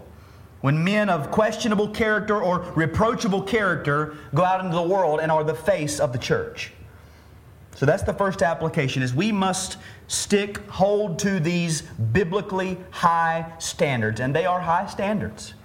When 0.61 0.81
men 0.81 1.09
of 1.09 1.31
questionable 1.31 1.89
character 1.89 2.41
or 2.41 2.61
reproachable 2.77 3.41
character 3.41 4.15
go 4.33 4.45
out 4.45 4.63
into 4.63 4.77
the 4.77 4.81
world 4.81 5.19
and 5.19 5.29
are 5.29 5.43
the 5.43 5.53
face 5.53 5.99
of 5.99 6.13
the 6.13 6.19
church. 6.19 6.71
So 7.75 7.85
that's 7.85 8.03
the 8.03 8.13
first 8.13 8.41
application 8.41 9.03
is 9.03 9.13
we 9.13 9.33
must 9.33 9.79
stick 10.07 10.59
hold 10.69 11.19
to 11.19 11.41
these 11.41 11.81
biblically 11.81 12.77
high 12.91 13.51
standards 13.59 14.21
and 14.21 14.33
they 14.33 14.45
are 14.45 14.61
high 14.61 14.85
standards. 14.87 15.55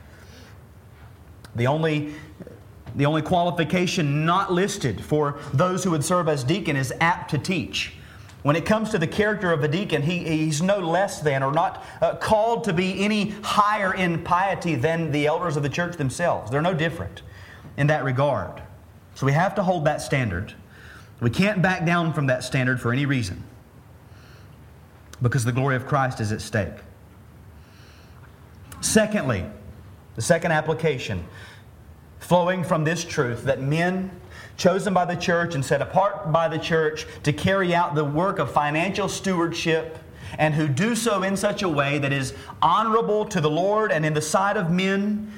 The 1.56 1.66
only 1.66 2.14
the 2.96 3.06
only 3.06 3.22
qualification 3.22 4.24
not 4.24 4.52
listed 4.52 5.04
for 5.04 5.38
those 5.52 5.82
who 5.82 5.90
would 5.90 6.04
serve 6.04 6.28
as 6.28 6.44
deacon 6.44 6.76
is 6.76 6.92
apt 7.00 7.30
to 7.30 7.38
teach. 7.38 7.94
When 8.42 8.56
it 8.56 8.66
comes 8.66 8.90
to 8.90 8.98
the 8.98 9.06
character 9.06 9.50
of 9.52 9.64
a 9.64 9.68
deacon, 9.68 10.02
he, 10.02 10.18
he's 10.18 10.62
no 10.62 10.78
less 10.78 11.20
than 11.20 11.42
or 11.42 11.50
not 11.50 11.84
uh, 12.00 12.14
called 12.16 12.64
to 12.64 12.72
be 12.72 13.02
any 13.02 13.30
higher 13.42 13.94
in 13.94 14.22
piety 14.22 14.74
than 14.74 15.10
the 15.10 15.26
elders 15.26 15.56
of 15.56 15.62
the 15.62 15.68
church 15.68 15.96
themselves. 15.96 16.50
They're 16.50 16.62
no 16.62 16.74
different 16.74 17.22
in 17.76 17.86
that 17.88 18.04
regard. 18.04 18.62
So 19.14 19.26
we 19.26 19.32
have 19.32 19.54
to 19.54 19.62
hold 19.62 19.86
that 19.86 20.02
standard. 20.02 20.54
We 21.20 21.30
can't 21.30 21.62
back 21.62 21.86
down 21.86 22.12
from 22.12 22.26
that 22.26 22.44
standard 22.44 22.80
for 22.80 22.92
any 22.92 23.06
reason 23.06 23.42
because 25.22 25.44
the 25.44 25.52
glory 25.52 25.74
of 25.74 25.86
Christ 25.86 26.20
is 26.20 26.30
at 26.30 26.42
stake. 26.42 26.74
Secondly, 28.82 29.46
the 30.14 30.22
second 30.22 30.52
application 30.52 31.24
flowing 32.18 32.64
from 32.64 32.84
this 32.84 33.04
truth 33.04 33.44
that 33.44 33.60
men 33.60 34.10
chosen 34.56 34.94
by 34.94 35.04
the 35.04 35.16
church 35.16 35.54
and 35.54 35.64
set 35.64 35.82
apart 35.82 36.32
by 36.32 36.48
the 36.48 36.58
church 36.58 37.06
to 37.22 37.32
carry 37.32 37.74
out 37.74 37.94
the 37.94 38.04
work 38.04 38.38
of 38.38 38.50
financial 38.50 39.08
stewardship 39.08 39.98
and 40.38 40.54
who 40.54 40.66
do 40.68 40.94
so 40.94 41.22
in 41.22 41.36
such 41.36 41.62
a 41.62 41.68
way 41.68 41.98
that 41.98 42.12
is 42.12 42.34
honorable 42.62 43.24
to 43.26 43.40
the 43.40 43.50
Lord 43.50 43.92
and 43.92 44.06
in 44.06 44.14
the 44.14 44.22
sight 44.22 44.56
of 44.56 44.70
men 44.70 45.30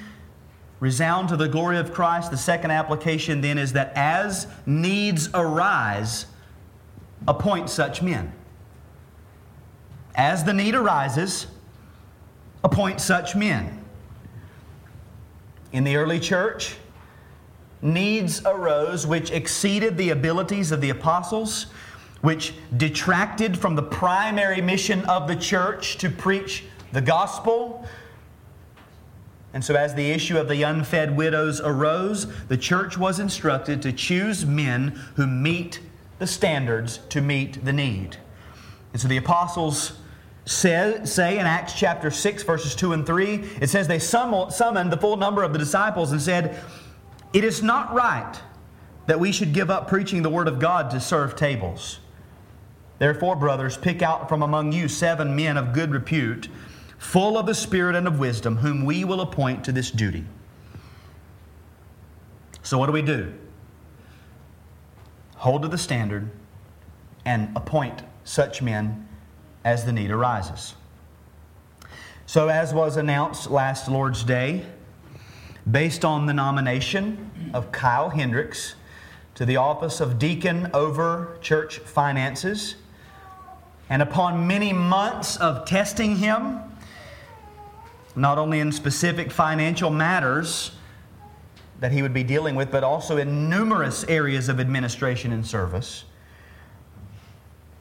resound 0.80 1.28
to 1.28 1.36
the 1.36 1.48
glory 1.48 1.78
of 1.78 1.92
Christ. 1.92 2.30
The 2.30 2.36
second 2.36 2.70
application 2.70 3.40
then 3.40 3.58
is 3.58 3.72
that 3.72 3.92
as 3.94 4.46
needs 4.64 5.28
arise, 5.34 6.26
appoint 7.26 7.70
such 7.70 8.02
men. 8.02 8.32
As 10.14 10.44
the 10.44 10.52
need 10.52 10.74
arises, 10.74 11.46
appoint 12.62 13.00
such 13.00 13.34
men. 13.34 13.85
In 15.76 15.84
the 15.84 15.96
early 15.96 16.18
church, 16.18 16.76
needs 17.82 18.40
arose 18.46 19.06
which 19.06 19.30
exceeded 19.30 19.98
the 19.98 20.08
abilities 20.08 20.72
of 20.72 20.80
the 20.80 20.88
apostles 20.88 21.66
which 22.22 22.54
detracted 22.78 23.58
from 23.58 23.74
the 23.74 23.82
primary 23.82 24.62
mission 24.62 25.04
of 25.04 25.28
the 25.28 25.36
church 25.36 25.98
to 25.98 26.08
preach 26.08 26.64
the 26.92 27.02
gospel. 27.02 27.86
And 29.52 29.62
so, 29.62 29.74
as 29.74 29.94
the 29.94 30.10
issue 30.12 30.38
of 30.38 30.48
the 30.48 30.62
unfed 30.62 31.14
widows 31.14 31.60
arose, 31.60 32.26
the 32.46 32.56
church 32.56 32.96
was 32.96 33.18
instructed 33.18 33.82
to 33.82 33.92
choose 33.92 34.46
men 34.46 34.98
who 35.16 35.26
meet 35.26 35.80
the 36.18 36.26
standards 36.26 37.00
to 37.10 37.20
meet 37.20 37.62
the 37.66 37.72
need. 37.74 38.16
And 38.94 39.02
so 39.02 39.08
the 39.08 39.18
apostles 39.18 39.98
say, 40.46 41.00
say 41.04 41.38
in 41.38 41.46
Acts 41.46 41.74
chapter 41.74 42.10
6, 42.10 42.42
verses 42.44 42.74
2 42.74 42.92
and 42.94 43.04
3, 43.04 43.34
it 43.60 43.68
says 43.68 43.86
they 43.86 43.98
summoned 43.98 44.92
the 44.92 44.96
full 44.96 45.16
number 45.16 45.42
of 45.42 45.52
the 45.52 45.58
disciples 45.58 46.12
and 46.12 46.22
said, 46.22 46.58
It 47.32 47.44
is 47.44 47.62
not 47.62 47.92
right 47.92 48.40
that 49.06 49.20
we 49.20 49.32
should 49.32 49.52
give 49.52 49.70
up 49.70 49.88
preaching 49.88 50.22
the 50.22 50.30
word 50.30 50.48
of 50.48 50.58
God 50.58 50.90
to 50.90 51.00
serve 51.00 51.36
tables. 51.36 51.98
Therefore, 52.98 53.36
brothers, 53.36 53.76
pick 53.76 54.02
out 54.02 54.28
from 54.28 54.42
among 54.42 54.72
you 54.72 54.88
seven 54.88 55.36
men 55.36 55.56
of 55.56 55.72
good 55.72 55.90
repute, 55.90 56.48
full 56.96 57.36
of 57.36 57.46
the 57.46 57.54
Spirit 57.54 57.94
and 57.94 58.06
of 58.06 58.18
wisdom, 58.18 58.56
whom 58.56 58.84
we 58.84 59.04
will 59.04 59.20
appoint 59.20 59.64
to 59.64 59.72
this 59.72 59.90
duty. 59.90 60.24
So, 62.62 62.78
what 62.78 62.86
do 62.86 62.92
we 62.92 63.02
do? 63.02 63.34
Hold 65.36 65.62
to 65.62 65.68
the 65.68 65.78
standard 65.78 66.30
and 67.24 67.54
appoint 67.54 68.02
such 68.24 68.62
men 68.62 69.05
as 69.66 69.84
the 69.84 69.92
need 69.92 70.12
arises. 70.12 70.76
So, 72.24 72.48
as 72.48 72.72
was 72.72 72.96
announced 72.96 73.50
last 73.50 73.88
Lord's 73.88 74.22
Day, 74.22 74.64
based 75.68 76.04
on 76.04 76.26
the 76.26 76.32
nomination 76.32 77.50
of 77.52 77.72
Kyle 77.72 78.08
Hendricks 78.08 78.76
to 79.34 79.44
the 79.44 79.56
office 79.56 80.00
of 80.00 80.20
deacon 80.20 80.70
over 80.72 81.36
church 81.40 81.78
finances, 81.80 82.76
and 83.90 84.02
upon 84.02 84.46
many 84.46 84.72
months 84.72 85.36
of 85.36 85.66
testing 85.66 86.16
him, 86.16 86.60
not 88.14 88.38
only 88.38 88.60
in 88.60 88.70
specific 88.70 89.32
financial 89.32 89.90
matters 89.90 90.70
that 91.80 91.90
he 91.90 92.02
would 92.02 92.14
be 92.14 92.22
dealing 92.22 92.54
with, 92.54 92.70
but 92.70 92.84
also 92.84 93.16
in 93.16 93.50
numerous 93.50 94.04
areas 94.04 94.48
of 94.48 94.60
administration 94.60 95.32
and 95.32 95.44
service, 95.44 96.04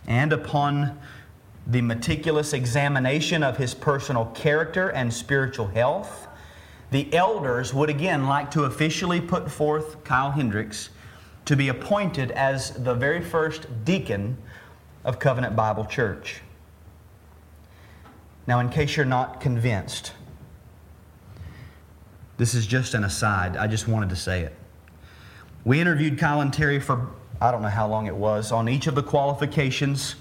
and 0.07 0.33
upon 0.33 0.99
the 1.67 1.81
meticulous 1.81 2.53
examination 2.53 3.43
of 3.43 3.57
his 3.57 3.73
personal 3.73 4.25
character 4.27 4.89
and 4.89 5.13
spiritual 5.13 5.67
health, 5.67 6.27
the 6.91 7.11
elders 7.13 7.73
would 7.73 7.89
again 7.89 8.27
like 8.27 8.51
to 8.51 8.63
officially 8.63 9.19
put 9.19 9.49
forth 9.49 10.03
Kyle 10.03 10.31
Hendricks 10.31 10.89
to 11.45 11.55
be 11.55 11.69
appointed 11.69 12.31
as 12.31 12.71
the 12.71 12.93
very 12.93 13.21
first 13.21 13.67
deacon 13.83 14.37
of 15.03 15.19
Covenant 15.19 15.55
Bible 15.55 15.85
Church. 15.85 16.41
Now, 18.47 18.59
in 18.59 18.69
case 18.69 18.95
you're 18.95 19.05
not 19.05 19.41
convinced, 19.41 20.11
this 22.37 22.53
is 22.53 22.67
just 22.67 22.93
an 22.93 23.03
aside. 23.03 23.57
I 23.57 23.67
just 23.67 23.87
wanted 23.87 24.09
to 24.09 24.15
say 24.15 24.41
it. 24.41 24.55
We 25.63 25.79
interviewed 25.79 26.19
Kyle 26.19 26.41
and 26.41 26.53
Terry 26.53 26.79
for 26.79 27.09
I 27.41 27.51
don't 27.51 27.61
know 27.61 27.69
how 27.69 27.87
long 27.87 28.07
it 28.07 28.15
was 28.15 28.51
on 28.51 28.69
each 28.69 28.87
of 28.87 28.95
the 28.95 29.03
qualifications 29.03 30.15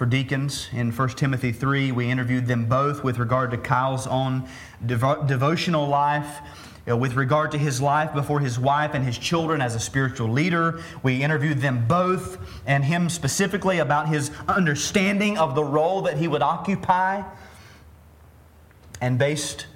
for 0.00 0.06
deacons 0.06 0.70
in 0.72 0.90
1 0.90 1.08
Timothy 1.10 1.52
3. 1.52 1.92
We 1.92 2.10
interviewed 2.10 2.46
them 2.46 2.64
both 2.64 3.04
with 3.04 3.18
regard 3.18 3.50
to 3.50 3.58
Kyle's 3.58 4.06
own 4.06 4.48
devo- 4.82 5.28
devotional 5.28 5.86
life 5.86 6.40
know, 6.86 6.96
with 6.96 7.16
regard 7.16 7.50
to 7.50 7.58
his 7.58 7.82
life 7.82 8.14
before 8.14 8.40
his 8.40 8.58
wife 8.58 8.94
and 8.94 9.04
his 9.04 9.18
children 9.18 9.60
as 9.60 9.74
a 9.74 9.78
spiritual 9.78 10.30
leader. 10.30 10.80
We 11.02 11.22
interviewed 11.22 11.58
them 11.58 11.86
both 11.86 12.38
and 12.64 12.82
him 12.82 13.10
specifically 13.10 13.80
about 13.80 14.08
his 14.08 14.30
understanding 14.48 15.36
of 15.36 15.54
the 15.54 15.64
role 15.64 16.00
that 16.00 16.16
he 16.16 16.28
would 16.28 16.40
occupy. 16.40 17.22
And 19.02 19.18
based 19.18 19.66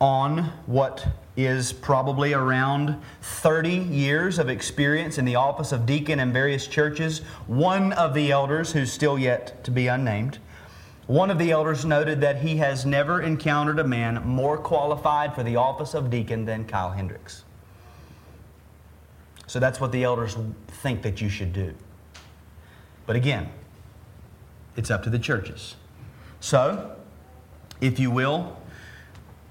on 0.00 0.44
what 0.64 1.06
is 1.36 1.72
probably 1.72 2.32
around 2.32 3.00
30 3.22 3.70
years 3.70 4.38
of 4.38 4.48
experience 4.48 5.18
in 5.18 5.24
the 5.24 5.34
office 5.34 5.72
of 5.72 5.84
deacon 5.84 6.20
in 6.20 6.32
various 6.32 6.66
churches, 6.66 7.20
one 7.46 7.92
of 7.94 8.14
the 8.14 8.30
elders, 8.30 8.72
who's 8.72 8.92
still 8.92 9.18
yet 9.18 9.64
to 9.64 9.70
be 9.70 9.88
unnamed, 9.88 10.38
one 11.06 11.30
of 11.30 11.38
the 11.38 11.50
elders 11.50 11.84
noted 11.84 12.20
that 12.22 12.40
he 12.40 12.56
has 12.56 12.86
never 12.86 13.20
encountered 13.20 13.78
a 13.78 13.84
man 13.84 14.22
more 14.26 14.56
qualified 14.56 15.34
for 15.34 15.42
the 15.42 15.56
office 15.56 15.92
of 15.92 16.08
deacon 16.08 16.44
than 16.44 16.64
Kyle 16.64 16.90
Hendricks. 16.90 17.44
So 19.46 19.60
that's 19.60 19.80
what 19.80 19.92
the 19.92 20.04
elders 20.04 20.36
think 20.68 21.02
that 21.02 21.20
you 21.20 21.28
should 21.28 21.52
do. 21.52 21.74
But 23.06 23.16
again, 23.16 23.50
it's 24.76 24.90
up 24.90 25.02
to 25.02 25.10
the 25.10 25.18
churches. 25.18 25.76
So, 26.40 26.96
if 27.80 27.98
you 27.98 28.10
will, 28.10 28.56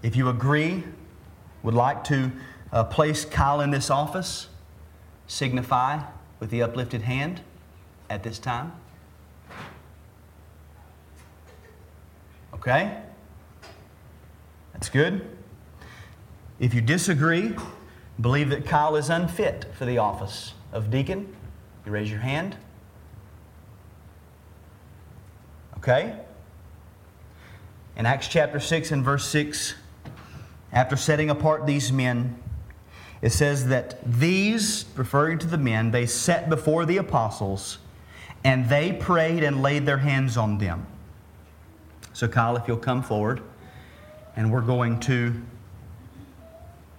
if 0.02 0.16
you 0.16 0.30
agree, 0.30 0.84
would 1.64 1.74
like 1.74 2.04
to 2.04 2.32
uh, 2.72 2.84
place 2.84 3.26
Kyle 3.26 3.62
in 3.62 3.72
this 3.72 3.90
office, 3.90 4.48
signify 5.28 6.04
with 6.40 6.50
the 6.50 6.62
uplifted 6.62 7.04
hand 7.04 7.42
at 8.10 8.22
this 8.22 8.38
time. 8.38 8.74
Okay? 12.54 12.98
That's 14.74 14.90
good. 14.90 15.26
If 16.60 16.74
you 16.74 16.82
disagree, 16.82 17.56
believe 18.20 18.50
that 18.50 18.66
Kyle 18.66 18.96
is 18.96 19.10
unfit 19.10 19.66
for 19.74 19.86
the 19.86 19.98
office 19.98 20.54
of 20.72 20.90
deacon, 20.90 21.34
you 21.86 21.92
raise 21.92 22.10
your 22.10 22.20
hand. 22.20 22.58
Okay? 25.78 26.16
In 27.96 28.06
Acts 28.06 28.28
chapter 28.28 28.60
6 28.60 28.92
and 28.92 29.04
verse 29.04 29.28
6, 29.28 29.76
after 30.74 30.98
setting 30.98 31.30
apart 31.30 31.66
these 31.66 31.92
men, 31.92 32.36
it 33.22 33.30
says 33.32 33.68
that 33.68 34.04
these, 34.04 34.86
referring 34.96 35.38
to 35.40 35.48
the 35.48 35.58
men, 35.58 35.92
they 35.92 36.06
set 36.06 36.50
before 36.50 36.86
the 36.86 36.98
apostles 36.98 37.78
and 38.44 38.68
they 38.68 38.92
prayed 38.92 39.44
and 39.44 39.62
laid 39.62 39.86
their 39.86 40.00
hands 40.00 40.36
on 40.36 40.58
them. 40.58 40.86
So, 42.12 42.28
Kyle, 42.28 42.58
if 42.58 42.68
you'll 42.68 42.78
come 42.78 43.02
forward, 43.02 43.42
and 44.36 44.52
we're 44.52 44.62
going 44.62 45.00
to, 45.02 45.42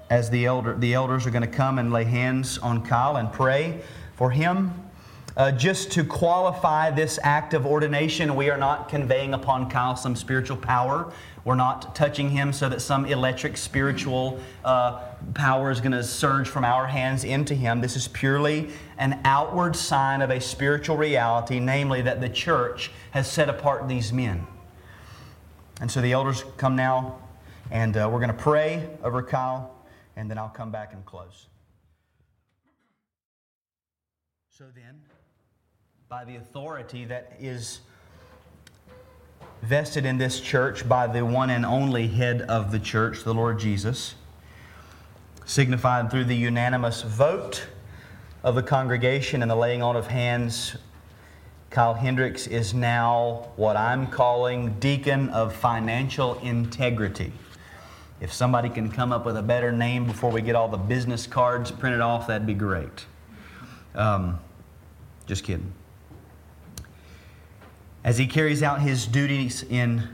as 0.08 0.30
the 0.30 0.46
elder, 0.46 0.74
the 0.76 0.94
elders 0.94 1.26
are 1.26 1.30
going 1.30 1.42
to 1.42 1.48
come 1.48 1.78
and 1.78 1.92
lay 1.92 2.04
hands 2.04 2.58
on 2.58 2.86
Kyle 2.86 3.16
and 3.16 3.32
pray 3.32 3.80
for 4.14 4.30
him. 4.30 4.83
Uh, 5.36 5.50
just 5.50 5.90
to 5.90 6.04
qualify 6.04 6.92
this 6.92 7.18
act 7.24 7.54
of 7.54 7.66
ordination, 7.66 8.36
we 8.36 8.50
are 8.50 8.56
not 8.56 8.88
conveying 8.88 9.34
upon 9.34 9.68
Kyle 9.68 9.96
some 9.96 10.14
spiritual 10.14 10.56
power. 10.56 11.12
We're 11.44 11.56
not 11.56 11.92
touching 11.96 12.30
him 12.30 12.52
so 12.52 12.68
that 12.68 12.80
some 12.80 13.04
electric 13.04 13.56
spiritual 13.56 14.38
uh, 14.64 15.00
power 15.34 15.72
is 15.72 15.80
going 15.80 15.92
to 15.92 16.04
surge 16.04 16.48
from 16.48 16.64
our 16.64 16.86
hands 16.86 17.24
into 17.24 17.52
him. 17.52 17.80
This 17.80 17.96
is 17.96 18.06
purely 18.06 18.70
an 18.96 19.20
outward 19.24 19.74
sign 19.74 20.22
of 20.22 20.30
a 20.30 20.40
spiritual 20.40 20.96
reality, 20.96 21.58
namely 21.58 22.00
that 22.02 22.20
the 22.20 22.28
church 22.28 22.92
has 23.10 23.28
set 23.28 23.48
apart 23.48 23.88
these 23.88 24.12
men. 24.12 24.46
And 25.80 25.90
so 25.90 26.00
the 26.00 26.12
elders 26.12 26.44
come 26.58 26.76
now, 26.76 27.18
and 27.72 27.96
uh, 27.96 28.08
we're 28.10 28.20
going 28.20 28.28
to 28.28 28.34
pray 28.34 28.88
over 29.02 29.20
Kyle, 29.20 29.74
and 30.14 30.30
then 30.30 30.38
I'll 30.38 30.48
come 30.48 30.70
back 30.70 30.92
and 30.92 31.04
close. 31.04 31.48
So 34.48 34.66
then, 34.72 35.02
by 36.14 36.24
the 36.24 36.36
authority 36.36 37.04
that 37.04 37.32
is 37.40 37.80
vested 39.62 40.06
in 40.06 40.16
this 40.16 40.40
church 40.40 40.88
by 40.88 41.08
the 41.08 41.24
one 41.24 41.50
and 41.50 41.66
only 41.66 42.06
head 42.06 42.42
of 42.42 42.70
the 42.70 42.78
church, 42.78 43.24
the 43.24 43.34
Lord 43.34 43.58
Jesus, 43.58 44.14
signified 45.44 46.12
through 46.12 46.26
the 46.26 46.36
unanimous 46.36 47.02
vote 47.02 47.66
of 48.44 48.54
the 48.54 48.62
congregation 48.62 49.42
and 49.42 49.50
the 49.50 49.56
laying 49.56 49.82
on 49.82 49.96
of 49.96 50.06
hands 50.06 50.76
Kyle 51.70 51.94
Hendricks 51.94 52.46
is 52.46 52.72
now 52.74 53.48
what 53.56 53.76
I'm 53.76 54.06
calling 54.06 54.78
deacon 54.78 55.30
of 55.30 55.52
financial 55.52 56.38
integrity. 56.38 57.32
If 58.20 58.32
somebody 58.32 58.68
can 58.68 58.88
come 58.88 59.10
up 59.10 59.26
with 59.26 59.36
a 59.36 59.42
better 59.42 59.72
name 59.72 60.06
before 60.06 60.30
we 60.30 60.42
get 60.42 60.54
all 60.54 60.68
the 60.68 60.76
business 60.76 61.26
cards 61.26 61.72
printed 61.72 62.00
off, 62.00 62.28
that'd 62.28 62.46
be 62.46 62.54
great. 62.54 63.04
Um, 63.96 64.38
just 65.26 65.42
kidding. 65.42 65.72
As 68.04 68.18
he 68.18 68.26
carries 68.26 68.62
out 68.62 68.82
his 68.82 69.06
duties 69.06 69.62
in 69.62 70.06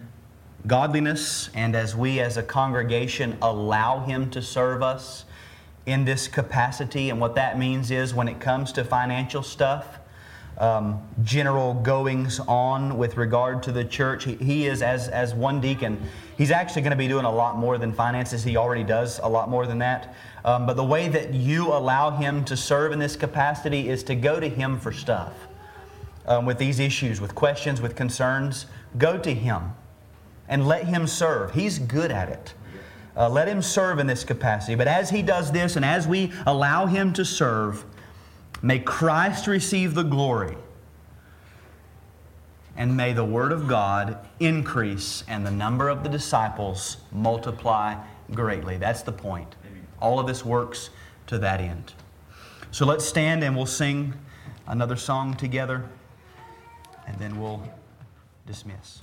godliness, 0.64 1.50
and 1.54 1.74
as 1.74 1.96
we 1.96 2.20
as 2.20 2.36
a 2.36 2.42
congregation 2.42 3.36
allow 3.42 4.04
him 4.04 4.30
to 4.30 4.40
serve 4.40 4.80
us 4.80 5.24
in 5.86 6.04
this 6.04 6.28
capacity, 6.28 7.10
and 7.10 7.20
what 7.20 7.34
that 7.34 7.58
means 7.58 7.90
is 7.90 8.14
when 8.14 8.28
it 8.28 8.38
comes 8.38 8.70
to 8.74 8.84
financial 8.84 9.42
stuff, 9.42 9.98
um, 10.58 11.02
general 11.24 11.74
goings 11.74 12.38
on 12.46 12.96
with 12.96 13.16
regard 13.16 13.62
to 13.64 13.72
the 13.72 13.84
church. 13.84 14.24
He, 14.24 14.36
he, 14.36 14.66
is, 14.66 14.82
as, 14.82 15.08
as 15.08 15.34
one 15.34 15.60
deacon, 15.60 16.00
he's 16.38 16.52
actually 16.52 16.82
going 16.82 16.90
to 16.90 16.96
be 16.96 17.08
doing 17.08 17.24
a 17.24 17.32
lot 17.32 17.56
more 17.56 17.76
than 17.76 17.92
finances. 17.92 18.44
He 18.44 18.56
already 18.56 18.84
does 18.84 19.18
a 19.20 19.28
lot 19.28 19.48
more 19.48 19.66
than 19.66 19.78
that. 19.78 20.14
Um, 20.44 20.64
but 20.66 20.76
the 20.76 20.84
way 20.84 21.08
that 21.08 21.34
you 21.34 21.68
allow 21.68 22.10
him 22.10 22.44
to 22.44 22.56
serve 22.56 22.92
in 22.92 23.00
this 23.00 23.16
capacity 23.16 23.88
is 23.88 24.04
to 24.04 24.14
go 24.14 24.38
to 24.38 24.48
him 24.48 24.78
for 24.78 24.92
stuff. 24.92 25.32
Um, 26.26 26.46
with 26.46 26.58
these 26.58 26.78
issues, 26.78 27.20
with 27.20 27.34
questions, 27.34 27.80
with 27.80 27.96
concerns, 27.96 28.66
go 28.98 29.18
to 29.18 29.32
Him 29.34 29.72
and 30.48 30.66
let 30.66 30.84
Him 30.84 31.06
serve. 31.06 31.52
He's 31.52 31.78
good 31.78 32.10
at 32.10 32.28
it. 32.28 32.54
Uh, 33.16 33.28
let 33.28 33.48
Him 33.48 33.62
serve 33.62 33.98
in 33.98 34.06
this 34.06 34.24
capacity. 34.24 34.74
But 34.74 34.88
as 34.88 35.10
He 35.10 35.22
does 35.22 35.52
this 35.52 35.76
and 35.76 35.84
as 35.84 36.06
we 36.06 36.32
allow 36.46 36.86
Him 36.86 37.12
to 37.14 37.24
serve, 37.24 37.84
may 38.62 38.78
Christ 38.78 39.46
receive 39.46 39.94
the 39.94 40.02
glory. 40.02 40.56
And 42.76 42.96
may 42.96 43.12
the 43.12 43.24
Word 43.24 43.52
of 43.52 43.68
God 43.68 44.18
increase 44.38 45.24
and 45.28 45.44
the 45.44 45.50
number 45.50 45.88
of 45.88 46.02
the 46.02 46.08
disciples 46.08 46.98
multiply 47.12 47.96
greatly. 48.32 48.76
That's 48.76 49.02
the 49.02 49.12
point. 49.12 49.54
All 50.00 50.18
of 50.18 50.26
this 50.26 50.44
works 50.44 50.90
to 51.26 51.38
that 51.38 51.60
end. 51.60 51.92
So 52.70 52.86
let's 52.86 53.04
stand 53.04 53.42
and 53.42 53.56
we'll 53.56 53.66
sing 53.66 54.14
another 54.66 54.96
song 54.96 55.34
together, 55.34 55.84
and 57.10 57.18
then 57.18 57.40
we'll 57.40 57.60
dismiss. 58.46 59.02